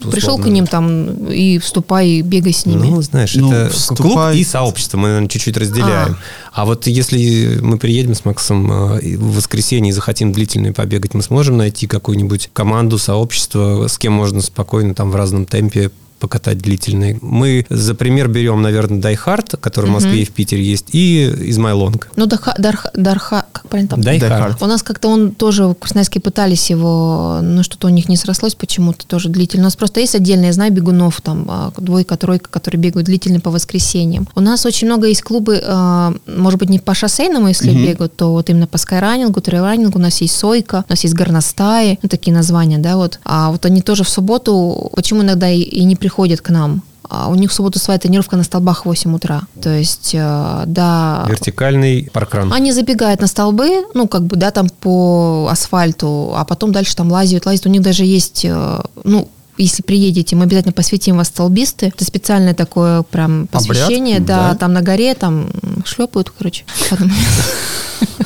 Ну, 0.00 0.10
Пришел 0.10 0.38
к 0.38 0.46
ним 0.46 0.66
там 0.66 1.28
и 1.28 1.58
вступай, 1.58 2.08
и 2.08 2.22
бегай 2.22 2.52
с 2.52 2.66
ними. 2.66 2.86
Ну, 2.86 3.02
знаешь, 3.02 3.34
ну, 3.34 3.52
это 3.52 3.72
вступай... 3.72 4.12
клуб 4.12 4.18
и 4.34 4.44
сообщество, 4.44 4.98
мы, 4.98 5.08
наверное, 5.08 5.28
чуть-чуть 5.28 5.56
разделяем. 5.56 6.16
А. 6.52 6.62
а 6.62 6.64
вот 6.66 6.86
если 6.86 7.58
мы 7.60 7.78
приедем 7.78 8.14
с 8.14 8.24
Максом 8.24 8.70
э, 8.70 9.16
в 9.16 9.36
воскресенье 9.36 9.90
и 9.90 9.92
захотим 9.92 10.32
длительно 10.32 10.72
побегать, 10.72 11.14
мы 11.14 11.22
сможем 11.22 11.56
найти 11.56 11.86
какую-нибудь 11.86 12.50
команду, 12.52 12.98
сообщество, 12.98 13.88
с 13.88 13.98
кем 13.98 14.12
можно 14.12 14.40
спокойно 14.40 14.94
там 14.94 15.10
в 15.10 15.16
разном 15.16 15.46
темпе 15.46 15.90
покатать 16.18 16.58
длительный. 16.58 17.18
Мы 17.20 17.66
за 17.68 17.94
пример 17.94 18.28
берем, 18.28 18.62
наверное, 18.62 19.00
Hard, 19.14 19.56
который 19.58 19.86
в 19.86 19.92
Москве 19.92 20.22
и 20.22 20.24
в 20.24 20.32
Питере 20.32 20.62
есть, 20.64 20.86
и 20.92 21.24
Измайлонг. 21.50 22.08
Ну, 22.16 22.26
Дарха, 22.26 22.54
Дарха, 22.58 22.90
Дарха, 22.94 23.46
как 23.52 23.68
правильно 23.68 23.90
там? 23.90 24.00
Hard. 24.00 24.56
У 24.60 24.66
нас 24.66 24.82
как-то 24.82 25.08
он 25.08 25.32
тоже, 25.32 25.64
в 25.64 25.74
Красноярске 25.74 26.20
пытались 26.20 26.70
его, 26.70 27.40
но 27.42 27.62
что-то 27.62 27.86
у 27.88 27.90
них 27.90 28.08
не 28.08 28.16
срослось 28.16 28.54
почему-то 28.54 29.06
тоже 29.06 29.28
длительно. 29.28 29.64
У 29.64 29.66
нас 29.66 29.76
просто 29.76 30.00
есть 30.00 30.14
отдельные, 30.14 30.48
я 30.48 30.52
знаю, 30.52 30.72
бегунов, 30.72 31.20
там, 31.20 31.46
а, 31.48 31.72
двойка, 31.76 32.16
тройка, 32.16 32.50
которые 32.50 32.80
бегают 32.80 33.06
длительно 33.06 33.40
по 33.40 33.50
воскресеньям. 33.50 34.28
У 34.34 34.40
нас 34.40 34.66
очень 34.66 34.86
много 34.86 35.06
есть 35.06 35.22
клубы, 35.22 35.62
а, 35.64 36.14
может 36.26 36.58
быть, 36.58 36.70
не 36.70 36.78
по 36.78 36.94
шоссейному, 36.94 37.48
если 37.48 37.70
угу. 37.70 37.78
бегают, 37.78 38.16
то 38.16 38.32
вот 38.32 38.50
именно 38.50 38.66
по 38.66 38.78
скайранингу, 38.78 39.40
трейлранингу, 39.40 39.98
у 39.98 40.02
нас 40.02 40.20
есть 40.20 40.36
Сойка, 40.36 40.84
у 40.88 40.92
нас 40.92 41.02
есть 41.02 41.14
Горностаи, 41.14 41.98
ну, 42.02 42.08
такие 42.08 42.34
названия, 42.34 42.78
да, 42.78 42.96
вот. 42.96 43.20
А 43.24 43.50
вот 43.50 43.66
они 43.66 43.82
тоже 43.82 44.04
в 44.04 44.08
субботу, 44.08 44.90
почему 44.94 45.22
иногда 45.22 45.50
и, 45.50 45.60
и 45.60 45.84
не 45.84 45.96
приходят 45.96 46.13
к 46.40 46.50
нам? 46.50 46.82
А 47.08 47.28
у 47.28 47.34
них 47.34 47.50
в 47.50 47.54
субботу 47.54 47.78
своя 47.78 47.98
тренировка 47.98 48.36
на 48.36 48.44
столбах 48.44 48.82
в 48.82 48.86
8 48.86 49.14
утра. 49.14 49.42
То 49.60 49.70
есть, 49.70 50.12
э, 50.14 50.62
да... 50.66 51.26
Вертикальный 51.28 52.08
паркран. 52.12 52.52
Они 52.52 52.72
забегают 52.72 53.20
на 53.20 53.26
столбы, 53.26 53.84
ну, 53.94 54.08
как 54.08 54.24
бы, 54.24 54.36
да, 54.36 54.50
там 54.50 54.68
по 54.68 55.48
асфальту, 55.50 56.32
а 56.34 56.44
потом 56.44 56.72
дальше 56.72 56.96
там 56.96 57.12
лазят, 57.12 57.46
лазят. 57.46 57.66
У 57.66 57.68
них 57.68 57.82
даже 57.82 58.04
есть, 58.04 58.44
э, 58.44 58.80
ну, 59.04 59.28
если 59.58 59.82
приедете, 59.82 60.34
мы 60.34 60.44
обязательно 60.44 60.72
посвятим 60.72 61.16
вас 61.16 61.28
столбисты. 61.28 61.86
Это 61.86 62.04
специальное 62.04 62.54
такое 62.54 63.02
прям 63.02 63.46
посвящение. 63.46 64.16
Обряд? 64.16 64.26
Да, 64.26 64.48
да, 64.50 64.54
там 64.56 64.72
на 64.72 64.82
горе, 64.82 65.14
там 65.14 65.50
шлепают, 65.84 66.30
короче. 66.30 66.64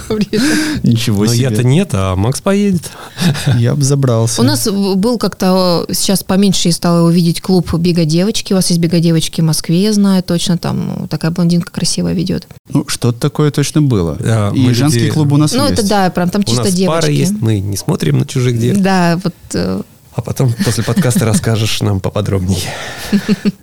Ничего 0.82 1.26
себе. 1.26 1.48
Но 1.48 1.50
я-то 1.50 1.64
нет, 1.64 1.90
а 1.92 2.16
Макс 2.16 2.40
поедет. 2.40 2.90
Я 3.58 3.74
бы 3.74 3.82
забрался. 3.82 4.40
У 4.40 4.44
нас 4.44 4.68
был 4.68 5.18
как-то, 5.18 5.86
сейчас 5.92 6.22
поменьше 6.22 6.68
я 6.68 6.72
стала 6.72 7.06
увидеть 7.06 7.40
клуб 7.40 7.72
«Бега 7.74 8.04
девочки». 8.04 8.52
У 8.52 8.56
вас 8.56 8.68
есть 8.68 8.80
«Бега 8.80 9.00
девочки» 9.00 9.40
в 9.40 9.44
Москве, 9.44 9.82
я 9.82 9.92
знаю 9.92 10.22
точно, 10.22 10.58
там 10.58 11.08
такая 11.08 11.30
блондинка 11.30 11.72
красивая 11.72 12.14
ведет. 12.14 12.46
Ну, 12.70 12.84
что-то 12.88 13.18
такое 13.18 13.50
точно 13.50 13.82
было. 13.82 14.16
Да, 14.20 14.52
И 14.54 14.72
женский 14.72 15.10
клуб 15.10 15.32
у 15.32 15.36
нас 15.36 15.52
ну, 15.52 15.64
есть. 15.64 15.70
Ну, 15.70 15.74
это 15.74 15.88
да, 15.88 16.10
прям 16.10 16.30
там 16.30 16.42
чисто 16.42 16.70
девочки. 16.70 16.82
У 16.82 16.90
нас 16.90 17.04
пара 17.04 17.12
есть, 17.12 17.32
мы 17.40 17.60
не 17.60 17.76
смотрим 17.76 18.18
на 18.18 18.26
чужих 18.26 18.58
девочек. 18.58 18.82
Да, 18.82 19.18
вот 19.22 19.34
э, 19.54 19.82
а 20.18 20.20
потом 20.20 20.52
после 20.64 20.82
подкаста 20.82 21.24
расскажешь 21.24 21.80
нам 21.80 22.00
поподробнее. 22.00 22.58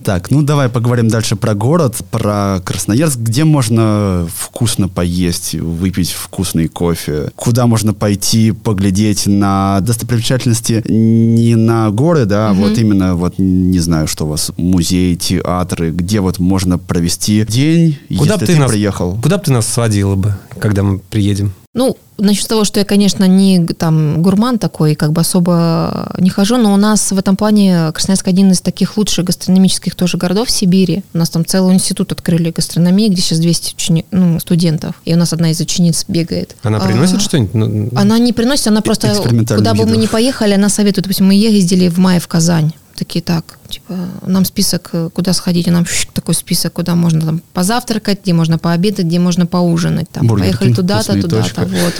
Так, 0.05 0.31
ну 0.31 0.41
давай 0.41 0.69
поговорим 0.69 1.09
дальше 1.09 1.35
про 1.35 1.53
город, 1.53 1.97
про 2.11 2.61
Красноярск. 2.63 3.17
Где 3.17 3.43
можно 3.43 4.25
вкусно 4.33 4.87
поесть, 4.87 5.55
выпить 5.55 6.11
вкусный 6.11 6.69
кофе? 6.69 7.31
Куда 7.35 7.67
можно 7.67 7.93
пойти 7.93 8.53
поглядеть 8.53 9.27
на 9.27 9.81
достопримечательности 9.81 10.81
не 10.87 11.55
на 11.55 11.89
горы, 11.91 12.23
да, 12.23 12.51
а 12.51 12.53
вот 12.53 12.77
именно, 12.77 13.15
вот 13.15 13.37
не 13.37 13.79
знаю, 13.79 14.07
что 14.07 14.25
у 14.25 14.29
вас, 14.29 14.53
музей, 14.55 15.17
театры, 15.17 15.91
где 15.91 16.21
вот 16.21 16.39
можно 16.39 16.77
провести 16.77 17.45
день, 17.45 17.97
куда 18.17 18.35
если 18.35 18.45
ты, 18.45 18.53
ты 18.53 18.59
нас, 18.59 18.71
приехал? 18.71 19.19
Куда 19.21 19.37
бы 19.37 19.43
ты 19.43 19.51
нас 19.51 19.67
сводила 19.67 20.15
бы, 20.15 20.35
когда 20.57 20.83
мы 20.83 20.99
приедем? 20.99 21.51
Ну, 21.75 21.95
Насчет 22.17 22.47
того, 22.47 22.63
что 22.63 22.79
я, 22.79 22.85
конечно, 22.85 23.25
не 23.25 23.65
там 23.65 24.21
гурман 24.21 24.57
такой, 24.57 24.95
как 24.95 25.11
бы 25.11 25.19
особо 25.19 26.13
не 26.17 26.29
хожу, 26.29 26.55
но 26.55 26.73
у 26.73 26.77
нас 26.77 27.11
в 27.11 27.17
этом 27.17 27.35
плане 27.35 27.91
Красноярск 27.93 28.29
один 28.29 28.51
из 28.51 28.61
таких 28.61 28.95
лучших 28.95 29.25
гастрономических 29.25 29.95
тоже 29.95 30.17
городов 30.17 30.47
в 30.47 30.51
Сибири. 30.51 31.03
У 31.13 31.17
нас 31.17 31.29
там 31.29 31.45
целый 31.45 31.73
институт 31.73 32.13
открыли 32.13 32.51
гастрономии, 32.51 33.09
где 33.09 33.21
сейчас 33.21 33.39
200 33.39 33.73
учени... 33.75 34.05
ну, 34.11 34.39
студентов. 34.39 34.95
И 35.03 35.13
у 35.13 35.17
нас 35.17 35.33
одна 35.33 35.51
из 35.51 35.59
учениц 35.59 36.05
бегает. 36.07 36.55
Она 36.63 36.79
приносит 36.79 37.17
а, 37.17 37.19
что-нибудь? 37.19 37.53
Ну, 37.53 37.89
она 37.95 38.17
не 38.17 38.31
приносит, 38.31 38.67
она 38.67 38.79
просто, 38.79 39.13
куда 39.13 39.73
бы 39.73 39.85
мы 39.85 39.97
ни 39.97 40.07
поехали, 40.07 40.53
она 40.53 40.69
советует. 40.69 41.03
Допустим, 41.03 41.27
мы 41.27 41.35
ездили 41.35 41.89
в 41.89 41.97
мае 41.97 42.21
в 42.21 42.29
Казань 42.29 42.71
такие 42.95 43.21
так, 43.21 43.59
типа, 43.69 43.93
нам 44.25 44.45
список, 44.45 44.89
э, 44.93 45.09
куда 45.13 45.33
сходить, 45.33 45.67
и 45.67 45.71
нам 45.71 45.85
такой 46.13 46.33
список, 46.33 46.73
куда 46.73 46.95
можно 46.95 47.21
там 47.21 47.41
позавтракать, 47.53 48.21
где 48.23 48.33
можно 48.33 48.57
пообедать, 48.57 49.05
где 49.05 49.19
можно 49.19 49.45
поужинать, 49.45 50.09
там, 50.09 50.27
Бургер 50.27 50.45
поехали 50.45 50.73
туда-то, 50.73 51.21
туда-то, 51.21 51.61
вот. 51.61 51.93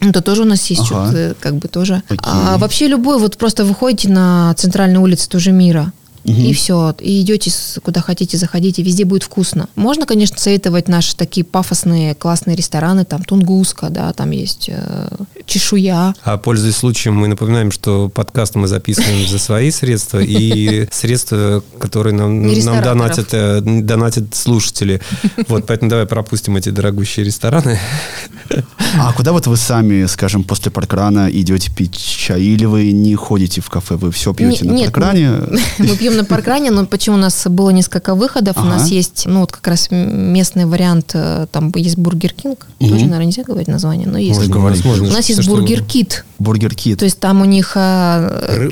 Это 0.00 0.20
тоже 0.20 0.42
у 0.42 0.44
нас 0.44 0.64
есть 0.66 0.82
ага. 0.82 1.06
что-то, 1.06 1.34
как 1.40 1.56
бы 1.56 1.68
тоже. 1.68 2.02
Окей. 2.08 2.18
А 2.22 2.58
вообще 2.58 2.88
любой, 2.88 3.18
вот 3.18 3.38
просто 3.38 3.64
выходите 3.64 4.08
на 4.10 4.54
центральную 4.54 5.02
улицу 5.02 5.30
тоже 5.30 5.52
мира, 5.52 5.92
Угу. 6.24 6.32
И 6.32 6.52
все. 6.54 6.94
И 7.00 7.20
идете 7.20 7.52
куда 7.82 8.00
хотите, 8.00 8.38
заходите, 8.38 8.82
везде 8.82 9.04
будет 9.04 9.24
вкусно. 9.24 9.68
Можно, 9.76 10.06
конечно, 10.06 10.38
советовать 10.38 10.88
наши 10.88 11.14
такие 11.14 11.44
пафосные, 11.44 12.14
классные 12.14 12.56
рестораны, 12.56 13.04
там 13.04 13.22
Тунгуска, 13.22 13.90
да, 13.90 14.12
там 14.12 14.30
есть 14.30 14.70
э, 14.72 15.08
чешуя. 15.44 16.14
А 16.24 16.38
пользуясь 16.38 16.76
случаем, 16.76 17.16
мы 17.16 17.28
напоминаем, 17.28 17.70
что 17.70 18.08
подкаст 18.08 18.54
мы 18.54 18.68
записываем 18.68 19.28
за 19.28 19.38
свои 19.38 19.70
средства 19.70 20.20
и 20.20 20.88
средства, 20.92 21.62
которые 21.78 22.14
нам, 22.14 22.46
нам 22.46 22.82
донатят, 22.82 23.28
э, 23.32 23.60
донатят 23.60 24.34
слушатели. 24.34 25.00
Вот, 25.48 25.66
поэтому 25.66 25.90
давай 25.90 26.06
пропустим 26.06 26.56
эти 26.56 26.70
дорогущие 26.70 27.26
рестораны. 27.26 27.78
А 28.96 29.12
куда 29.12 29.32
вот 29.32 29.46
вы 29.46 29.56
сами, 29.56 30.06
скажем, 30.06 30.44
после 30.44 30.70
паркрана 30.70 31.28
идете 31.30 31.70
пить 31.70 31.96
чай, 31.96 32.42
или 32.42 32.64
вы 32.64 32.92
не 32.92 33.14
ходите 33.14 33.60
в 33.60 33.68
кафе, 33.68 33.96
вы 33.96 34.10
все 34.10 34.32
пьете 34.32 34.64
на 34.64 34.78
паркране? 34.78 35.30
Мы 35.78 35.96
пьем 35.98 36.13
на 36.14 36.24
паркране, 36.24 36.70
но 36.70 36.86
почему 36.86 37.16
у 37.16 37.18
нас 37.18 37.46
было 37.46 37.70
несколько 37.70 38.14
выходов, 38.14 38.56
у 38.56 38.64
нас 38.64 38.88
есть, 38.88 39.24
ну, 39.26 39.40
вот 39.40 39.52
как 39.52 39.66
раз 39.68 39.88
местный 39.90 40.66
вариант, 40.66 41.12
э, 41.14 41.46
там 41.50 41.72
есть 41.74 41.98
Burger 41.98 42.32
King, 42.32 42.66
тоже, 42.78 43.04
наверное, 43.04 43.26
нельзя 43.26 43.42
говорить 43.42 43.68
название, 43.68 44.06
но 44.06 44.18
есть. 44.18 44.40
У 44.48 45.12
нас 45.12 45.28
есть 45.28 45.46
Бургер 45.46 45.82
Кит. 45.84 46.24
Бургер 46.38 46.74
Кит. 46.74 46.98
То 46.98 47.04
есть 47.04 47.20
там 47.20 47.40
у 47.40 47.44
них 47.44 47.72
э, 47.76 48.70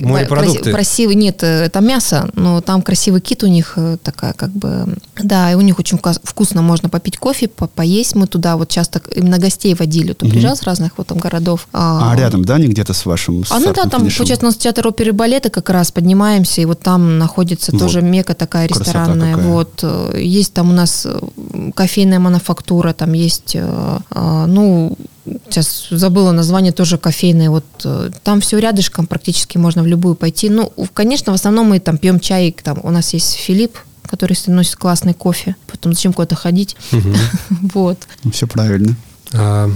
красивый, 0.72 1.14
нет, 1.14 1.42
это 1.42 1.80
мясо, 1.80 2.30
но 2.34 2.60
там 2.60 2.82
красивый 2.82 3.20
кит 3.20 3.42
у 3.44 3.46
них 3.46 3.74
э, 3.76 3.96
такая 4.02 4.32
как 4.32 4.50
бы, 4.50 4.86
да, 5.22 5.52
и 5.52 5.54
у 5.54 5.60
них 5.60 5.78
очень 5.78 5.98
вкусно 5.98 6.62
можно 6.62 6.88
попить 6.88 7.18
кофе, 7.18 7.48
поесть. 7.48 8.14
Мы 8.14 8.26
туда 8.26 8.56
вот 8.56 8.68
часто 8.68 9.00
именно 9.14 9.38
гостей 9.38 9.74
водили, 9.74 10.12
то 10.12 10.26
приезжал 10.26 10.56
с 10.56 10.62
разных 10.62 10.92
вот 10.96 11.06
там 11.06 11.18
городов. 11.18 11.68
А, 11.72 12.12
а 12.12 12.16
рядом, 12.16 12.44
да, 12.44 12.58
не 12.58 12.66
где-то 12.66 12.92
с 12.92 13.06
вашим 13.06 13.44
А 13.50 13.60
ну 13.60 13.72
да, 13.72 13.84
там, 13.84 14.02
получается, 14.02 14.46
у 14.46 14.48
нас 14.48 14.56
театр 14.56 14.86
оперы 14.86 15.10
и 15.10 15.12
балета 15.12 15.50
как 15.50 15.70
раз 15.70 15.92
поднимаемся, 15.92 16.60
и 16.60 16.64
вот 16.64 16.80
там 16.80 17.18
находится 17.18 17.31
вот. 17.72 17.80
тоже 17.80 18.02
мека 18.02 18.34
такая 18.34 18.66
ресторанная. 18.66 19.36
Вот 19.36 19.80
э, 19.82 20.20
есть 20.20 20.52
там 20.52 20.70
у 20.70 20.72
нас 20.72 21.06
кофейная 21.74 22.18
мануфактура, 22.18 22.92
там 22.92 23.12
есть, 23.12 23.56
ну 24.10 24.96
сейчас 25.48 25.88
забыла 25.90 26.32
название 26.32 26.72
тоже 26.72 26.98
кофейное, 26.98 27.50
вот 27.50 27.64
э, 27.84 28.10
там 28.22 28.40
все 28.40 28.58
рядышком, 28.58 29.06
практически 29.06 29.58
можно 29.58 29.82
в 29.82 29.86
любую 29.86 30.14
пойти. 30.14 30.48
Ну, 30.48 30.72
конечно, 30.92 31.32
в 31.32 31.34
основном 31.34 31.68
мы 31.68 31.80
там 31.80 31.98
пьем 31.98 32.18
чай, 32.18 32.54
там 32.62 32.80
у 32.82 32.90
нас 32.90 33.12
есть 33.12 33.34
Филипп, 33.34 33.78
который 34.02 34.36
носит 34.46 34.76
классный 34.76 35.14
кофе, 35.14 35.54
потом 35.70 35.92
зачем 35.92 36.12
куда-то 36.12 36.34
ходить, 36.34 36.76
вот. 37.74 37.98
Все 38.32 38.46
правильно. 38.46 38.96
А, 39.34 39.70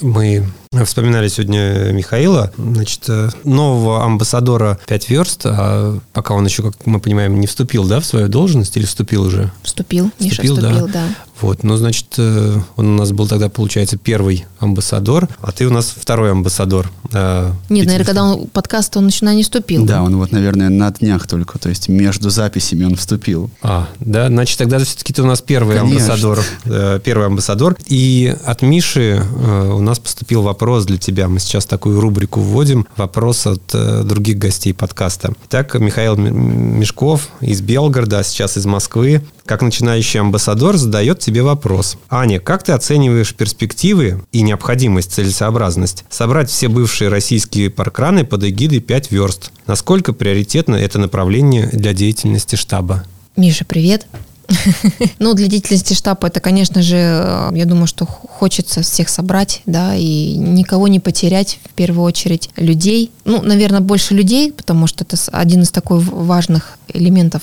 мы 0.00 0.46
вспоминали 0.84 1.28
сегодня 1.28 1.92
Михаила, 1.92 2.52
значит, 2.56 3.04
э, 3.08 3.30
нового 3.44 4.04
амбассадора 4.04 4.78
5 4.86 5.10
верст, 5.10 5.42
а 5.44 5.98
пока 6.12 6.34
он 6.34 6.46
еще, 6.46 6.62
как 6.62 6.86
мы 6.86 7.00
понимаем, 7.00 7.40
не 7.40 7.46
вступил, 7.46 7.86
да, 7.86 8.00
в 8.00 8.04
свою 8.04 8.28
должность 8.28 8.76
или 8.76 8.84
вступил 8.84 9.24
уже? 9.24 9.52
Вступил, 9.62 10.06
вступил, 10.06 10.26
Миша 10.26 10.42
вступил, 10.42 10.86
да. 10.86 10.86
да. 10.86 11.08
Вот, 11.40 11.62
ну, 11.62 11.76
значит, 11.76 12.06
э, 12.18 12.56
он 12.76 12.86
у 12.86 12.96
нас 12.96 13.12
был 13.12 13.26
тогда, 13.26 13.48
получается, 13.48 13.96
первый 13.96 14.46
амбассадор, 14.58 15.28
а 15.40 15.52
ты 15.52 15.66
у 15.66 15.70
нас 15.70 15.94
второй 15.96 16.32
амбассадор. 16.32 16.90
э, 17.12 17.50
Нет, 17.68 17.86
наверное, 17.86 18.04
когда 18.06 18.24
он 18.24 18.46
подкаст, 18.48 18.96
он 18.96 19.06
еще 19.06 19.26
не 19.26 19.42
вступил. 19.42 19.84
Да, 19.86 20.02
он 20.02 20.16
вот, 20.16 20.32
наверное, 20.32 20.68
на 20.68 20.90
днях 20.90 21.26
только, 21.26 21.58
то 21.58 21.68
есть 21.68 21.88
между 21.88 22.30
записями 22.30 22.84
он 22.84 22.96
вступил. 22.96 23.50
А, 23.62 23.88
да, 24.00 24.28
значит, 24.28 24.58
тогда 24.58 24.78
все-таки 24.78 25.12
ты 25.12 25.22
у 25.22 25.26
нас 25.26 25.40
первый 25.40 25.78
Конечно. 25.78 26.14
амбассадор. 26.14 26.44
э, 26.64 27.00
первый 27.02 27.26
амбассадор. 27.26 27.76
И 27.86 28.34
от 28.44 28.62
Миши 28.62 29.22
э, 29.22 29.70
у 29.72 29.80
нас 29.80 29.98
поступил 29.98 30.42
вопрос 30.42 30.84
для 30.84 30.98
тебя. 30.98 31.28
Мы 31.28 31.38
сейчас 31.40 31.64
такую 31.66 32.00
рубрику 32.00 32.40
вводим. 32.40 32.86
Вопрос 32.96 33.46
от 33.46 33.62
э, 33.72 34.02
других 34.04 34.38
гостей 34.38 34.74
подкаста. 34.74 35.32
Итак, 35.46 35.74
Михаил 35.74 36.16
Мешков 36.16 37.28
из 37.40 37.60
Белгорода, 37.60 38.18
а 38.18 38.24
сейчас 38.24 38.56
из 38.56 38.66
Москвы, 38.66 39.22
как 39.46 39.62
начинающий 39.62 40.20
амбассадор, 40.20 40.76
задает 40.76 41.18
тебе 41.20 41.29
вопрос. 41.38 41.96
Аня, 42.08 42.40
как 42.40 42.64
ты 42.64 42.72
оцениваешь 42.72 43.34
перспективы 43.34 44.24
и 44.32 44.42
необходимость, 44.42 45.12
целесообразность 45.12 46.04
собрать 46.10 46.50
все 46.50 46.66
бывшие 46.66 47.08
российские 47.08 47.70
паркраны 47.70 48.24
под 48.24 48.42
эгидой 48.42 48.80
5 48.80 49.12
верст? 49.12 49.52
Насколько 49.68 50.12
приоритетно 50.12 50.74
это 50.74 50.98
направление 50.98 51.68
для 51.68 51.92
деятельности 51.92 52.56
штаба? 52.56 53.04
Миша, 53.36 53.64
привет. 53.64 54.06
Ну, 55.18 55.34
для 55.34 55.46
деятельности 55.46 55.94
штаба 55.94 56.28
это, 56.28 56.40
конечно 56.40 56.82
же, 56.82 56.96
э, 56.96 57.50
я 57.54 57.64
думаю, 57.66 57.86
что 57.86 58.04
хочется 58.06 58.82
всех 58.82 59.08
собрать, 59.08 59.62
да, 59.66 59.94
и 59.94 60.36
никого 60.36 60.88
не 60.88 61.00
потерять, 61.00 61.58
в 61.64 61.74
первую 61.74 62.04
очередь, 62.04 62.50
людей. 62.56 63.10
Ну, 63.24 63.42
наверное, 63.42 63.80
больше 63.80 64.14
людей, 64.14 64.52
потому 64.52 64.86
что 64.86 65.04
это 65.04 65.16
один 65.32 65.62
из 65.62 65.70
таких 65.70 65.90
важных 65.90 66.78
элементов 66.92 67.42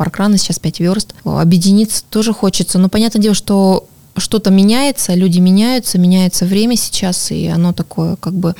паркрана, 0.00 0.38
сейчас 0.38 0.58
5 0.58 0.80
верст. 0.80 1.14
Объединиться 1.24 2.02
тоже 2.08 2.32
хочется. 2.32 2.78
Но 2.78 2.88
понятное 2.88 3.20
дело, 3.20 3.34
что 3.34 3.86
что-то 4.16 4.50
меняется, 4.50 5.14
люди 5.14 5.40
меняются, 5.40 5.98
меняется 5.98 6.46
время 6.46 6.76
сейчас, 6.76 7.30
и 7.30 7.48
оно 7.48 7.74
такое 7.74 8.16
как 8.16 8.32
бы 8.32 8.54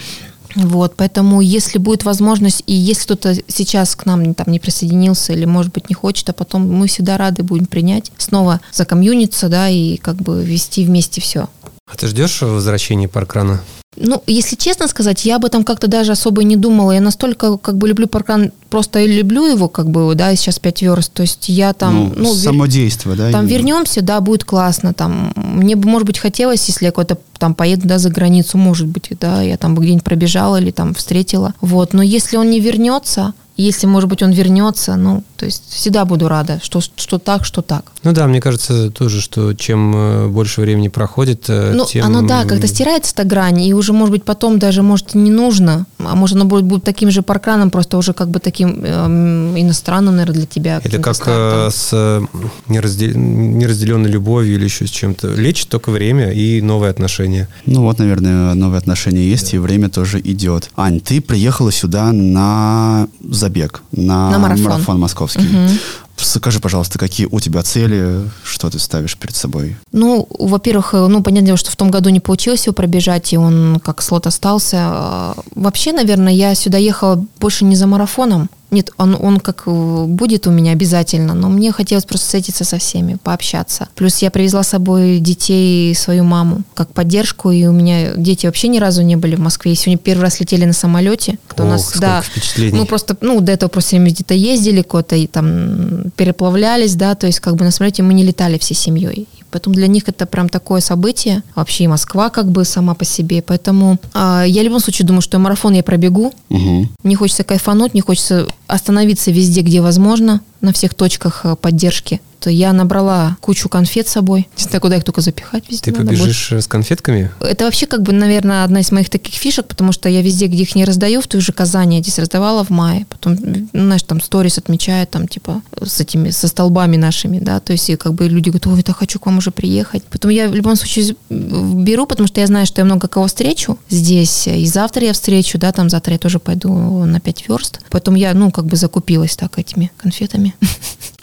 вот, 0.54 0.96
поэтому 0.96 1.40
если 1.40 1.78
будет 1.78 2.04
возможность, 2.04 2.62
и 2.66 2.74
если 2.74 3.04
кто-то 3.04 3.34
сейчас 3.46 3.96
к 3.96 4.04
нам 4.04 4.34
там 4.34 4.48
не 4.48 4.58
присоединился 4.58 5.32
или, 5.32 5.46
может 5.46 5.72
быть, 5.72 5.88
не 5.88 5.94
хочет, 5.94 6.28
а 6.28 6.32
потом 6.34 6.70
мы 6.70 6.88
всегда 6.88 7.16
рады 7.16 7.42
будем 7.42 7.66
принять, 7.66 8.12
снова 8.18 8.60
закомьюниться, 8.72 9.48
да, 9.48 9.68
и 9.68 9.96
как 9.96 10.16
бы 10.16 10.44
вести 10.44 10.84
вместе 10.84 11.20
все. 11.20 11.48
А 11.92 11.96
ты 11.96 12.06
ждешь 12.06 12.42
возвращения 12.42 13.08
паркрана? 13.08 13.60
Ну, 13.96 14.22
если 14.28 14.54
честно 14.54 14.86
сказать, 14.86 15.24
я 15.24 15.36
об 15.36 15.44
этом 15.44 15.64
как-то 15.64 15.88
даже 15.88 16.12
особо 16.12 16.42
и 16.42 16.44
не 16.44 16.54
думала. 16.54 16.92
Я 16.92 17.00
настолько 17.00 17.58
как 17.58 17.76
бы 17.76 17.88
люблю 17.88 18.06
паркан, 18.06 18.52
просто 18.70 19.04
люблю 19.04 19.46
его, 19.46 19.68
как 19.68 19.90
бы, 19.90 20.14
да, 20.14 20.30
и 20.30 20.36
сейчас 20.36 20.60
5 20.60 20.82
верст. 20.82 21.12
То 21.12 21.22
есть 21.22 21.48
я 21.48 21.72
там, 21.72 21.94
ну, 21.94 22.12
ну, 22.16 22.32
вер- 22.32 22.44
само 22.44 22.66
действие, 22.66 23.16
да? 23.16 23.32
там 23.32 23.40
именно. 23.44 23.52
вернемся, 23.52 24.00
да, 24.00 24.20
будет 24.20 24.44
классно. 24.44 24.94
Там 24.94 25.32
мне 25.34 25.74
бы, 25.74 25.88
может 25.88 26.06
быть, 26.06 26.18
хотелось, 26.18 26.66
если 26.68 26.84
я 26.84 26.92
куда-то 26.92 27.18
там 27.38 27.54
поеду, 27.54 27.88
да, 27.88 27.98
за 27.98 28.10
границу, 28.10 28.58
может 28.58 28.86
быть, 28.86 29.10
да, 29.20 29.42
я 29.42 29.56
там 29.56 29.74
бы 29.74 29.82
где-нибудь 29.82 30.04
пробежала 30.04 30.60
или 30.60 30.70
там 30.70 30.94
встретила. 30.94 31.54
Вот, 31.60 31.92
но 31.92 32.02
если 32.02 32.36
он 32.36 32.48
не 32.48 32.60
вернется, 32.60 33.34
если, 33.56 33.86
может 33.86 34.08
быть, 34.08 34.22
он 34.22 34.30
вернется, 34.30 34.94
ну, 34.94 35.24
то 35.40 35.46
есть 35.46 35.62
всегда 35.70 36.04
буду 36.04 36.28
рада, 36.28 36.60
что, 36.62 36.80
что 36.82 37.18
так, 37.18 37.46
что 37.46 37.62
так. 37.62 37.84
Ну 38.02 38.12
да, 38.12 38.26
мне 38.26 38.42
кажется 38.42 38.90
тоже, 38.90 39.22
что 39.22 39.54
чем 39.54 39.94
э, 39.96 40.28
больше 40.28 40.60
времени 40.60 40.88
проходит, 40.88 41.46
э, 41.48 41.72
Ну, 41.74 41.86
тем... 41.86 42.04
оно, 42.04 42.20
да, 42.28 42.44
как-то 42.44 42.66
стирается 42.66 43.14
эта 43.14 43.24
грань, 43.24 43.58
и 43.62 43.72
уже, 43.72 43.94
может 43.94 44.10
быть, 44.12 44.24
потом 44.24 44.58
даже, 44.58 44.82
может, 44.82 45.14
и 45.14 45.18
не 45.18 45.30
нужно, 45.30 45.86
а 45.98 46.14
может, 46.14 46.36
оно 46.36 46.44
будет, 46.44 46.64
будет 46.64 46.84
таким 46.84 47.10
же 47.10 47.22
паркраном, 47.22 47.70
просто 47.70 47.96
уже 47.96 48.12
как 48.12 48.28
бы 48.28 48.38
таким 48.38 48.84
эм, 48.84 49.58
иностранным, 49.58 50.16
наверное, 50.16 50.34
для 50.40 50.46
тебя. 50.46 50.78
Это 50.84 50.98
как 50.98 51.14
стартом. 51.16 51.68
э, 51.68 51.70
с 51.70 51.88
э, 51.92 52.20
нераздел- 52.68 53.16
неразделенной 53.16 54.10
любовью 54.10 54.56
или 54.56 54.64
еще 54.64 54.86
с 54.86 54.90
чем-то. 54.90 55.28
Лечит 55.28 55.68
только 55.70 55.88
время 55.90 56.32
и 56.32 56.60
новые 56.60 56.90
отношения. 56.90 57.48
Ну 57.64 57.80
вот, 57.80 57.98
наверное, 57.98 58.52
новые 58.52 58.76
отношения 58.78 59.26
есть, 59.26 59.54
и 59.54 59.58
время 59.58 59.88
тоже 59.88 60.20
идет. 60.20 60.68
Ань, 60.76 61.00
ты 61.00 61.22
приехала 61.22 61.72
сюда 61.72 62.12
на 62.12 63.08
забег, 63.26 63.82
на, 63.92 64.30
На 64.30 64.38
марафон. 64.38 65.00
московский. 65.00 65.29
mm-hmm 65.36 66.06
Скажи, 66.22 66.60
пожалуйста, 66.60 66.98
какие 66.98 67.26
у 67.30 67.40
тебя 67.40 67.62
цели, 67.62 68.28
что 68.44 68.70
ты 68.70 68.78
ставишь 68.78 69.16
перед 69.16 69.34
собой? 69.36 69.76
Ну, 69.92 70.26
во-первых, 70.38 70.94
э, 70.94 71.06
ну, 71.06 71.22
понятное 71.22 71.46
дело, 71.48 71.58
что 71.58 71.70
в 71.70 71.76
том 71.76 71.90
году 71.90 72.10
не 72.10 72.20
получилось 72.20 72.66
его 72.66 72.74
пробежать, 72.74 73.32
и 73.32 73.36
он 73.38 73.80
как 73.82 74.02
слот 74.02 74.26
остался. 74.26 74.76
А, 74.80 75.36
Вообще, 75.54 75.92
наверное, 75.92 76.32
я 76.32 76.54
сюда 76.54 76.78
ехала 76.78 77.24
больше 77.38 77.64
не 77.64 77.76
за 77.76 77.86
марафоном. 77.86 78.48
Нет, 78.70 78.90
он, 78.98 79.16
он 79.20 79.40
как 79.40 79.64
э, 79.66 80.04
будет 80.06 80.46
у 80.46 80.50
меня 80.50 80.72
обязательно, 80.72 81.34
но 81.34 81.48
мне 81.48 81.72
хотелось 81.72 82.04
просто 82.04 82.26
встретиться 82.26 82.64
со 82.64 82.78
всеми, 82.78 83.18
пообщаться. 83.22 83.88
Плюс 83.96 84.18
я 84.18 84.30
привезла 84.30 84.62
с 84.62 84.68
собой 84.68 85.18
детей 85.18 85.90
и 85.90 85.94
свою 85.94 86.22
маму 86.22 86.62
как 86.74 86.92
поддержку, 86.92 87.50
и 87.50 87.66
у 87.66 87.72
меня 87.72 88.14
дети 88.14 88.46
вообще 88.46 88.68
ни 88.68 88.78
разу 88.78 89.02
не 89.02 89.16
были 89.16 89.34
в 89.34 89.40
Москве. 89.40 89.72
И 89.72 89.74
сегодня 89.74 89.98
первый 89.98 90.22
раз 90.22 90.38
летели 90.38 90.66
на 90.66 90.72
самолете. 90.72 91.38
Кто 91.48 91.64
у 91.64 91.66
Ох, 91.66 91.72
нас, 91.72 91.82
сколько 91.82 92.00
да, 92.00 92.22
впечатлений. 92.22 92.78
мы 92.78 92.86
просто, 92.86 93.16
ну, 93.20 93.40
до 93.40 93.50
этого 93.50 93.68
просто 93.68 93.98
где-то 93.98 94.34
ездили, 94.34 94.82
куда-то 94.82 95.16
и 95.16 95.26
там 95.26 96.09
переплавлялись, 96.16 96.94
да, 96.94 97.14
то 97.14 97.26
есть 97.26 97.40
как 97.40 97.56
бы 97.56 97.64
на 97.64 97.70
самолете 97.70 98.02
мы 98.02 98.14
не 98.14 98.24
летали 98.24 98.58
всей 98.58 98.74
семьей. 98.74 99.26
Поэтому 99.50 99.74
для 99.74 99.86
них 99.86 100.08
это 100.08 100.26
прям 100.26 100.48
такое 100.48 100.80
событие. 100.80 101.42
Вообще 101.54 101.84
и 101.84 101.88
Москва 101.88 102.30
как 102.30 102.50
бы 102.50 102.64
сама 102.64 102.94
по 102.94 103.04
себе. 103.04 103.42
Поэтому 103.42 103.98
а, 104.14 104.44
я 104.44 104.62
в 104.62 104.64
любом 104.64 104.80
случае 104.80 105.06
думаю, 105.06 105.22
что 105.22 105.38
марафон 105.38 105.74
я 105.74 105.82
пробегу. 105.82 106.32
Угу. 106.48 106.88
Не 107.04 107.14
хочется 107.14 107.44
кайфануть, 107.44 107.94
не 107.94 108.00
хочется 108.00 108.46
остановиться 108.66 109.30
везде, 109.30 109.62
где 109.62 109.80
возможно, 109.80 110.40
на 110.60 110.72
всех 110.72 110.94
точках 110.94 111.40
э, 111.44 111.56
поддержки. 111.56 112.20
То 112.38 112.48
я 112.48 112.72
набрала 112.72 113.36
кучу 113.40 113.68
конфет 113.68 114.08
с 114.08 114.12
собой. 114.12 114.48
Не 114.56 114.64
знаю, 114.64 114.80
куда 114.80 114.96
их 114.96 115.04
только 115.04 115.20
запихать. 115.20 115.64
Везде 115.68 115.90
Ты 115.90 115.98
побежишь 115.98 116.52
э, 116.52 116.60
с 116.60 116.66
конфетками? 116.66 117.30
Это 117.40 117.64
вообще, 117.64 117.86
как 117.86 118.02
бы, 118.02 118.12
наверное, 118.12 118.64
одна 118.64 118.80
из 118.80 118.90
моих 118.92 119.10
таких 119.10 119.34
фишек, 119.34 119.66
потому 119.66 119.92
что 119.92 120.08
я 120.08 120.22
везде, 120.22 120.46
где 120.46 120.62
их 120.62 120.74
не 120.74 120.84
раздаю, 120.84 121.20
в 121.20 121.26
той 121.26 121.40
же 121.40 121.52
Казани, 121.52 121.96
я 121.96 122.02
здесь 122.02 122.18
раздавала 122.18 122.64
в 122.64 122.70
мае. 122.70 123.06
Потом, 123.10 123.36
ну, 123.40 123.84
знаешь, 123.84 124.02
там 124.02 124.20
сторис 124.20 124.56
отмечают, 124.56 125.10
там, 125.10 125.28
типа, 125.28 125.60
с 125.82 126.00
этими, 126.00 126.30
со 126.30 126.48
столбами 126.48 126.96
нашими, 126.96 127.38
да, 127.38 127.60
то 127.60 127.72
есть, 127.72 127.90
и 127.90 127.96
как 127.96 128.14
бы 128.14 128.28
люди 128.28 128.48
говорят, 128.48 128.66
ой, 128.66 128.82
так 128.82 128.96
хочу 128.96 129.18
к 129.18 129.26
вам 129.26 129.39
уже 129.40 129.50
приехать. 129.50 130.04
Потом 130.04 130.30
я 130.30 130.48
в 130.48 130.54
любом 130.54 130.76
случае 130.76 131.16
беру, 131.28 132.06
потому 132.06 132.26
что 132.26 132.40
я 132.40 132.46
знаю, 132.46 132.66
что 132.66 132.80
я 132.80 132.84
много 132.84 133.08
кого 133.08 133.26
встречу 133.26 133.78
здесь, 133.88 134.46
и 134.46 134.66
завтра 134.66 135.06
я 135.06 135.12
встречу, 135.12 135.58
да, 135.58 135.72
там 135.72 135.90
завтра 135.90 136.12
я 136.12 136.18
тоже 136.18 136.38
пойду 136.38 136.72
на 137.04 137.20
5 137.20 137.48
верст. 137.48 137.80
Поэтому 137.90 138.16
я, 138.16 138.34
ну, 138.34 138.50
как 138.50 138.66
бы 138.66 138.76
закупилась 138.76 139.36
так 139.36 139.58
этими 139.58 139.90
конфетами. 139.96 140.54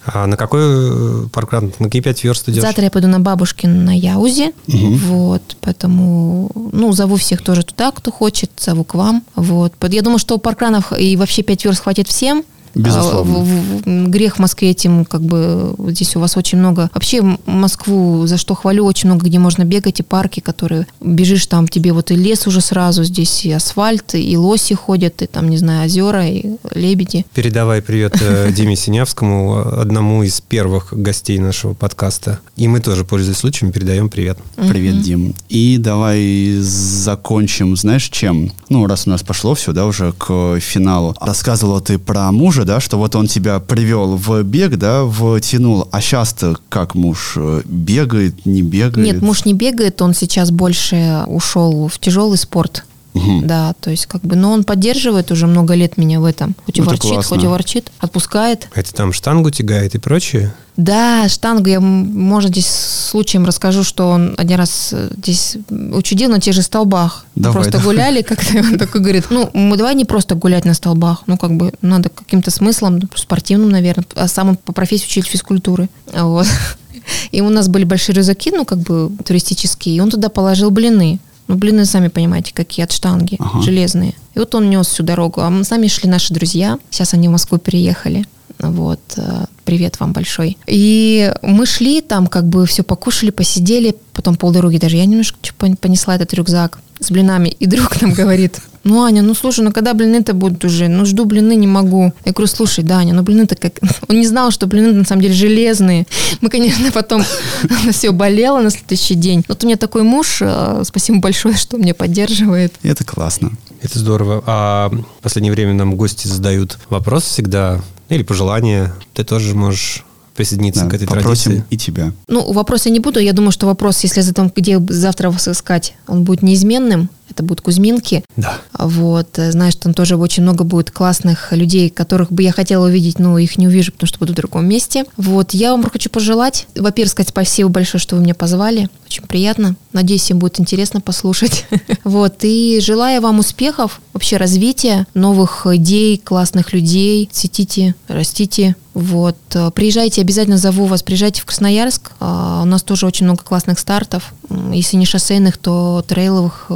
А 0.10 0.26
на 0.26 0.38
какой 0.38 0.62
э, 0.64 1.28
паркран? 1.34 1.74
На 1.80 1.86
какие 1.86 2.02
пять 2.02 2.24
верст 2.24 2.48
идешь? 2.48 2.62
Завтра 2.62 2.86
я 2.86 2.92
пойду 2.92 3.10
на 3.10 3.20
бабушкин 3.20 3.84
на 3.84 3.98
Яузе. 3.98 4.54
Вот, 4.68 5.58
поэтому, 5.60 6.50
ну, 6.72 6.94
зову 6.94 7.18
всех 7.18 7.42
тоже 7.42 7.64
туда, 7.64 7.92
кто 7.92 8.10
хочет, 8.10 8.52
зову 8.58 8.86
к 8.86 8.96
вам. 8.96 9.24
Вот. 9.36 9.74
Я 9.90 10.02
думаю, 10.02 10.20
что 10.20 10.38
паркранов 10.38 10.98
и 10.98 11.18
вообще 11.18 11.44
пять 11.44 11.66
верст 11.66 11.84
хватит 11.84 12.08
всем. 12.08 12.44
Безусловно. 12.78 13.46
А, 13.86 14.06
грех 14.08 14.38
в 14.38 14.40
Москве 14.40 14.72
этим, 14.72 15.06
как 15.06 15.22
бы, 15.22 15.76
здесь 15.90 16.16
у 16.16 16.20
вас 16.20 16.38
очень 16.38 16.58
много. 16.58 16.90
Вообще, 16.94 17.38
Москву, 17.46 18.26
за 18.28 18.38
что 18.38 18.56
хвалю, 18.56 18.86
очень 18.86 19.10
много, 19.10 19.26
где 19.26 19.40
можно 19.40 19.64
бегать, 19.64 20.00
и 20.00 20.04
парки, 20.04 20.40
которые 20.40 20.88
бежишь, 21.02 21.48
там 21.48 21.68
тебе 21.68 21.94
вот 21.94 22.12
и 22.12 22.16
лес 22.16 22.48
уже 22.48 22.62
сразу, 22.62 23.04
здесь 23.04 23.46
и 23.46 23.52
асфальт, 23.52 24.16
и 24.16 24.38
лоси 24.38 24.76
ходят, 24.76 25.22
и 25.22 25.28
там, 25.28 25.50
не 25.50 25.58
знаю, 25.58 25.86
озера, 25.86 26.28
и 26.28 26.58
лебеди. 26.74 27.26
Передавай 27.34 27.82
привет 27.82 28.18
э, 28.22 28.52
Диме 28.56 28.76
Синявскому, 28.76 29.80
одному 29.80 30.24
из 30.24 30.42
первых 30.42 30.94
гостей 30.94 31.40
нашего 31.40 31.74
подкаста. 31.74 32.40
И 32.56 32.68
мы 32.68 32.80
тоже, 32.80 33.04
пользуясь 33.04 33.38
случаем, 33.38 33.72
передаем 33.72 34.10
привет. 34.10 34.38
Привет, 34.56 35.02
Дим. 35.02 35.34
И 35.50 35.78
давай 35.78 36.58
закончим, 36.60 37.76
знаешь, 37.76 38.10
чем? 38.10 38.52
Ну, 38.70 38.86
раз 38.88 39.08
у 39.08 39.10
нас 39.10 39.24
пошло 39.24 39.56
все, 39.56 39.74
да, 39.74 39.86
уже 39.86 40.14
к 40.14 40.60
финалу. 40.60 41.16
Рассказывала 41.20 41.82
ты 41.82 41.98
про 41.98 42.32
мужа, 42.32 42.66
да, 42.68 42.80
что 42.80 42.98
вот 42.98 43.16
он 43.16 43.28
тебя 43.28 43.60
привел 43.60 44.18
в 44.18 44.44
бег, 44.44 44.76
да, 44.76 45.06
втянул. 45.06 45.88
А 45.92 46.02
сейчас-то 46.02 46.58
как 46.70 46.94
муж 46.94 47.34
э, 47.38 47.62
бегает, 47.66 48.46
не 48.46 48.62
бегает? 48.62 49.14
Нет, 49.14 49.22
муж 49.22 49.46
не 49.46 49.54
бегает, 49.54 50.02
он 50.02 50.14
сейчас 50.14 50.52
больше 50.52 51.24
ушел 51.28 51.88
в 51.88 51.98
тяжелый 51.98 52.38
спорт. 52.38 52.84
Мгм. 53.18 53.48
Да, 53.48 53.74
то 53.80 53.90
есть 53.90 54.06
как 54.06 54.22
бы, 54.22 54.36
но 54.36 54.52
он 54.52 54.64
поддерживает 54.64 55.32
уже 55.32 55.48
много 55.48 55.74
лет 55.74 55.98
меня 55.98 56.20
в 56.20 56.26
этом. 56.26 56.56
Хоть 56.66 56.78
и 56.78 56.82
Ну, 56.82 56.86
это 56.86 56.92
ворчит, 56.92 57.12
классно. 57.14 57.36
хоть 57.36 57.44
и 57.44 57.48
ворчит, 57.48 57.92
отпускает. 58.00 58.68
Это 58.76 58.94
там 58.94 59.14
штангу 59.14 59.50
тягает 59.52 59.96
и 59.96 59.98
прочее? 60.00 60.54
Да, 60.78 61.28
штангу 61.28 61.70
я, 61.70 61.80
может, 61.80 62.52
здесь 62.52 62.68
случаем 62.68 63.46
расскажу, 63.46 63.84
что 63.84 64.10
он 64.10 64.36
один 64.38 64.58
раз 64.58 64.90
э, 64.92 65.10
здесь 65.18 65.58
учудил 65.92 66.30
на 66.30 66.40
тех 66.40 66.54
же 66.54 66.62
столбах. 66.62 67.26
Давай, 67.34 67.54
просто 67.54 67.72
давай. 67.72 67.86
гуляли, 67.88 68.22
как-то 68.22 68.60
он 68.60 68.78
такой 68.78 69.02
говорит, 69.02 69.26
ну, 69.32 69.50
мы 69.54 69.76
давай 69.76 69.96
не 69.96 70.06
просто 70.06 70.36
гулять 70.36 70.66
на 70.66 70.76
столбах, 70.76 71.24
ну, 71.26 71.36
как 71.38 71.58
бы 71.58 71.74
надо 71.82 72.10
каким-то 72.10 72.52
смыслом, 72.52 73.00
ну, 73.00 73.08
спортивным, 73.16 73.70
наверное, 73.70 74.06
а 74.14 74.28
сам 74.28 74.56
по 74.56 74.72
профессии 74.72 75.06
учитель 75.06 75.30
физкультуры. 75.30 75.90
Вот. 76.14 76.46
И 77.32 77.42
у 77.42 77.50
нас 77.50 77.70
были 77.70 77.84
большие 77.84 78.16
рюкзаки, 78.16 78.52
ну, 78.52 78.64
как 78.66 78.80
бы 78.80 79.12
туристические, 79.26 79.96
и 79.96 80.00
он 80.00 80.10
туда 80.10 80.30
положил 80.30 80.72
блины. 80.72 81.20
Ну, 81.48 81.56
блины, 81.56 81.86
сами 81.86 82.10
понимаете, 82.10 82.54
какие 82.54 82.84
от 82.84 82.92
штанги, 82.92 83.38
Ага. 83.40 83.62
железные. 83.62 84.14
И 84.36 84.40
вот 84.40 84.54
он 84.56 84.70
нес 84.70 84.88
всю 84.88 85.04
дорогу. 85.04 85.42
А 85.42 85.50
мы 85.50 85.64
с 85.64 85.70
нами 85.70 85.88
шли 85.88 86.10
наши 86.10 86.34
друзья. 86.34 86.78
Сейчас 86.90 87.14
они 87.14 87.28
в 87.28 87.32
Москву 87.32 87.58
переехали. 87.58 88.26
Вот. 88.60 89.00
э, 89.18 89.46
привет 89.66 90.00
вам 90.00 90.14
большой. 90.14 90.58
И 90.66 91.32
мы 91.42 91.66
шли 91.66 92.02
там, 92.02 92.28
как 92.28 92.48
бы 92.48 92.66
все 92.66 92.84
покушали, 92.84 93.32
посидели, 93.32 93.96
потом 94.14 94.36
полдороги 94.36 94.78
даже 94.78 94.96
я 94.98 95.06
немножко 95.06 95.38
понесла 95.80 96.16
этот 96.16 96.34
рюкзак 96.34 96.80
с 97.00 97.12
блинами, 97.12 97.50
и 97.50 97.66
друг 97.68 98.02
нам 98.02 98.14
говорит, 98.14 98.60
ну, 98.88 99.04
Аня, 99.04 99.22
ну 99.22 99.34
слушай, 99.34 99.62
ну 99.62 99.72
когда 99.72 99.94
блины-то 99.94 100.34
будут 100.34 100.64
уже? 100.64 100.88
Ну, 100.88 101.06
жду 101.06 101.26
блины, 101.26 101.56
не 101.56 101.68
могу. 101.68 102.14
Я 102.26 102.32
говорю, 102.32 102.48
слушай, 102.48 102.84
да, 102.84 103.00
Аня, 103.00 103.14
ну 103.14 103.22
блины-то 103.22 103.56
как... 103.56 103.74
Он 104.08 104.20
не 104.20 104.26
знал, 104.26 104.52
что 104.52 104.66
блины 104.68 104.94
на 104.94 105.06
самом 105.06 105.22
деле 105.22 105.34
железные. 105.34 106.08
Мы, 106.42 106.50
конечно, 106.50 106.92
потом 106.92 107.24
все 107.92 108.12
болело 108.12 108.62
на 108.62 108.70
следующий 108.70 109.16
день. 109.16 109.44
Вот 109.48 109.64
у 109.64 109.68
меня 109.68 109.78
такой 109.78 110.04
муж, 110.04 110.40
э, 110.42 110.84
спасибо 110.86 111.20
большое, 111.20 111.56
что 111.56 111.78
меня 111.78 111.94
поддерживает. 111.94 112.74
Это 112.84 113.04
классно. 113.04 113.52
Это 113.82 114.00
здорово. 114.00 114.44
А 114.46 114.90
в 114.90 115.22
последнее 115.22 115.52
время 115.52 115.74
нам 115.74 115.96
гости 115.96 116.28
задают 116.28 116.78
вопрос 116.90 117.26
всегда, 117.26 117.82
или 118.10 118.24
пожелания. 118.24 118.94
Ты 119.14 119.24
тоже 119.24 119.54
можешь 119.54 120.06
присоединиться 120.36 120.84
да, 120.84 120.92
к 120.92 120.94
этой 120.94 121.08
попросим 121.08 121.52
традиции. 121.52 121.68
и 121.72 121.78
тебя. 121.78 122.14
Ну, 122.28 122.54
вопрос 122.54 122.86
я 122.86 122.92
не 122.92 123.00
буду. 123.00 123.20
Я 123.20 123.34
думаю, 123.34 123.52
что 123.52 123.66
вопрос, 123.66 124.02
если 124.04 124.22
за 124.22 124.34
том, 124.34 124.52
где 124.56 124.80
завтра 124.88 125.30
вас 125.32 125.48
искать, 125.48 125.96
он 126.08 126.24
будет 126.24 126.44
неизменным 126.44 127.10
это 127.30 127.44
будут 127.44 127.62
Кузьминки. 127.62 128.24
Да. 128.36 128.58
Вот, 128.78 129.38
э, 129.40 129.52
знаешь, 129.52 129.76
там 129.76 129.94
тоже 129.94 130.16
очень 130.16 130.44
много 130.44 130.64
будет 130.64 130.92
классных 130.92 131.52
людей, 131.52 131.90
которых 131.90 132.32
бы 132.32 132.44
я 132.44 132.52
хотела 132.52 132.86
увидеть, 132.86 133.20
но 133.20 133.38
их 133.38 133.58
не 133.58 133.68
увижу, 133.68 133.92
потому 133.92 134.08
что 134.08 134.20
буду 134.20 134.34
в 134.34 134.36
другом 134.36 134.66
месте. 134.66 135.06
Вот, 135.18 135.54
я 135.54 135.72
вам 135.72 135.84
хочу 135.90 136.10
пожелать, 136.10 136.68
во-первых, 136.76 137.12
сказать 137.12 137.30
спасибо 137.30 137.70
большое, 137.70 138.02
что 138.02 138.16
вы 138.16 138.24
меня 138.24 138.36
позвали. 138.36 138.90
Очень 139.06 139.24
приятно. 139.24 139.76
Надеюсь, 139.94 140.30
им 140.30 140.40
будет 140.40 140.60
интересно 140.60 141.02
послушать. 141.02 141.66
Вот, 142.04 142.38
и 142.44 142.80
желаю 142.82 143.22
вам 143.22 143.40
успехов, 143.40 144.00
вообще 144.14 144.38
развития, 144.38 145.06
новых 145.14 145.66
идей, 145.66 146.18
классных 146.18 146.72
людей. 146.72 147.28
Цветите, 147.32 147.96
растите. 148.08 148.76
Вот, 148.98 149.38
э, 149.54 149.70
приезжайте, 149.72 150.22
обязательно 150.22 150.58
зову 150.58 150.86
вас, 150.86 151.04
приезжайте 151.04 151.42
в 151.42 151.46
Красноярск. 151.46 152.14
А, 152.20 152.62
у 152.64 152.66
нас 152.66 152.82
тоже 152.82 153.06
очень 153.06 153.26
много 153.26 153.44
классных 153.44 153.78
стартов. 153.78 154.34
Если 154.74 154.98
не 154.98 155.06
шоссейных, 155.06 155.58
то 155.58 156.04
трейловых 156.08 156.72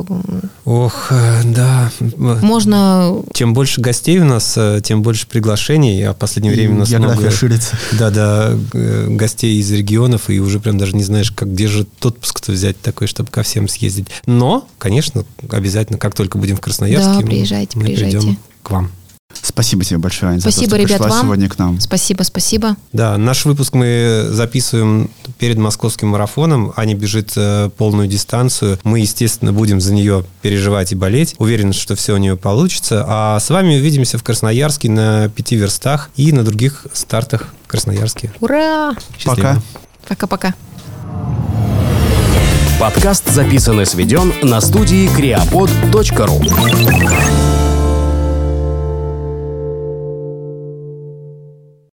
Ох, 0.66 1.08
э, 1.12 1.42
да. 1.46 1.92
Можно... 2.18 3.24
Чем 3.34 3.54
больше 3.54 3.82
гостей 3.82 4.20
у 4.20 4.26
нас, 4.26 4.54
э, 4.58 4.82
тем 4.84 5.02
больше 5.02 5.28
приглашений. 5.28 6.04
А 6.08 6.14
в 6.14 6.18
последнее 6.18 6.54
время 6.54 6.76
у 6.76 6.80
нас 6.80 6.90
География 6.90 7.20
много... 7.20 7.32
ширится. 7.32 7.78
Да-да, 7.98 8.54
э, 8.74 9.08
гостей 9.10 9.60
из 9.60 9.72
регионов, 9.72 10.30
и 10.30 10.40
уже 10.40 10.60
прям 10.60 10.78
даже 10.78 10.96
не 10.96 11.04
знаешь, 11.04 11.32
как, 11.32 11.52
где 11.52 11.68
же 11.68 11.88
отпуск-то 12.02 12.52
взять 12.52 12.80
такой, 12.82 13.08
чтобы 13.08 13.30
ко 13.30 13.44
всем 13.44 13.68
съездить. 13.68 14.08
Но, 14.26 14.68
конечно, 14.78 15.26
обязательно, 15.50 15.98
как 15.98 16.16
только 16.16 16.38
будем 16.38 16.58
в 16.58 16.62
Красноярске, 16.62 17.22
да, 17.22 17.26
приезжайте, 17.26 17.78
мы, 17.78 17.84
мы 17.84 17.88
приезжайте. 17.88 18.18
придем 18.18 18.38
к 18.64 18.72
вам. 18.72 18.92
Спасибо 19.42 19.84
тебе 19.84 19.98
большое, 19.98 20.34
Аня, 20.34 20.42
спасибо, 20.42 20.66
за 20.66 20.70
то, 20.72 20.76
что 20.78 20.86
ребят, 20.86 20.98
пришла 21.00 21.16
вам. 21.16 21.26
сегодня 21.26 21.50
к 21.50 21.58
нам. 21.58 21.80
Спасибо, 21.80 22.24
спасибо. 22.24 22.76
Да, 22.94 23.18
наш 23.18 23.46
выпуск 23.46 23.74
мы 23.74 24.28
записываем 24.30 25.10
перед 25.40 25.58
московским 25.58 26.10
марафоном. 26.10 26.74
Аня 26.76 26.96
бежит 26.96 27.32
э, 27.36 27.70
полную 27.78 28.08
дистанцию. 28.08 28.80
Мы, 28.84 29.00
естественно, 29.00 29.54
будем 29.54 29.82
за 29.82 29.94
нее 29.94 30.26
переживать 30.42 30.92
и 30.92 30.96
болеть. 30.96 31.36
Уверен, 31.38 31.74
что 31.74 31.96
все 31.96 32.14
у 32.14 32.18
нее 32.18 32.38
получится. 32.38 33.06
А 33.08 33.40
с 33.40 33.50
вами 33.50 33.78
увидимся 33.78 34.18
в 34.18 34.24
Красноярске 34.24 34.90
на 34.90 35.30
пяти 35.30 35.56
верстах 35.56 36.10
и 36.16 36.32
на 36.32 36.44
других 36.44 36.86
стартах 36.94 37.48
в 37.66 37.68
Красноярске. 37.68 38.32
Ура! 38.40 38.94
Счастливо. 39.18 39.36
Пока. 39.36 39.62
Пока-пока. 40.08 40.54
Подкаст 42.80 43.30
записан 43.30 43.80
и 43.82 43.86
сведен 43.86 44.34
на 44.42 44.60
студии 44.60 45.08
creapod.ru 45.16 46.42